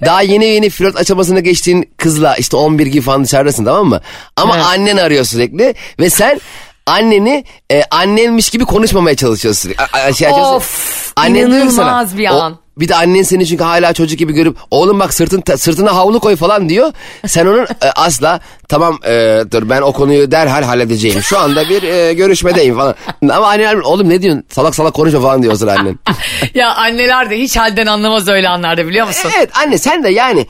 Daha 0.06 0.22
yeni 0.22 0.46
yeni 0.46 0.70
flört 0.70 0.96
aşamasına 0.96 1.40
geçtiğin 1.40 1.90
kızla 1.98 2.36
işte 2.36 2.58
11 2.58 2.86
gibi 2.86 3.02
falan 3.02 3.24
dışarıdasın 3.24 3.66
tamam 3.66 3.88
mı? 3.88 4.02
Ama 4.38 4.56
Evet. 4.56 4.66
annen 4.66 4.98
arıyor 4.98 5.24
sürekli 5.26 5.76
ve 6.00 6.10
sen 6.10 6.42
anneni 6.86 7.44
e, 7.72 7.84
annenmiş 7.92 8.50
gibi 8.50 8.66
konuşmamaya 8.66 9.16
çalışıyorsun. 9.16 9.72
A- 9.94 10.14
şey. 10.14 10.30
Of, 10.30 11.14
inanılmaz 11.28 12.18
bir 12.18 12.30
O- 12.30 12.34
an. 12.34 12.63
Bir 12.78 12.88
de 12.88 12.96
annen 12.96 13.24
seni 13.24 13.48
çünkü 13.48 13.64
hala 13.64 13.94
çocuk 13.94 14.20
gibi 14.20 14.34
görüp 14.34 14.58
oğlum 14.72 15.00
bak 15.00 15.14
sırtın 15.14 15.56
sırtına 15.56 15.96
havlu 15.96 16.20
koy 16.20 16.36
falan 16.36 16.70
diyor. 16.70 16.92
Sen 17.28 17.46
onun 17.46 17.64
e, 17.64 17.90
asla 17.96 18.40
tamam 18.68 19.00
e, 19.06 19.44
dur 19.52 19.70
ben 19.70 19.82
o 19.82 19.92
konuyu 19.94 20.32
derhal 20.32 20.64
halledeceğim. 20.64 21.22
Şu 21.22 21.40
anda 21.40 21.70
bir 21.70 21.84
e, 21.84 22.14
görüşmedeyim 22.14 22.76
falan. 22.76 22.96
Ama 23.30 23.48
annen 23.48 23.82
oğlum 23.82 24.10
ne 24.10 24.22
diyorsun 24.22 24.44
salak 24.50 24.76
salak 24.76 24.94
konuşma 24.94 25.22
falan 25.22 25.44
diyor 25.44 25.54
o 25.54 25.58
sıra 25.58 25.72
annen. 25.72 26.00
ya 26.54 26.76
anneler 26.76 27.30
de 27.30 27.40
hiç 27.40 27.58
halden 27.58 27.86
anlamaz 27.88 28.28
öyle 28.28 28.50
anlarda 28.50 28.88
biliyor 28.88 29.08
musun? 29.08 29.32
Evet 29.38 29.50
anne 29.58 29.78
sen 29.78 30.04
de 30.04 30.10
yani 30.10 30.48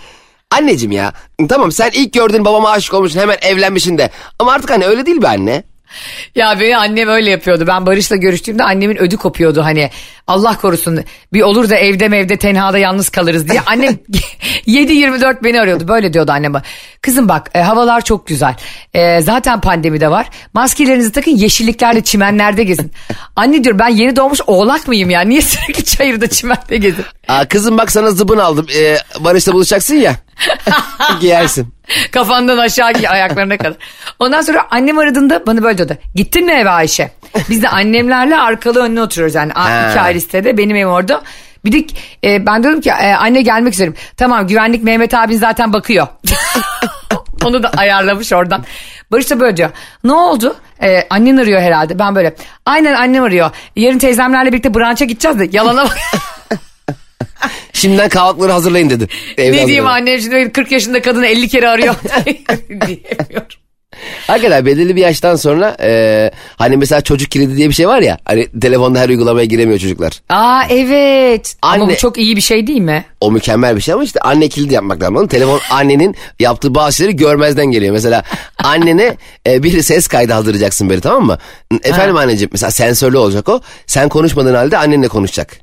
anneciğim 0.51 0.91
ya 0.91 1.13
tamam 1.49 1.71
sen 1.71 1.91
ilk 1.93 2.13
gördüğün 2.13 2.45
babama 2.45 2.69
aşık 2.69 2.93
olmuşsun 2.93 3.19
hemen 3.19 3.37
evlenmişsin 3.41 3.97
de 3.97 4.09
ama 4.39 4.51
artık 4.51 4.69
hani 4.69 4.85
öyle 4.85 5.05
değil 5.05 5.21
be 5.21 5.27
anne. 5.27 5.63
Ya 6.35 6.59
beni 6.59 6.77
annem 6.77 7.09
öyle 7.09 7.29
yapıyordu. 7.29 7.67
Ben 7.67 7.85
Barış'la 7.85 8.15
görüştüğümde 8.15 8.63
annemin 8.63 8.97
ödü 8.97 9.17
kopuyordu 9.17 9.63
hani. 9.63 9.89
Allah 10.27 10.57
korusun 10.57 11.03
bir 11.33 11.41
olur 11.41 11.69
da 11.69 11.75
evde 11.75 12.05
evde 12.05 12.37
tenhada 12.37 12.77
yalnız 12.77 13.09
kalırız 13.09 13.49
diye. 13.49 13.61
Annem 13.65 13.93
7-24 14.67 15.43
beni 15.43 15.61
arıyordu. 15.61 15.87
Böyle 15.87 16.13
diyordu 16.13 16.31
anneme. 16.31 16.61
Kızım 17.01 17.29
bak 17.29 17.51
e, 17.53 17.61
havalar 17.61 18.01
çok 18.01 18.27
güzel. 18.27 18.55
E, 18.93 19.21
zaten 19.21 19.61
pandemi 19.61 20.01
de 20.01 20.11
var. 20.11 20.29
Maskelerinizi 20.53 21.11
takın 21.11 21.31
yeşilliklerde 21.31 22.03
çimenlerde 22.03 22.63
gezin. 22.63 22.91
Anne 23.35 23.63
diyor 23.63 23.79
ben 23.79 23.87
yeni 23.87 24.15
doğmuş 24.15 24.39
oğlak 24.47 24.87
mıyım 24.87 25.09
ya? 25.09 25.21
Niye 25.21 25.41
sürekli 25.41 25.85
çayırda 25.85 26.27
çimende 26.27 26.77
gezin? 26.77 27.05
Aa, 27.27 27.45
kızım 27.47 27.77
bak 27.77 27.91
sana 27.91 28.11
zıbın 28.11 28.37
aldım. 28.37 28.67
Ee, 28.77 28.97
Barış'la 29.19 29.53
buluşacaksın 29.53 29.95
ya. 29.95 30.15
Giyersin. 31.21 31.73
Kafandan 32.11 32.57
aşağı 32.57 32.93
giy 32.93 33.09
ayaklarına 33.09 33.57
kadar. 33.57 33.73
Ondan 34.19 34.41
sonra 34.41 34.67
annem 34.71 34.97
aradığında 34.97 35.45
bana 35.47 35.63
böyle 35.63 35.77
diyordu. 35.77 35.97
Gittin 36.15 36.45
mi 36.45 36.51
eve 36.51 36.69
Ayşe? 36.69 37.11
Biz 37.49 37.63
de 37.63 37.69
annemlerle 37.69 38.37
arkalı 38.37 38.83
önüne 38.83 39.01
oturuyoruz 39.01 39.35
yani. 39.35 39.51
Ha. 39.53 39.89
iki 39.89 39.99
ayrı 39.99 40.21
sitede 40.21 40.57
benim 40.57 40.75
evim 40.75 40.89
orada. 40.89 41.21
Bir 41.65 41.71
de 41.71 41.85
e, 42.23 42.45
ben 42.45 42.63
dedim 42.63 42.81
ki 42.81 42.89
e, 42.89 43.13
anne 43.13 43.41
gelmek 43.41 43.73
üzerim. 43.73 43.95
Tamam 44.17 44.47
güvenlik 44.47 44.83
Mehmet 44.83 45.13
abin 45.13 45.37
zaten 45.37 45.73
bakıyor. 45.73 46.07
Onu 47.45 47.63
da 47.63 47.69
ayarlamış 47.77 48.33
oradan. 48.33 48.65
Barış 49.11 49.29
da 49.29 49.39
böyle 49.39 49.57
diyor. 49.57 49.69
Ne 50.03 50.13
oldu? 50.13 50.55
Ee, 50.81 51.07
annen 51.09 51.37
arıyor 51.37 51.61
herhalde. 51.61 51.99
Ben 51.99 52.15
böyle. 52.15 52.35
Aynen 52.65 52.93
annem 52.93 53.23
arıyor. 53.23 53.51
Yarın 53.75 53.97
teyzemlerle 53.97 54.51
birlikte 54.51 54.73
branşa 54.73 55.05
gideceğiz 55.05 55.39
de. 55.39 55.47
Yalana 55.51 55.83
bak. 55.83 55.97
Şimdiden 57.73 58.09
kahvaltıları 58.09 58.51
hazırlayın 58.51 58.89
dedi. 58.89 59.07
Evde 59.37 59.57
ne 59.57 59.67
diyeyim 59.67 59.87
annem 59.87 60.19
şimdi 60.19 60.51
40 60.51 60.71
yaşında 60.71 61.01
kadını 61.01 61.27
50 61.27 61.47
kere 61.47 61.69
arıyor. 61.69 61.95
Diyemiyorum. 62.69 63.47
Hakikaten 64.27 64.65
belirli 64.65 64.95
bir 64.95 65.01
yaştan 65.01 65.35
sonra 65.35 65.77
e, 65.81 66.31
hani 66.55 66.77
mesela 66.77 67.01
çocuk 67.01 67.31
kilidi 67.31 67.57
diye 67.57 67.69
bir 67.69 67.73
şey 67.73 67.87
var 67.87 67.99
ya. 68.01 68.17
Hani 68.25 68.47
telefonda 68.61 68.99
her 68.99 69.09
uygulamaya 69.09 69.45
giremiyor 69.45 69.79
çocuklar. 69.79 70.21
Aa 70.29 70.63
evet. 70.69 71.55
Ama 71.61 71.83
Anne- 71.83 71.93
bu 71.93 71.97
çok 71.97 72.17
iyi 72.17 72.35
bir 72.35 72.41
şey 72.41 72.67
değil 72.67 72.81
mi? 72.81 73.05
O 73.21 73.31
mükemmel 73.31 73.75
bir 73.75 73.81
şey 73.81 73.93
ama 73.93 74.03
işte 74.03 74.19
anne 74.19 74.47
kilidi 74.49 74.73
yapmak 74.73 75.01
lazım. 75.01 75.27
Telefon 75.27 75.59
annenin 75.69 76.15
yaptığı 76.39 76.75
bazı 76.75 76.97
şeyleri 76.97 77.15
görmezden 77.15 77.65
geliyor. 77.65 77.93
Mesela 77.93 78.23
annene 78.63 79.17
e, 79.47 79.63
bir 79.63 79.81
ses 79.81 80.07
kaydı 80.07 80.33
hazırlayacaksın 80.33 80.89
böyle 80.89 81.01
tamam 81.01 81.25
mı? 81.25 81.37
Efendim 81.83 82.17
anneciğim 82.17 82.49
mesela 82.51 82.71
sensörlü 82.71 83.17
olacak 83.17 83.49
o. 83.49 83.61
Sen 83.87 84.09
konuşmadığın 84.09 84.55
halde 84.55 84.77
annenle 84.77 85.07
konuşacak. 85.07 85.62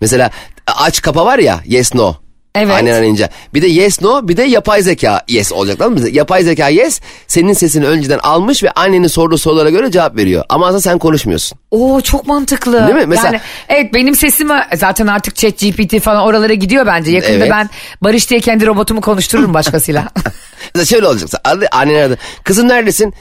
Mesela 0.00 0.30
aç 0.66 1.02
kapa 1.02 1.24
var 1.26 1.38
ya 1.38 1.60
yes 1.66 1.94
no. 1.94 2.14
Evet. 2.58 2.74
Annen 2.74 2.92
arayınca. 2.92 3.28
Bir 3.54 3.62
de 3.62 3.66
yes 3.66 4.02
no 4.02 4.28
bir 4.28 4.36
de 4.36 4.42
yapay 4.42 4.82
zeka 4.82 5.22
yes 5.28 5.52
olacak 5.52 5.78
tamam 5.78 5.98
mı? 5.98 6.08
Yapay 6.08 6.42
zeka 6.42 6.68
yes 6.68 7.00
senin 7.26 7.52
sesini 7.52 7.86
önceden 7.86 8.18
almış 8.18 8.62
ve 8.62 8.70
annenin 8.70 9.06
sorduğu 9.06 9.38
sorulara 9.38 9.70
göre 9.70 9.90
cevap 9.90 10.16
veriyor. 10.16 10.44
Ama 10.48 10.66
aslında 10.66 10.80
sen 10.80 10.98
konuşmuyorsun. 10.98 11.58
Oo 11.70 12.00
çok 12.00 12.26
mantıklı. 12.26 12.86
Değil 12.86 12.94
mi? 12.98 13.06
Mesela- 13.06 13.26
Yani, 13.26 13.40
evet 13.68 13.94
benim 13.94 14.14
sesimi 14.16 14.54
zaten 14.76 15.06
artık 15.06 15.36
chat 15.36 15.58
GPT 15.58 16.00
falan 16.00 16.22
oralara 16.22 16.54
gidiyor 16.54 16.86
bence. 16.86 17.10
Yakında 17.10 17.32
Evet. 17.36 17.50
ben 17.50 17.70
Barış 18.02 18.30
diye 18.30 18.40
kendi 18.40 18.66
robotumu 18.66 19.00
konuştururum 19.00 19.54
başkasıyla. 19.54 20.08
Şöyle 20.84 21.06
olacak. 21.06 21.30
Annen 21.72 21.94
aradı. 21.94 22.18
Kızım 22.44 22.68
neredesin? 22.68 23.14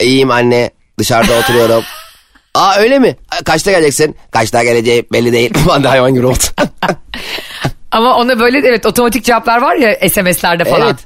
İyiyim 0.00 0.30
anne. 0.30 0.70
Dışarıda 0.98 1.32
oturuyorum. 1.38 1.84
Aa 2.54 2.76
öyle 2.76 2.98
mi? 2.98 3.16
Kaçta 3.44 3.70
geleceksin? 3.70 4.16
Kaçta 4.30 4.64
geleceğim 4.64 5.06
belli 5.12 5.32
değil. 5.32 5.50
Ben 5.68 5.82
de 5.84 5.88
hayvan 5.88 6.14
gibi 6.14 6.26
oldu. 6.26 6.38
Ama 7.90 8.16
ona 8.16 8.40
böyle 8.40 8.58
evet 8.58 8.86
otomatik 8.86 9.24
cevaplar 9.24 9.62
var 9.62 9.76
ya 9.76 10.08
SMS'lerde 10.10 10.64
falan. 10.64 10.86
evet. 10.86 10.96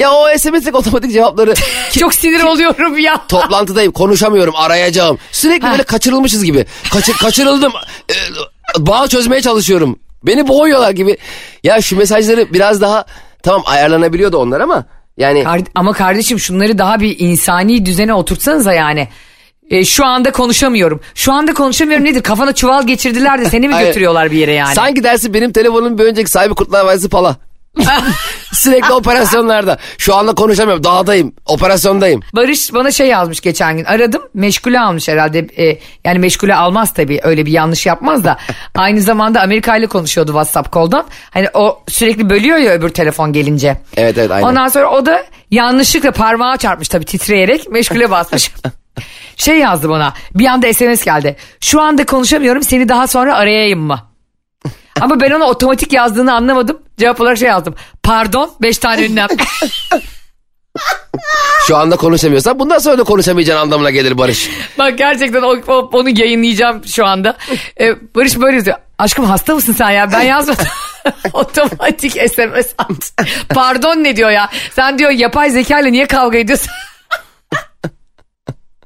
Ya 0.00 0.12
o 0.12 0.38
SMS'lik 0.38 0.74
otomatik 0.74 1.12
cevapları 1.12 1.54
Çok 1.98 2.14
sinir 2.14 2.42
oluyorum 2.42 2.98
ya. 2.98 3.26
toplantıdayım 3.28 3.92
konuşamıyorum 3.92 4.56
arayacağım. 4.56 5.18
Sürekli 5.32 5.70
böyle 5.70 5.82
kaçırılmışız 5.82 6.44
gibi. 6.44 6.66
Kaçır, 6.92 7.12
kaçırıldım. 7.16 7.72
Ee, 8.10 8.14
bağ 8.78 9.08
çözmeye 9.08 9.40
çalışıyorum. 9.42 9.98
Beni 10.24 10.48
boğuyorlar 10.48 10.90
gibi. 10.90 11.16
Ya 11.64 11.80
şu 11.80 11.96
mesajları 11.96 12.52
biraz 12.54 12.80
daha 12.80 13.04
tamam 13.42 13.62
ayarlanabiliyordu 13.66 14.36
onlar 14.36 14.60
ama 14.60 14.84
yani 15.16 15.44
Kar- 15.44 15.60
ama 15.74 15.92
kardeşim 15.92 16.40
şunları 16.40 16.78
daha 16.78 17.00
bir 17.00 17.16
insani 17.18 17.86
düzene 17.86 18.14
oturtsanıza 18.14 18.72
yani. 18.72 19.08
E, 19.72 19.84
şu 19.84 20.06
anda 20.06 20.32
konuşamıyorum. 20.32 21.00
Şu 21.14 21.32
anda 21.32 21.54
konuşamıyorum 21.54 22.04
nedir? 22.04 22.22
Kafana 22.22 22.52
çuval 22.52 22.86
geçirdiler 22.86 23.40
de 23.40 23.44
seni 23.44 23.68
mi 23.68 23.74
götürüyorlar 23.78 24.30
bir 24.30 24.36
yere 24.36 24.52
yani? 24.52 24.74
Sanki 24.74 25.04
dersin 25.04 25.34
benim 25.34 25.52
telefonumun 25.52 25.98
bir 25.98 26.04
önceki 26.04 26.30
sahibi 26.30 26.54
Kurtlar 26.54 26.84
Vadisi 26.84 27.08
Pala. 27.08 27.36
Sürekli 28.52 28.92
operasyonlarda. 28.92 29.78
Şu 29.98 30.14
anda 30.14 30.34
konuşamıyorum. 30.34 30.84
Dağdayım. 30.84 31.32
Operasyondayım. 31.46 32.20
Barış 32.32 32.74
bana 32.74 32.90
şey 32.90 33.08
yazmış 33.08 33.40
geçen 33.40 33.76
gün. 33.76 33.84
Aradım. 33.84 34.22
Meşgule 34.34 34.80
almış 34.80 35.08
herhalde. 35.08 35.38
E, 35.38 35.78
yani 36.04 36.18
meşgule 36.18 36.54
almaz 36.54 36.94
tabii. 36.94 37.20
Öyle 37.22 37.46
bir 37.46 37.52
yanlış 37.52 37.86
yapmaz 37.86 38.24
da. 38.24 38.36
Aynı 38.74 39.00
zamanda 39.00 39.40
Amerika 39.40 39.76
ile 39.76 39.86
konuşuyordu 39.86 40.30
WhatsApp 40.30 40.72
koldan. 40.72 41.04
Hani 41.30 41.48
o 41.54 41.82
sürekli 41.88 42.30
bölüyor 42.30 42.58
ya 42.58 42.72
öbür 42.72 42.88
telefon 42.88 43.32
gelince. 43.32 43.76
Evet, 43.96 44.18
evet, 44.18 44.30
aynen. 44.30 44.46
Ondan 44.46 44.68
sonra 44.68 44.90
o 44.90 45.06
da 45.06 45.24
yanlışlıkla 45.50 46.12
parmağı 46.12 46.56
çarpmış 46.56 46.88
tabii 46.88 47.04
titreyerek. 47.04 47.70
Meşgule 47.70 48.10
basmış. 48.10 48.50
şey 49.42 49.58
yazdı 49.58 49.88
bana. 49.88 50.14
Bir 50.34 50.46
anda 50.46 50.72
SMS 50.74 51.04
geldi. 51.04 51.36
Şu 51.60 51.80
anda 51.80 52.06
konuşamıyorum. 52.06 52.62
Seni 52.62 52.88
daha 52.88 53.06
sonra 53.06 53.36
arayayım 53.36 53.80
mı? 53.80 54.00
Ama 55.00 55.20
ben 55.20 55.30
ona 55.30 55.44
otomatik 55.44 55.92
yazdığını 55.92 56.34
anlamadım. 56.34 56.78
Cevap 56.98 57.20
olarak 57.20 57.38
şey 57.38 57.48
yazdım. 57.48 57.74
Pardon. 58.02 58.50
Beş 58.62 58.78
tane 58.78 59.06
ünlem. 59.06 59.28
Şu 61.66 61.76
anda 61.76 61.96
konuşamıyorsan 61.96 62.58
bundan 62.58 62.78
sonra 62.78 62.98
da 62.98 63.04
konuşamayacağın 63.04 63.60
anlamına 63.60 63.90
gelir 63.90 64.18
Barış. 64.18 64.50
Bak 64.78 64.98
gerçekten 64.98 65.42
o, 65.42 65.56
o- 65.66 65.90
onu 65.92 66.08
yayınlayacağım 66.08 66.84
şu 66.86 67.06
anda. 67.06 67.36
Ee, 67.80 67.94
Barış 68.14 68.40
böyle 68.40 68.56
yazıyor. 68.56 68.76
Aşkım 68.98 69.24
hasta 69.24 69.54
mısın 69.54 69.72
sen 69.78 69.90
ya? 69.90 70.12
Ben 70.12 70.22
yazmadım. 70.22 70.66
Otomatik 71.32 72.12
SMS 72.12 72.66
at. 72.78 73.12
Pardon 73.48 73.96
ne 74.04 74.16
diyor 74.16 74.30
ya? 74.30 74.48
Sen 74.76 74.98
diyor 74.98 75.10
yapay 75.10 75.50
zeka 75.50 75.80
ile 75.80 75.92
niye 75.92 76.06
kavga 76.06 76.38
ediyorsun? 76.38 76.70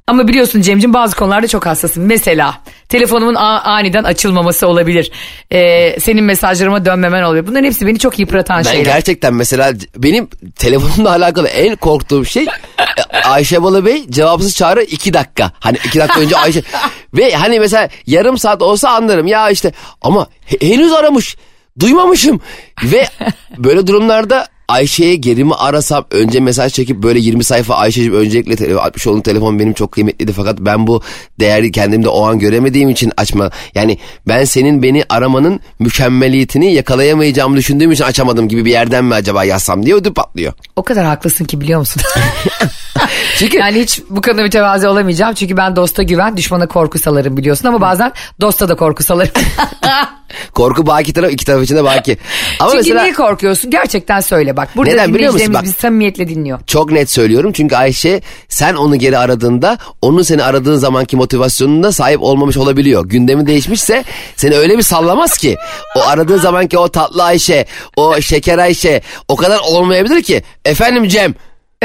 Ama 0.08 0.28
biliyorsun 0.28 0.60
Cem'cim 0.60 0.94
bazı 0.94 1.16
konularda 1.16 1.48
çok 1.48 1.66
hassasım. 1.66 2.06
Mesela 2.06 2.58
telefonumun 2.88 3.34
a- 3.34 3.60
aniden 3.60 4.04
açılmaması 4.04 4.66
olabilir. 4.68 5.10
Ee, 5.52 6.00
senin 6.00 6.24
mesajlarıma 6.24 6.84
dönmemen 6.84 7.22
olabilir. 7.22 7.46
Bunların 7.46 7.64
hepsi 7.64 7.86
beni 7.86 7.98
çok 7.98 8.18
yıpratan 8.18 8.58
Ben 8.58 8.62
şeyler. 8.70 8.84
gerçekten 8.84 9.34
mesela 9.34 9.72
benim 9.96 10.28
telefonumla 10.58 11.10
alakalı 11.16 11.48
en 11.48 11.76
korktuğum 11.76 12.24
şey 12.24 12.46
e, 13.12 13.18
Ayşe 13.18 13.62
Balıbey 13.62 14.10
cevapsız 14.10 14.54
çağrı 14.54 14.82
iki 14.82 15.14
dakika. 15.14 15.50
Hani 15.60 15.76
iki 15.84 15.98
dakika 15.98 16.20
önce 16.20 16.36
Ayşe 16.36 16.62
ve 17.14 17.34
hani 17.34 17.60
mesela 17.60 17.88
yarım 18.06 18.38
saat 18.38 18.62
olsa 18.62 18.90
anlarım 18.90 19.26
ya 19.26 19.50
işte 19.50 19.72
ama 20.02 20.26
he- 20.46 20.68
henüz 20.68 20.92
aramış 20.92 21.36
duymamışım 21.80 22.40
ve 22.82 23.08
böyle 23.58 23.86
durumlarda 23.86 24.46
Ayşe'ye 24.68 25.16
geri 25.16 25.44
mi 25.44 25.54
arasam 25.54 26.04
önce 26.10 26.40
mesaj 26.40 26.72
çekip 26.72 27.02
böyle 27.02 27.18
20 27.18 27.44
sayfa 27.44 27.74
Ayşe'cim 27.74 28.14
öncelikle 28.14 28.56
tele, 28.56 28.76
atmış 28.76 29.06
olduğun 29.06 29.20
telefon 29.20 29.58
benim 29.58 29.72
çok 29.72 29.92
kıymetliydi 29.92 30.32
fakat 30.32 30.60
ben 30.60 30.86
bu 30.86 31.02
değeri 31.40 31.72
kendimde 31.72 32.08
o 32.08 32.26
an 32.26 32.38
göremediğim 32.38 32.88
için 32.88 33.12
açma. 33.16 33.50
Yani 33.74 33.98
ben 34.28 34.44
senin 34.44 34.82
beni 34.82 35.04
aramanın 35.08 35.60
mükemmeliyetini 35.78 36.72
yakalayamayacağımı 36.72 37.56
düşündüğüm 37.56 37.92
için 37.92 38.04
açamadım 38.04 38.48
gibi 38.48 38.64
bir 38.64 38.70
yerden 38.70 39.04
mi 39.04 39.14
acaba 39.14 39.44
yazsam 39.44 39.86
diye 39.86 39.94
ödü 39.94 40.14
patlıyor. 40.14 40.52
O 40.76 40.82
kadar 40.82 41.04
haklısın 41.04 41.44
ki 41.44 41.60
biliyor 41.60 41.80
musun? 41.80 42.02
Çünkü 43.38 43.58
yani 43.58 43.80
hiç 43.80 44.02
bu 44.10 44.22
konuda 44.22 44.42
mütevazi 44.42 44.88
olamayacağım. 44.88 45.34
Çünkü 45.34 45.56
ben 45.56 45.76
dosta 45.76 46.02
güven, 46.02 46.36
düşmana 46.36 46.66
korku 46.66 46.98
salarım 46.98 47.36
biliyorsun. 47.36 47.68
Ama 47.68 47.80
bazen 47.80 48.12
dosta 48.40 48.68
da 48.68 48.76
korku 48.76 49.02
salarım. 49.02 49.32
korku 50.54 50.86
baki 50.86 51.12
taraf 51.12 51.32
iki 51.32 51.44
taraf 51.44 51.62
için 51.62 51.76
de 51.76 51.84
baki. 51.84 52.18
Ama 52.60 52.70
Çünkü 52.70 52.82
mesela 52.82 53.02
niye 53.02 53.12
korkuyorsun? 53.14 53.70
Gerçekten 53.70 54.20
söyle 54.20 54.56
bak. 54.56 54.68
Burada 54.76 54.90
Neden 54.90 55.14
biliyor 55.14 55.32
musun? 55.32 55.54
Bak- 55.54 55.62
bizi 55.62 55.72
samimiyetle 55.72 56.28
dinliyor. 56.28 56.60
çok 56.66 56.92
net 56.92 57.10
söylüyorum 57.10 57.52
çünkü 57.52 57.76
Ayşe 57.76 58.20
sen 58.48 58.74
onu 58.74 58.96
geri 58.96 59.18
aradığında 59.18 59.78
onun 60.02 60.22
seni 60.22 60.42
aradığın 60.42 60.76
zamanki 60.76 61.16
motivasyonuna 61.16 61.92
sahip 61.92 62.22
olmamış 62.22 62.56
olabiliyor. 62.56 63.06
Gündemi 63.08 63.46
değişmişse 63.46 64.04
seni 64.36 64.54
öyle 64.56 64.78
bir 64.78 64.82
sallamaz 64.82 65.38
ki 65.38 65.56
o 65.96 66.00
aradığı 66.00 66.38
zamanki 66.38 66.78
o 66.78 66.88
tatlı 66.88 67.24
Ayşe, 67.24 67.66
o 67.96 68.20
şeker 68.20 68.58
Ayşe 68.58 69.00
o 69.28 69.36
kadar 69.36 69.58
olmayabilir 69.58 70.22
ki. 70.22 70.42
Efendim 70.64 71.08
Cem 71.08 71.34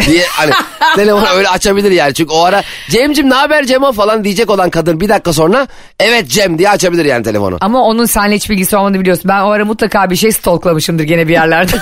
diye 0.05 0.23
hani 0.29 0.51
telefonu 0.95 1.27
öyle 1.35 1.49
açabilir 1.49 1.91
yani. 1.91 2.13
Çünkü 2.13 2.33
o 2.33 2.43
ara 2.43 2.63
Cem'cim 2.89 3.29
ne 3.29 3.33
haber 3.33 3.65
Cemo 3.65 3.91
falan 3.91 4.23
diyecek 4.23 4.49
olan 4.49 4.69
kadın 4.69 5.01
bir 5.01 5.09
dakika 5.09 5.33
sonra 5.33 5.67
evet 5.99 6.27
Cem 6.27 6.57
diye 6.57 6.69
açabilir 6.69 7.05
yani 7.05 7.23
telefonu. 7.23 7.57
Ama 7.61 7.81
onun 7.81 8.05
seninle 8.05 8.35
hiç 8.35 8.49
bilgisi 8.49 8.77
olmadığını 8.77 8.99
biliyorsun. 8.99 9.25
Ben 9.27 9.41
o 9.41 9.49
ara 9.49 9.65
mutlaka 9.65 10.09
bir 10.09 10.15
şey 10.15 10.31
stalklamışımdır 10.31 11.03
gene 11.03 11.27
bir 11.27 11.33
yerlerde. 11.33 11.75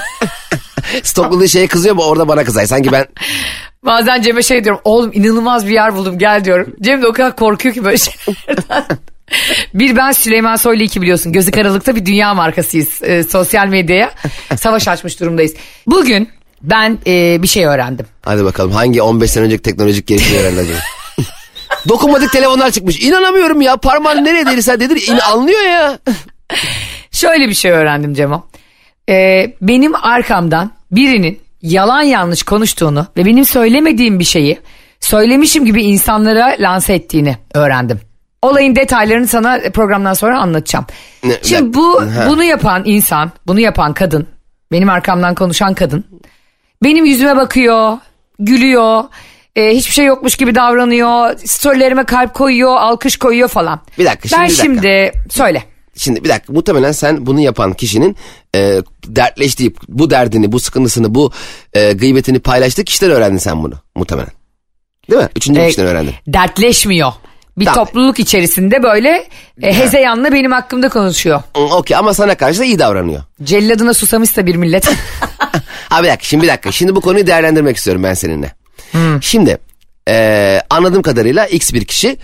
Stokladığı 1.03 1.49
şeye 1.49 1.67
kızıyor 1.67 1.95
mu 1.95 2.03
orada 2.03 2.27
bana 2.27 2.43
kızay. 2.43 2.67
Sanki 2.67 2.91
ben 2.91 3.05
Bazen 3.85 4.21
Cem'e 4.21 4.43
şey 4.43 4.63
diyorum. 4.63 4.81
Oğlum 4.83 5.11
inanılmaz 5.13 5.65
bir 5.65 5.73
yer 5.73 5.95
buldum 5.95 6.17
gel 6.17 6.45
diyorum. 6.45 6.75
Cem 6.81 7.01
de 7.01 7.07
o 7.07 7.13
kadar 7.13 7.35
korkuyor 7.35 7.75
ki 7.75 7.85
böyle 7.85 7.97
şeylerden. 7.97 8.97
bir 9.73 9.95
ben 9.95 10.11
Süleyman 10.11 10.55
Soylu 10.55 10.83
iki 10.83 11.01
biliyorsun. 11.01 11.31
Gözü 11.31 11.51
karalıkta 11.51 11.95
bir 11.95 12.05
dünya 12.05 12.33
markasıyız. 12.33 13.03
Ee, 13.03 13.23
sosyal 13.23 13.67
medyaya 13.67 14.11
savaş 14.57 14.87
açmış 14.87 15.19
durumdayız. 15.19 15.53
Bugün 15.87 16.29
ben 16.61 16.97
e, 17.07 17.41
bir 17.43 17.47
şey 17.47 17.65
öğrendim. 17.65 18.05
hadi 18.21 18.45
bakalım 18.45 18.71
hangi 18.71 19.01
15 19.01 19.31
sene 19.31 19.43
önceki 19.43 19.61
teknolojik 19.63 20.07
gelişmeyi 20.07 20.41
öğrendi 20.41 20.59
acaba? 20.59 20.77
Dokunmatik 21.89 22.31
telefonlar 22.31 22.71
çıkmış. 22.71 23.01
İnanamıyorum 23.01 23.61
ya 23.61 23.77
parmağın 23.77 24.25
nereye 24.25 24.45
değilse 24.45 24.79
dedir 24.79 25.07
in 25.11 25.17
anlıyor 25.17 25.61
ya. 25.61 25.99
Şöyle 27.11 27.47
bir 27.49 27.53
şey 27.53 27.71
öğrendim 27.71 28.13
Cemo. 28.13 28.47
Ee, 29.09 29.53
benim 29.61 29.95
arkamdan 29.95 30.71
birinin 30.91 31.39
yalan 31.61 32.01
yanlış 32.01 32.43
konuştuğunu 32.43 33.07
ve 33.17 33.25
benim 33.25 33.45
söylemediğim 33.45 34.19
bir 34.19 34.23
şeyi 34.23 34.59
söylemişim 34.99 35.65
gibi 35.65 35.83
insanlara 35.83 36.55
lanse 36.59 36.93
ettiğini 36.93 37.37
öğrendim. 37.53 37.99
Olayın 38.41 38.75
detaylarını 38.75 39.27
sana 39.27 39.59
programdan 39.73 40.13
sonra 40.13 40.39
anlatacağım. 40.39 40.85
Ne- 41.23 41.37
Şimdi 41.43 41.73
bu 41.73 42.01
Ha. 42.01 42.25
bunu 42.29 42.43
yapan 42.43 42.81
insan, 42.85 43.31
bunu 43.47 43.59
yapan 43.59 43.93
kadın, 43.93 44.27
benim 44.71 44.89
arkamdan 44.89 45.35
konuşan 45.35 45.73
kadın 45.73 46.03
benim 46.83 47.05
yüzüme 47.05 47.35
bakıyor, 47.35 47.97
gülüyor, 48.39 49.03
e, 49.55 49.75
hiçbir 49.75 49.93
şey 49.93 50.05
yokmuş 50.05 50.35
gibi 50.37 50.55
davranıyor, 50.55 51.37
storylerime 51.37 52.03
kalp 52.03 52.33
koyuyor, 52.33 52.75
alkış 52.77 53.17
koyuyor 53.17 53.47
falan. 53.49 53.81
Bir 53.97 54.05
dakika, 54.05 54.37
Ben 54.41 54.47
şimdi 54.47 54.69
bir 54.69 54.75
dakika. 54.77 55.13
şimdi 55.23 55.33
söyle. 55.33 55.63
Şimdi 55.97 56.23
bir 56.23 56.29
dakika 56.29 56.53
muhtemelen 56.53 56.91
sen 56.91 57.25
bunu 57.25 57.39
yapan 57.39 57.73
kişinin 57.73 58.15
e, 58.55 58.81
dertleştiği 59.07 59.75
bu 59.87 60.09
derdini, 60.09 60.51
bu 60.51 60.59
sıkıntısını, 60.59 61.15
bu 61.15 61.31
e, 61.73 61.93
gıybetini 61.93 62.39
paylaştığı 62.39 62.83
kişiden 62.83 63.11
öğrendin 63.11 63.37
sen 63.37 63.63
bunu 63.63 63.73
muhtemelen. 63.95 64.29
Değil 65.11 65.21
mi? 65.21 65.29
Üçüncü 65.35 65.61
E, 65.61 65.67
kişiden 65.67 65.85
öğrendin. 65.87 66.13
dertleşmiyor. 66.27 67.11
Bir 67.59 67.65
Tamam. 67.65 67.85
topluluk 67.85 68.19
içerisinde 68.19 68.83
böyle 68.83 69.27
e, 69.61 69.73
hezeyanla 69.73 70.33
benim 70.33 70.51
hakkımda 70.51 70.89
konuşuyor. 70.89 71.41
Hı, 71.55 71.61
Okey 71.61 71.97
ama 71.97 72.13
sana 72.13 72.35
karşı 72.35 72.59
da 72.59 72.65
iyi 72.65 72.79
davranıyor. 72.79 73.21
Celladına 73.43 73.93
susamışsa 73.93 74.45
bir 74.45 74.55
millet. 74.55 74.89
Ha 75.89 76.03
bir 76.03 76.07
dakika 76.07 76.23
şimdi 76.25 76.43
bir 76.43 76.47
dakika. 76.47 76.71
Şimdi 76.71 76.95
bu 76.95 77.01
konuyu 77.01 77.27
değerlendirmek 77.27 77.77
istiyorum 77.77 78.03
ben 78.03 78.13
seninle. 78.13 78.51
Hmm. 78.91 79.23
Şimdi 79.23 79.57
e, 80.09 80.61
anladığım 80.69 81.01
kadarıyla 81.01 81.45
X 81.45 81.73
bir 81.73 81.85
kişi 81.85 82.17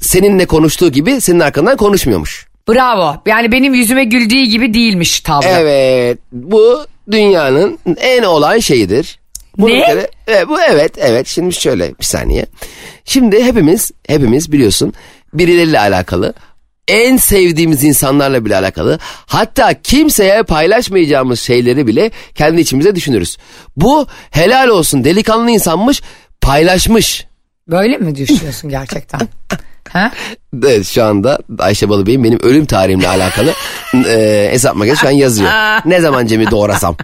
seninle 0.00 0.46
konuştuğu 0.46 0.92
gibi 0.92 1.20
senin 1.20 1.40
arkandan 1.40 1.76
konuşmuyormuş. 1.76 2.46
Bravo. 2.68 3.16
Yani 3.26 3.52
benim 3.52 3.74
yüzüme 3.74 4.04
güldüğü 4.04 4.42
gibi 4.42 4.74
değilmiş 4.74 5.20
tavrı. 5.20 5.46
Evet 5.48 6.18
bu 6.32 6.86
dünyanın 7.10 7.78
en 7.96 8.22
olay 8.22 8.60
şeyidir. 8.60 9.18
Bunu 9.58 9.70
Ne? 9.74 9.80
kere- 9.86 10.10
evet, 10.26 10.48
bu 10.48 10.60
evet 10.62 10.92
evet 10.98 11.26
şimdi 11.26 11.54
şöyle 11.54 11.98
bir 11.98 12.04
saniye. 12.04 12.46
Şimdi 13.04 13.44
hepimiz 13.44 13.90
hepimiz 14.08 14.52
biliyorsun 14.52 14.92
birileriyle 15.34 15.80
alakalı 15.80 16.34
en 16.88 17.16
sevdiğimiz 17.16 17.84
insanlarla 17.84 18.44
bile 18.44 18.56
alakalı 18.56 18.98
hatta 19.26 19.74
kimseye 19.82 20.42
paylaşmayacağımız 20.42 21.40
şeyleri 21.40 21.86
bile 21.86 22.10
kendi 22.34 22.60
içimize 22.60 22.94
düşünürüz. 22.94 23.36
Bu 23.76 24.06
helal 24.30 24.68
olsun 24.68 25.04
delikanlı 25.04 25.50
insanmış 25.50 26.02
paylaşmış. 26.40 27.26
Böyle 27.68 27.96
mi 27.98 28.14
düşünüyorsun 28.14 28.70
gerçekten? 28.70 29.20
ha? 29.92 30.12
Evet 30.66 30.86
şu 30.86 31.04
anda 31.04 31.38
Ayşe 31.58 31.88
Balıbey'in 31.88 32.24
benim 32.24 32.38
ölüm 32.42 32.66
tarihimle 32.66 33.08
alakalı 33.08 33.52
e, 34.08 34.48
hesap 34.52 34.76
makinesi 34.76 35.00
şu 35.00 35.06
an 35.08 35.10
yazıyor. 35.10 35.50
Ne 35.84 36.00
zaman 36.00 36.26
Cem'i 36.26 36.50
doğrasam. 36.50 36.96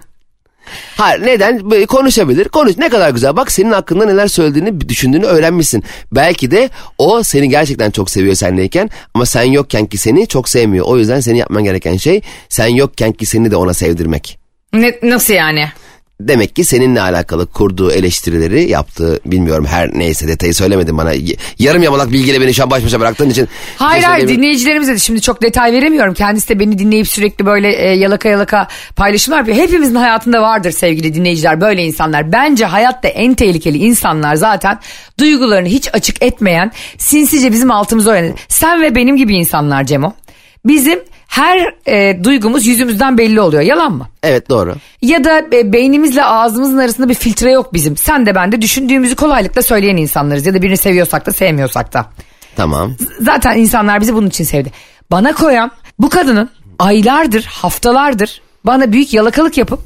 Hayır 0.97 1.27
neden? 1.27 1.71
Böyle 1.71 1.87
konuşabilir. 1.87 2.49
Konuş 2.49 2.79
ne 2.79 2.89
kadar 2.89 3.11
güzel. 3.11 3.37
Bak 3.37 3.53
senin 3.53 3.73
hakkında 3.73 4.07
neler 4.07 4.27
söylediğini, 4.27 4.89
düşündüğünü 4.89 5.25
öğrenmişsin. 5.27 5.85
Belki 6.13 6.51
de 6.51 6.71
o 6.99 7.23
seni 7.23 7.49
gerçekten 7.49 7.91
çok 7.91 8.11
seviyor 8.11 8.35
senleyken 8.35 8.91
ama 9.15 9.27
sen 9.27 9.43
yokken 9.43 9.87
ki 9.87 9.99
seni 9.99 10.27
çok 10.27 10.49
sevmiyor. 10.49 10.87
O 10.87 10.99
yüzden 10.99 11.21
senin 11.21 11.39
yapman 11.39 11.65
gereken 11.65 11.97
şey 11.97 12.21
sen 12.49 12.67
yokken 12.67 13.13
ki 13.13 13.27
seni 13.27 13.51
de 13.51 13.57
ona 13.57 13.75
sevdirmek. 13.75 14.39
Ne, 14.73 14.99
nasıl 15.03 15.35
yani? 15.35 15.69
Demek 16.29 16.57
ki 16.57 16.65
seninle 16.65 17.01
alakalı 17.01 17.47
kurduğu 17.47 17.93
eleştirileri 17.93 18.71
yaptığı 18.71 19.21
bilmiyorum 19.27 19.67
her 19.67 19.91
neyse 19.95 20.29
detayı 20.29 20.55
söylemedin 20.55 20.99
bana. 20.99 21.13
Yarım 21.59 21.83
yamalak 21.83 22.13
bilgiyle 22.13 22.41
beni 22.41 22.55
şu 22.55 22.63
an 22.63 22.71
baş 22.71 22.85
başa 22.85 23.01
bıraktığın 23.01 23.31
için. 23.31 23.49
Hayır 23.77 24.03
hayır 24.05 24.29
dinleyicilerimize 24.29 24.95
de 24.95 24.99
şimdi 24.99 25.21
çok 25.21 25.43
detay 25.43 25.73
veremiyorum. 25.73 26.15
Kendisi 26.15 26.49
de 26.49 26.59
beni 26.59 26.79
dinleyip 26.79 27.09
sürekli 27.09 27.47
böyle 27.47 27.73
e, 27.73 27.97
yalaka 27.97 28.29
yalaka 28.29 28.69
paylaşımlar 28.97 29.39
yapıyor. 29.39 29.57
Hepimizin 29.57 29.95
hayatında 29.95 30.43
vardır 30.43 30.71
sevgili 30.71 31.15
dinleyiciler 31.15 31.61
böyle 31.61 31.85
insanlar. 31.85 32.33
Bence 32.33 32.65
hayatta 32.65 33.09
en 33.09 33.35
tehlikeli 33.35 33.79
insanlar 33.79 34.35
zaten 34.35 34.79
duygularını 35.19 35.69
hiç 35.69 35.89
açık 35.93 36.23
etmeyen 36.23 36.73
sinsice 36.99 37.53
bizim 37.53 37.71
altımıza 37.71 38.11
oynayan. 38.11 38.37
Sen 38.49 38.83
ve 38.83 38.95
benim 38.95 39.17
gibi 39.17 39.37
insanlar 39.37 39.85
Cemo. 39.85 40.13
Bizim 40.65 40.99
her 41.33 41.75
e, 41.87 42.25
duygumuz 42.25 42.67
yüzümüzden 42.67 43.19
belli 43.19 43.41
oluyor 43.41 43.63
yalan 43.63 43.93
mı? 43.93 44.09
Evet 44.23 44.49
doğru. 44.49 44.75
Ya 45.03 45.25
da 45.25 45.39
e, 45.53 45.73
beynimizle 45.73 46.25
ağzımızın 46.25 46.79
arasında 46.79 47.09
bir 47.09 47.15
filtre 47.15 47.51
yok 47.51 47.75
bizim. 47.75 47.97
Sen 47.97 48.27
de 48.27 48.35
ben 48.35 48.53
de 48.53 48.63
düşündüğümüzü 48.63 49.17
kolaylıkla 49.17 49.63
söyleyen 49.63 49.97
insanlarız. 49.97 50.47
Ya 50.47 50.55
da 50.55 50.63
birini 50.63 50.77
seviyorsak 50.77 51.27
da 51.27 51.33
sevmiyorsak 51.33 51.93
da. 51.93 52.07
Tamam. 52.57 52.95
Zaten 53.21 53.59
insanlar 53.59 54.01
bizi 54.01 54.15
bunun 54.15 54.27
için 54.27 54.45
sevdi. 54.45 54.73
Bana 55.11 55.33
koyan 55.33 55.71
bu 55.99 56.09
kadının 56.09 56.51
aylardır, 56.79 57.45
haftalardır 57.45 58.43
bana 58.65 58.93
büyük 58.93 59.15
yalakalık 59.15 59.59
yapıp 59.59 59.81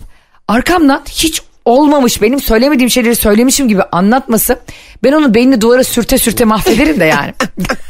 arkamdan 0.48 1.02
hiç 1.10 1.42
olmamış 1.64 2.22
benim 2.22 2.40
söylemediğim 2.40 2.90
şeyleri 2.90 3.16
söylemişim 3.16 3.68
gibi 3.68 3.82
anlatması 3.82 4.58
ben 5.04 5.12
onun 5.12 5.34
beynini 5.34 5.60
duvara 5.60 5.84
sürte 5.84 6.18
sürte 6.18 6.44
mahvederim 6.44 7.00
de 7.00 7.04
yani. 7.04 7.34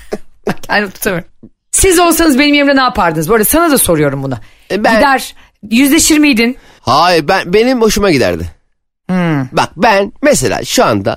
yani 0.68 0.90
tutamıyorum. 0.90 1.28
Siz 1.77 1.99
olsanız 1.99 2.39
benim 2.39 2.55
yerimde 2.55 2.77
ne 2.77 2.81
yapardınız? 2.81 3.31
Arada 3.31 3.45
sana 3.45 3.70
da 3.70 3.79
soruyorum 3.79 4.22
bunu. 4.22 4.35
E 4.70 4.85
ben- 4.85 4.95
Gider 4.95 5.35
yüzleşir 5.70 6.18
miydin? 6.18 6.57
Hayır 6.81 7.29
ben 7.29 7.53
benim 7.53 7.83
hoşuma 7.83 8.11
giderdi. 8.11 8.51
Hmm. 9.09 9.49
Bak 9.53 9.70
ben 9.77 10.12
mesela 10.22 10.64
şu 10.64 10.85
anda 10.85 11.16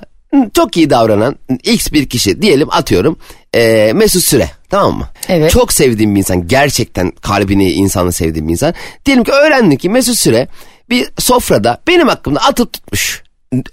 çok 0.54 0.76
iyi 0.76 0.90
davranan 0.90 1.36
X 1.62 1.92
bir 1.92 2.08
kişi 2.08 2.42
diyelim 2.42 2.68
atıyorum 2.70 3.18
e, 3.54 3.92
Mesut 3.94 4.22
Süre 4.22 4.50
tamam 4.70 4.98
mı? 4.98 5.08
Evet. 5.28 5.50
Çok 5.50 5.72
sevdiğim 5.72 6.14
bir 6.14 6.18
insan 6.18 6.48
gerçekten 6.48 7.10
kalbini 7.10 7.72
insanı 7.72 8.12
sevdiğim 8.12 8.48
bir 8.48 8.52
insan. 8.52 8.74
Diyelim 9.06 9.24
ki 9.24 9.32
öğrendim 9.32 9.78
ki 9.78 9.88
Mesut 9.90 10.16
Süre 10.18 10.48
bir 10.90 11.08
sofrada 11.18 11.80
benim 11.86 12.08
hakkımda 12.08 12.40
atıp 12.40 12.72
tutmuş. 12.72 13.22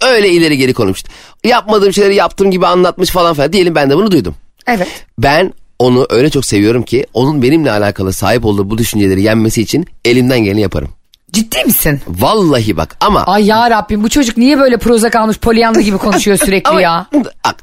Öyle 0.02 0.28
ileri 0.28 0.58
geri 0.58 0.74
konuşmuş. 0.74 1.12
Yapmadığım 1.44 1.92
şeyleri 1.92 2.14
yaptığım 2.14 2.50
gibi 2.50 2.66
anlatmış 2.66 3.10
falan 3.10 3.34
filan. 3.34 3.52
Diyelim 3.52 3.74
ben 3.74 3.90
de 3.90 3.96
bunu 3.96 4.10
duydum. 4.10 4.34
Evet. 4.66 4.88
Ben 5.18 5.52
onu 5.78 6.06
öyle 6.10 6.30
çok 6.30 6.44
seviyorum 6.44 6.82
ki 6.82 7.06
onun 7.14 7.42
benimle 7.42 7.70
alakalı 7.70 8.12
sahip 8.12 8.44
olduğu 8.44 8.70
bu 8.70 8.78
düşünceleri 8.78 9.22
yenmesi 9.22 9.62
için 9.62 9.86
elimden 10.04 10.44
geleni 10.44 10.60
yaparım. 10.60 10.88
Ciddi 11.32 11.64
misin? 11.64 12.00
Vallahi 12.08 12.76
bak 12.76 12.96
ama 13.00 13.24
Ay 13.24 13.46
ya 13.46 13.70
Rabbim 13.70 14.02
bu 14.02 14.08
çocuk 14.08 14.36
niye 14.36 14.58
böyle 14.58 14.78
proza 14.78 15.10
kalmış 15.10 15.38
polyanlı 15.38 15.80
gibi 15.80 15.98
konuşuyor 15.98 16.36
sürekli 16.36 16.68
Ama, 16.70 16.80
ya? 16.80 17.06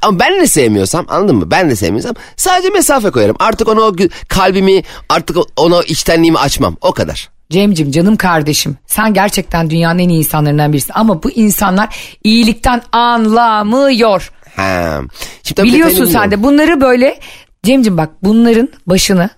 Ama 0.02 0.20
ben 0.20 0.42
de 0.42 0.48
sevmiyorsam 0.48 1.06
anladın 1.10 1.36
mı? 1.36 1.52
Ben 1.52 1.70
de 1.70 1.76
sevmiyorsam 1.76 2.16
sadece 2.38 2.70
mesafe 2.70 3.10
koyarım. 3.10 3.36
Artık 3.40 3.68
ona 3.68 3.82
o 3.82 3.96
kalbimi 4.28 4.84
artık 5.10 5.38
ona 5.58 5.84
içtenliğimi 5.84 6.38
açmam. 6.38 6.78
O 6.82 6.92
kadar. 6.92 7.30
Cemcim 7.50 7.92
canım 7.92 8.16
kardeşim 8.16 8.78
sen 8.88 9.14
gerçekten 9.14 9.70
dünyanın 9.70 10.00
en 10.00 10.10
iyi 10.10 10.20
insanlarından 10.20 10.74
birisin 10.74 10.94
ama 10.96 11.24
bu 11.24 11.32
insanlar 11.32 11.96
iyilikten 12.24 12.82
anlamıyor. 12.92 14.32
Ha. 14.56 15.02
Şimdi 15.44 15.64
Biliyorsun 15.64 16.06
sen 16.06 16.32
de 16.32 16.44
bunları 16.44 16.82
böyle 16.82 17.20
Cemcim 17.66 17.98
bak 17.98 18.10
bunların 18.24 18.70
başını 18.88 19.30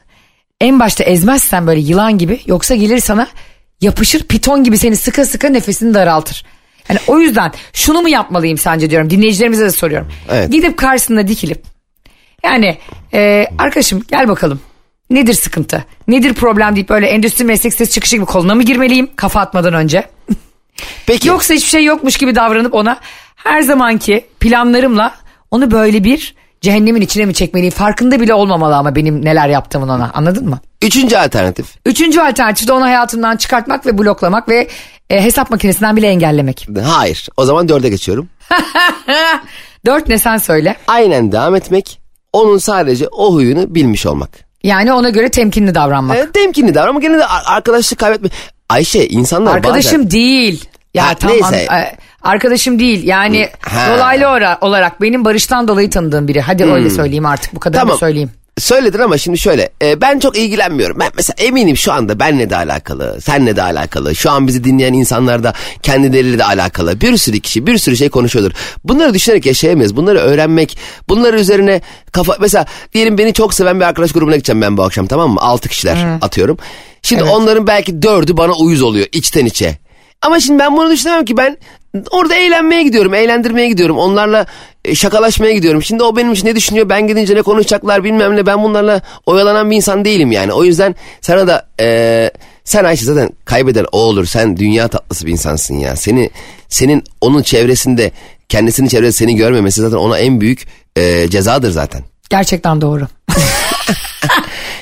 en 0.62 0.80
başta 0.80 1.04
ezmezsen 1.04 1.68
böyle 1.68 1.80
yılan 1.80 2.18
gibi 2.18 2.40
yoksa 2.46 2.76
gelir 2.76 3.00
sana 3.00 3.28
yapışır 3.82 4.24
piton 4.24 4.64
gibi 4.64 4.78
seni 4.78 4.96
sıka 4.96 5.26
sıka 5.26 5.50
nefesini 5.50 5.94
daraltır. 5.94 6.46
Yani 6.90 7.00
o 7.08 7.20
yüzden 7.20 7.52
şunu 7.74 8.02
mu 8.02 8.10
yapmalıyım 8.10 8.58
sence 8.58 8.90
diyorum 8.90 9.10
dinleyicilerimize 9.10 9.66
de 9.66 9.72
soruyorum. 9.72 10.08
Evet. 10.32 10.52
Gidip 10.52 10.78
karşısında 10.78 11.28
dikilip 11.28 11.64
yani 12.44 12.78
e, 13.14 13.48
arkadaşım 13.60 14.04
gel 14.12 14.28
bakalım 14.28 14.62
nedir 15.10 15.34
sıkıntı 15.34 15.86
nedir 16.08 16.34
problem 16.34 16.76
deyip 16.76 16.90
böyle 16.90 17.08
endüstri 17.08 17.46
meslek 17.46 17.74
sitesi 17.74 17.92
çıkışı 17.92 18.16
gibi 18.16 18.26
koluna 18.26 18.56
mı 18.56 18.64
girmeliyim 18.64 19.10
kafa 19.16 19.40
atmadan 19.40 19.74
önce. 19.74 20.10
Peki. 21.06 21.28
Yoksa 21.28 21.54
hiçbir 21.54 21.70
şey 21.70 21.84
yokmuş 21.84 22.18
gibi 22.18 22.36
davranıp 22.36 22.74
ona 22.74 23.00
her 23.36 23.62
zamanki 23.62 24.26
planlarımla 24.40 25.16
onu 25.52 25.72
böyle 25.72 26.04
bir 26.04 26.36
cehennemin 26.62 27.02
içine 27.02 27.26
mi 27.26 27.34
çekmeliyim? 27.34 27.74
Farkında 27.74 28.20
bile 28.22 28.34
olmamalı 28.34 28.76
ama 28.76 28.96
benim 28.96 29.26
neler 29.26 29.50
yaptığımın 29.50 29.90
ona 29.90 30.12
anladın 30.14 30.50
mı? 30.50 30.60
Üçüncü 30.82 31.16
alternatif. 31.18 31.66
Üçüncü 31.86 32.20
alternatif 32.22 32.68
de 32.68 32.74
onu 32.74 32.84
hayatımdan 32.86 33.38
çıkartmak 33.38 33.86
ve 33.86 33.98
bloklamak 33.98 34.50
ve 34.50 34.68
e, 35.10 35.24
hesap 35.24 35.50
makinesinden 35.52 35.96
bile 35.96 36.08
engellemek. 36.08 36.68
Hayır. 36.86 37.28
O 37.38 37.46
zaman 37.46 37.70
dörde 37.70 37.90
geçiyorum. 37.90 38.30
Dört 39.86 40.08
ne 40.08 40.20
sen 40.20 40.38
söyle. 40.38 40.76
Aynen 40.88 41.32
devam 41.32 41.56
etmek. 41.56 42.00
Onun 42.34 42.58
sadece 42.58 43.08
o 43.08 43.34
huyunu 43.34 43.76
bilmiş 43.76 44.06
olmak. 44.06 44.30
Yani 44.64 44.94
ona 44.94 45.10
göre 45.10 45.30
temkinli 45.30 45.76
davranmak. 45.76 46.18
E, 46.18 46.32
temkinli 46.32 46.76
davran 46.76 46.90
ama 46.90 47.00
gene 47.00 47.18
de 47.18 47.26
ar- 47.26 47.44
arkadaşlık 47.56 48.00
kaybetme. 48.00 48.30
Ayşe 48.70 49.06
insanlar 49.08 49.56
Arkadaşım 49.56 50.00
bazen... 50.00 50.12
değil. 50.12 50.66
Ya 50.94 51.08
Ha, 51.08 51.14
tamam. 51.16 51.38
neyse. 51.52 51.56
e, 51.74 51.96
Arkadaşım 52.22 52.80
değil. 52.80 53.04
Yani 53.04 53.50
Ha. 53.62 53.96
dolaylı 53.98 54.28
olarak 54.62 55.02
benim 55.02 55.26
Barış'tan 55.26 55.68
dolayı 55.68 55.90
tanıdığım 55.90 56.28
biri. 56.28 56.42
Hadi 56.42 56.66
öyle 56.66 56.90
söyleyeyim 56.90 57.26
artık 57.26 57.56
bu 57.56 57.60
kadar 57.60 57.80
Tamam. 57.80 57.98
söyleyeyim. 57.98 58.30
Söyledin 58.58 59.00
ama 59.00 59.18
şimdi 59.18 59.38
şöyle 59.38 59.70
e, 59.82 60.02
ben 60.02 60.20
çok 60.20 60.38
ilgilenmiyorum. 60.38 61.00
Ben 61.00 61.12
mesela 61.16 61.36
eminim 61.40 61.78
şu 61.78 61.92
anda 61.94 62.20
benle 62.20 62.50
de 62.50 62.56
alakalı, 62.56 63.22
senle 63.22 63.56
de 63.56 63.64
alakalı. 63.64 64.16
Şu 64.16 64.32
an 64.32 64.48
bizi 64.48 64.64
dinleyen 64.64 64.94
insanlar 64.94 65.44
da 65.44 65.54
kendileriyle 65.84 66.40
de 66.40 66.44
alakalı. 66.44 67.02
Bir 67.02 67.18
sürü 67.18 67.40
kişi 67.40 67.68
bir 67.68 67.78
sürü 67.78 67.98
şey 67.98 68.10
konuşuyordur. 68.10 68.52
Bunları 68.84 69.14
düşünerek 69.14 69.46
yaşayamayız. 69.46 69.96
Bunları 69.96 70.20
öğrenmek, 70.20 70.78
bunları 71.10 71.40
üzerine 71.40 71.82
kafa... 72.12 72.38
Mesela 72.40 72.66
diyelim 72.94 73.18
beni 73.18 73.34
çok 73.34 73.54
seven 73.54 73.80
bir 73.80 73.86
arkadaş 73.86 74.12
grubuna 74.12 74.36
gideceğim 74.36 74.62
ben 74.62 74.78
bu 74.78 74.84
akşam 74.84 75.08
tamam 75.08 75.32
mı? 75.32 75.42
Altı 75.42 75.70
kişiler 75.70 75.98
atıyorum. 76.22 76.58
Şimdi 77.02 77.24
onların 77.24 77.68
belki 77.68 78.02
dördü 78.02 78.38
bana 78.38 78.54
uyuz 78.54 78.82
oluyor 78.82 79.08
içten 79.12 79.46
içe. 79.46 79.78
Ama 80.22 80.40
şimdi 80.40 80.60
ben 80.60 80.78
bunu 80.78 80.92
düşünemem 80.92 81.26
ki 81.26 81.38
ben 81.38 81.58
orada 82.12 82.36
eğlenmeye 82.36 82.84
gidiyorum, 82.84 83.14
eğlendirmeye 83.14 83.68
gidiyorum. 83.68 83.98
Onlarla 83.98 84.46
e, 84.86 84.96
şakalaşmaya 84.96 85.54
gidiyorum. 85.54 85.84
Şimdi 85.84 86.04
o 86.04 86.16
benim 86.16 86.34
için 86.34 86.48
ne 86.48 86.56
düşünüyor, 86.56 86.90
ben 86.90 87.08
gidince 87.08 87.36
ne 87.36 87.42
konuşacaklar 87.42 88.04
bilmem 88.04 88.36
ne. 88.36 88.46
Ben 88.46 88.64
bunlarla 88.64 89.02
oyalanan 89.26 89.72
bir 89.72 89.76
insan 89.76 90.06
değilim 90.06 90.32
yani. 90.32 90.54
O 90.54 90.64
yüzden 90.64 90.96
sana 91.22 91.48
da 91.48 91.68
e, 91.80 92.32
sen 92.64 92.84
Ayşe 92.84 93.06
zaten 93.06 93.30
kaybeden 93.46 93.86
o 93.92 93.98
olur. 94.00 94.26
Sen 94.26 94.58
dünya 94.58 94.88
tatlısı 94.88 95.26
bir 95.26 95.32
insansın 95.32 95.76
ya. 95.76 95.96
Seni 95.96 96.30
senin 96.70 97.04
onun 97.22 97.42
çevresinde 97.42 98.12
kendisinin 98.50 98.88
çevresinde 98.88 99.12
seni 99.26 99.36
görmemesi 99.36 99.82
zaten 99.82 99.98
ona 99.98 100.20
en 100.20 100.42
büyük 100.42 100.68
e, 100.96 101.30
cezadır 101.30 101.72
zaten. 101.72 102.02
Gerçekten 102.30 102.82
doğru. 102.82 103.08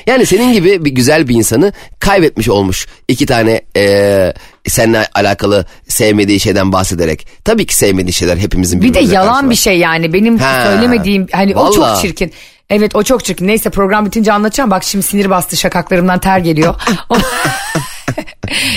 Yani 0.06 0.26
senin 0.26 0.52
gibi 0.52 0.84
bir 0.84 0.90
güzel 0.90 1.28
bir 1.28 1.34
insanı 1.34 1.72
kaybetmiş 1.98 2.48
olmuş. 2.48 2.86
iki 3.08 3.26
tane 3.26 3.60
eee 3.76 4.34
seninle 4.68 5.08
alakalı 5.14 5.66
sevmediği 5.88 6.40
şeyden 6.40 6.72
bahsederek. 6.72 7.26
Tabii 7.44 7.66
ki 7.66 7.76
sevmediği 7.76 8.12
şeyler 8.12 8.36
hepimizin 8.36 8.82
Bir 8.82 8.94
de 8.94 9.00
yalan 9.00 9.50
bir 9.50 9.54
şey 9.54 9.78
yani. 9.78 10.12
Benim 10.12 10.38
Ha. 10.38 10.64
söylemediğim 10.66 11.26
hani 11.32 11.56
o 11.56 11.64
Vallahi. 11.64 11.74
çok 11.74 12.00
çirkin. 12.02 12.32
Evet 12.70 12.96
o 12.96 13.02
çok 13.02 13.24
çirkin. 13.24 13.46
Neyse 13.46 13.70
program 13.70 14.06
bitince 14.06 14.32
anlatacağım. 14.32 14.70
Bak 14.70 14.84
şimdi 14.84 15.06
sinir 15.06 15.30
bastı 15.30 15.56
şakaklarımdan 15.56 16.18
ter 16.18 16.38
geliyor. 16.38 16.74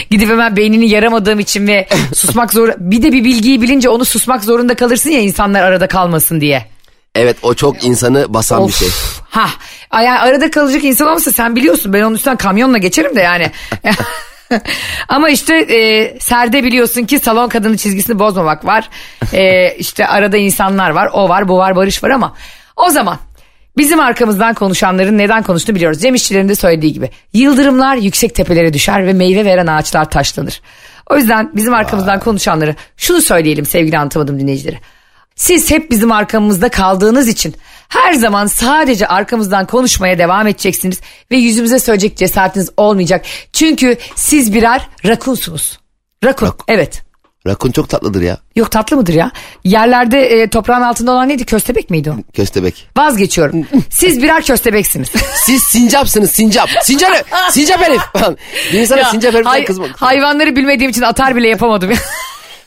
Gidip 0.09 0.29
hemen 0.29 0.55
beynini 0.55 0.89
yaramadığım 0.89 1.39
için 1.39 1.67
ve 1.67 1.87
susmak 2.15 2.53
zor. 2.53 2.69
Bir 2.77 3.01
de 3.01 3.11
bir 3.11 3.23
bilgiyi 3.23 3.61
bilince 3.61 3.89
onu 3.89 4.05
susmak 4.05 4.43
zorunda 4.43 4.75
kalırsın 4.75 5.09
ya 5.09 5.19
insanlar 5.19 5.63
arada 5.63 5.87
kalmasın 5.87 6.41
diye. 6.41 6.65
Evet 7.15 7.37
o 7.41 7.53
çok 7.53 7.83
insanı 7.83 8.33
basan 8.33 8.59
bir 8.59 8.63
Of. 8.63 8.79
şey. 8.79 8.87
Ha, 9.29 9.49
yani 9.93 10.19
arada 10.19 10.51
kalacak 10.51 10.83
insan 10.83 11.07
olmasa 11.07 11.31
sen 11.31 11.55
biliyorsun 11.55 11.93
ben 11.93 12.01
onun 12.01 12.15
üstünden 12.15 12.37
kamyonla 12.37 12.77
geçerim 12.77 13.15
de 13.15 13.21
yani. 13.21 13.51
Ama 15.07 15.29
işte 15.29 15.55
e, 15.55 16.19
serde 16.19 16.63
biliyorsun 16.63 17.03
ki 17.03 17.19
salon 17.19 17.49
kadını 17.49 17.77
çizgisini 17.77 18.19
bozmamak 18.19 18.65
var. 18.65 18.89
E, 19.33 19.75
işte 19.75 20.07
arada 20.07 20.37
insanlar 20.37 20.89
var 20.89 21.09
o 21.13 21.29
var 21.29 21.47
bu 21.47 21.57
var 21.57 21.75
Barış 21.75 22.03
var 22.03 22.09
ama 22.09 22.35
o 22.75 22.89
zaman 22.89 23.17
bizim 23.77 23.99
arkamızdan 23.99 24.53
konuşanların 24.53 25.17
neden 25.17 25.43
konuştuğunu 25.43 25.75
biliyoruz. 25.75 26.01
Cem 26.01 26.15
İşçilerin 26.15 26.49
de 26.49 26.55
söylediği 26.55 26.93
gibi 26.93 27.09
yıldırımlar 27.33 27.95
yüksek 27.95 28.35
tepelere 28.35 28.73
düşer 28.73 29.07
ve 29.07 29.13
meyve 29.13 29.45
veren 29.45 29.67
ağaçlar 29.67 30.09
taşlanır. 30.09 30.61
O 31.09 31.17
yüzden 31.17 31.51
bizim 31.55 31.73
arkamızdan 31.73 32.19
konuşanları 32.19 32.75
şunu 32.97 33.21
söyleyelim 33.21 33.65
sevgili 33.65 33.97
anlatamadım 33.97 34.39
dinleyicileri. 34.39 34.79
Siz 35.39 35.71
hep 35.71 35.91
bizim 35.91 36.11
arkamızda 36.11 36.69
kaldığınız 36.69 37.27
için 37.27 37.55
her 37.89 38.13
zaman 38.13 38.47
sadece 38.47 39.07
arkamızdan 39.07 39.67
konuşmaya 39.67 40.17
devam 40.19 40.47
edeceksiniz 40.47 40.99
ve 41.31 41.37
yüzümüze 41.37 41.79
söyleyecek 41.79 42.17
cesaretiniz 42.17 42.69
olmayacak. 42.77 43.25
Çünkü 43.53 43.97
siz 44.15 44.53
birer 44.53 44.87
rakunsunuz. 45.05 45.79
Rakun 46.23 46.47
Rakun. 46.47 46.65
evet. 46.67 47.01
Rakun 47.47 47.71
çok 47.71 47.89
tatlıdır 47.89 48.21
ya. 48.21 48.37
Yok 48.55 48.71
tatlı 48.71 48.97
mıdır 48.97 49.13
ya? 49.13 49.31
Yerlerde 49.63 50.21
e, 50.21 50.49
toprağın 50.49 50.81
altında 50.81 51.11
olan 51.11 51.29
neydi? 51.29 51.45
Köstebek 51.45 51.89
miydi 51.89 52.11
o? 52.11 52.31
Köstebek. 52.33 52.87
Vazgeçiyorum. 52.97 53.67
Siz 53.89 54.23
birer 54.23 54.43
köstebeksiniz. 54.43 55.09
Siz 55.45 55.63
sincapsınız 55.63 56.31
sincap. 56.31 56.69
Sincap, 56.83 57.11
sincap 57.51 57.81
herif. 57.81 58.01
bir 58.73 58.79
insana 58.79 58.99
Ya, 58.99 59.05
sincap 59.05 59.33
heriften 59.33 59.49
hay- 59.51 59.65
kızmak. 59.65 60.01
hayvanları 60.01 60.55
bilmediğim 60.55 60.91
için 60.91 61.01
atar 61.01 61.35
bile 61.35 61.47
yapamadım. 61.47 61.91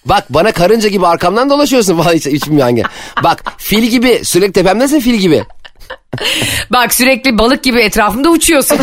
Bak 0.04 0.24
bana 0.30 0.52
karınca 0.52 0.88
gibi 0.88 1.06
arkamdan 1.06 1.50
dolaşıyorsun 1.50 1.96
falan 2.02 2.14
hiç, 2.14 2.26
hiç 2.26 2.46
bilmiyorum 2.46 2.76
hangi. 2.76 2.82
Bak 3.24 3.42
fil 3.58 3.82
gibi 3.82 4.20
sürekli 4.24 4.52
tepemdesin 4.52 5.00
fil 5.00 5.14
gibi. 5.14 5.44
Bak 6.70 6.94
sürekli 6.94 7.38
balık 7.38 7.62
gibi 7.62 7.80
etrafımda 7.80 8.30
uçuyorsun. 8.30 8.78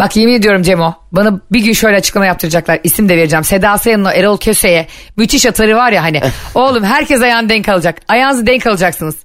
Bak 0.00 0.16
yemin 0.16 0.34
ediyorum 0.34 0.62
Cemo 0.62 0.94
bana 1.12 1.40
bir 1.52 1.60
gün 1.60 1.72
şöyle 1.72 1.96
açıklama 1.96 2.26
yaptıracaklar 2.26 2.80
isim 2.84 3.08
de 3.08 3.16
vereceğim. 3.16 3.44
Seda 3.44 3.78
Sayan'ın 3.78 4.04
o 4.04 4.10
Erol 4.10 4.38
Köse'ye 4.38 4.86
müthiş 5.16 5.46
atarı 5.46 5.76
var 5.76 5.92
ya 5.92 6.02
hani 6.02 6.20
oğlum 6.54 6.84
herkes 6.84 7.22
ayağını 7.22 7.48
denk 7.48 7.68
alacak 7.68 7.98
ayağınızı 8.08 8.46
denk 8.46 8.66
alacaksınız. 8.66 9.16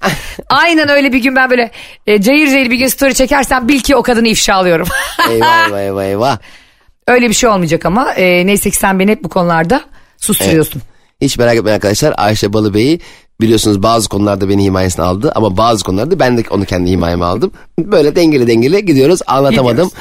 Aynen 0.49 0.89
öyle 0.89 1.13
bir 1.13 1.19
gün 1.19 1.35
ben 1.35 1.49
böyle 1.49 1.71
e, 2.07 2.21
cayır 2.21 2.47
cayır 2.47 2.71
bir 2.71 2.75
gün 2.75 2.87
story 2.87 3.13
çekersem 3.13 3.67
bil 3.67 3.79
ki 3.79 3.95
o 3.95 4.03
kadını 4.03 4.27
ifşa 4.27 4.55
alıyorum. 4.55 4.87
Eyvah 5.29 5.79
eyvah 5.79 6.03
eyvah. 6.03 6.37
Öyle 7.07 7.29
bir 7.29 7.33
şey 7.33 7.49
olmayacak 7.49 7.85
ama 7.85 8.11
e, 8.11 8.45
neyse 8.45 8.69
ki 8.69 8.75
sen 8.77 8.99
beni 8.99 9.11
hep 9.11 9.23
bu 9.23 9.29
konularda 9.29 9.81
susturuyorsun. 10.17 10.81
Hiç 11.21 11.37
merak 11.37 11.55
etmeyin 11.55 11.75
arkadaşlar 11.75 12.13
Ayşe 12.17 12.53
Balıbey'i 12.53 12.99
biliyorsunuz 13.41 13.83
bazı 13.83 14.09
konularda 14.09 14.49
beni 14.49 14.63
himayesine 14.63 15.05
aldı 15.05 15.31
ama 15.35 15.57
bazı 15.57 15.83
konularda 15.83 16.19
ben 16.19 16.37
de 16.37 16.43
onu 16.49 16.65
kendi 16.65 16.89
himayeme 16.89 17.25
aldım. 17.25 17.51
Böyle 17.79 18.15
dengeli 18.15 18.47
dengeli 18.47 18.85
gidiyoruz 18.85 19.19
anlatamadım. 19.27 19.91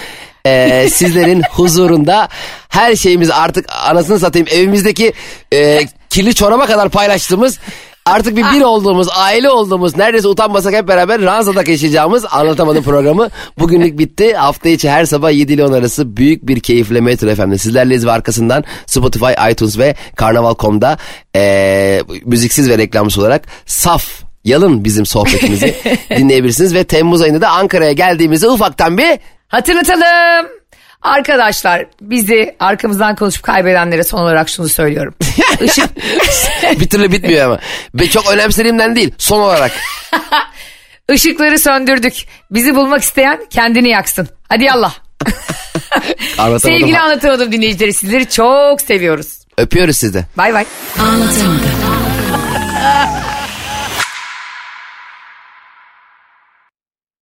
Ee, 0.47 0.89
sizlerin 0.91 1.43
huzurunda 1.51 2.29
her 2.69 2.97
şeyimiz 2.97 3.31
artık 3.31 3.67
anasını 3.87 4.19
satayım 4.19 4.49
evimizdeki 4.51 5.13
e, 5.53 5.81
kirli 6.11 6.35
çoraba 6.35 6.67
kadar 6.67 6.89
paylaştığımız 6.89 7.59
artık 8.07 8.37
bir 8.37 8.45
bir 8.45 8.61
olduğumuz 8.61 9.09
aile 9.17 9.51
olduğumuz 9.51 9.97
neredeyse 9.97 10.29
utanmasak 10.29 10.75
hep 10.75 10.89
beraber 10.89 11.23
ranzadak 11.23 11.69
yaşayacağımız 11.69 12.25
anlatamadım 12.31 12.83
programı 12.83 13.29
bugünlük 13.59 13.99
bitti. 13.99 14.35
Hafta 14.35 14.69
içi 14.69 14.91
her 14.91 15.05
sabah 15.05 15.31
7 15.33 15.53
ile 15.53 15.65
10 15.65 15.73
arası 15.73 16.17
büyük 16.17 16.47
bir 16.47 16.61
keyifle 16.61 17.01
Metro 17.01 17.35
FM'de 17.35 17.59
sizlerleyiz 17.59 18.07
ve 18.07 18.11
arkasından 18.13 18.65
Spotify, 18.87 19.51
iTunes 19.51 19.79
ve 19.79 19.95
Karnaval.com'da 20.17 20.99
e, 21.37 22.03
müziksiz 22.25 22.71
ve 22.71 22.79
reklamsız 22.79 23.19
olarak 23.19 23.43
saf 23.67 24.05
yalın 24.45 24.85
bizim 24.85 25.07
sohbetimizi 25.07 25.75
dinleyebilirsiniz 26.11 26.75
ve 26.75 26.85
Temmuz 26.85 27.23
ayında 27.23 27.41
da 27.41 27.49
Ankara'ya 27.49 27.93
geldiğimizde 27.93 28.49
ufaktan 28.49 28.99
bir 28.99 29.19
Hatırlatalım. 29.49 30.62
Arkadaşlar 31.03 31.87
bizi 32.01 32.57
arkamızdan 32.61 33.17
konuşup 33.17 33.43
kaybedenlere 33.43 34.05
son 34.05 34.19
olarak 34.19 34.49
şunu 34.49 34.69
söylüyorum. 34.69 35.15
Işık, 35.61 35.91
bir 36.81 36.89
türlü 36.89 37.13
bitmiyor 37.13 37.47
ama. 37.47 37.59
Ve 37.95 38.07
çok 38.07 38.31
önemsediğimden 38.31 38.97
değil 38.97 39.15
son 39.19 39.41
olarak. 39.41 39.73
Işıkları 41.13 41.59
söndürdük. 41.59 42.15
Bizi 42.51 42.75
bulmak 42.75 43.03
isteyen 43.03 43.41
kendini 43.51 43.89
yaksın. 43.89 44.29
Hadi 44.49 44.65
yallah. 44.65 44.95
Anlatamadım. 46.39 46.61
Sevgili 46.61 46.99
anlatamadım 46.99 47.53
dinleyicileri 47.53 47.93
sizleri 47.93 48.29
çok 48.31 48.81
seviyoruz. 48.81 49.39
Öpüyoruz 49.59 49.97
sizi 49.97 50.15
de. 50.15 50.25
Bay 50.37 50.55
bay. 50.55 50.65
Anlatamadım. 50.99 51.61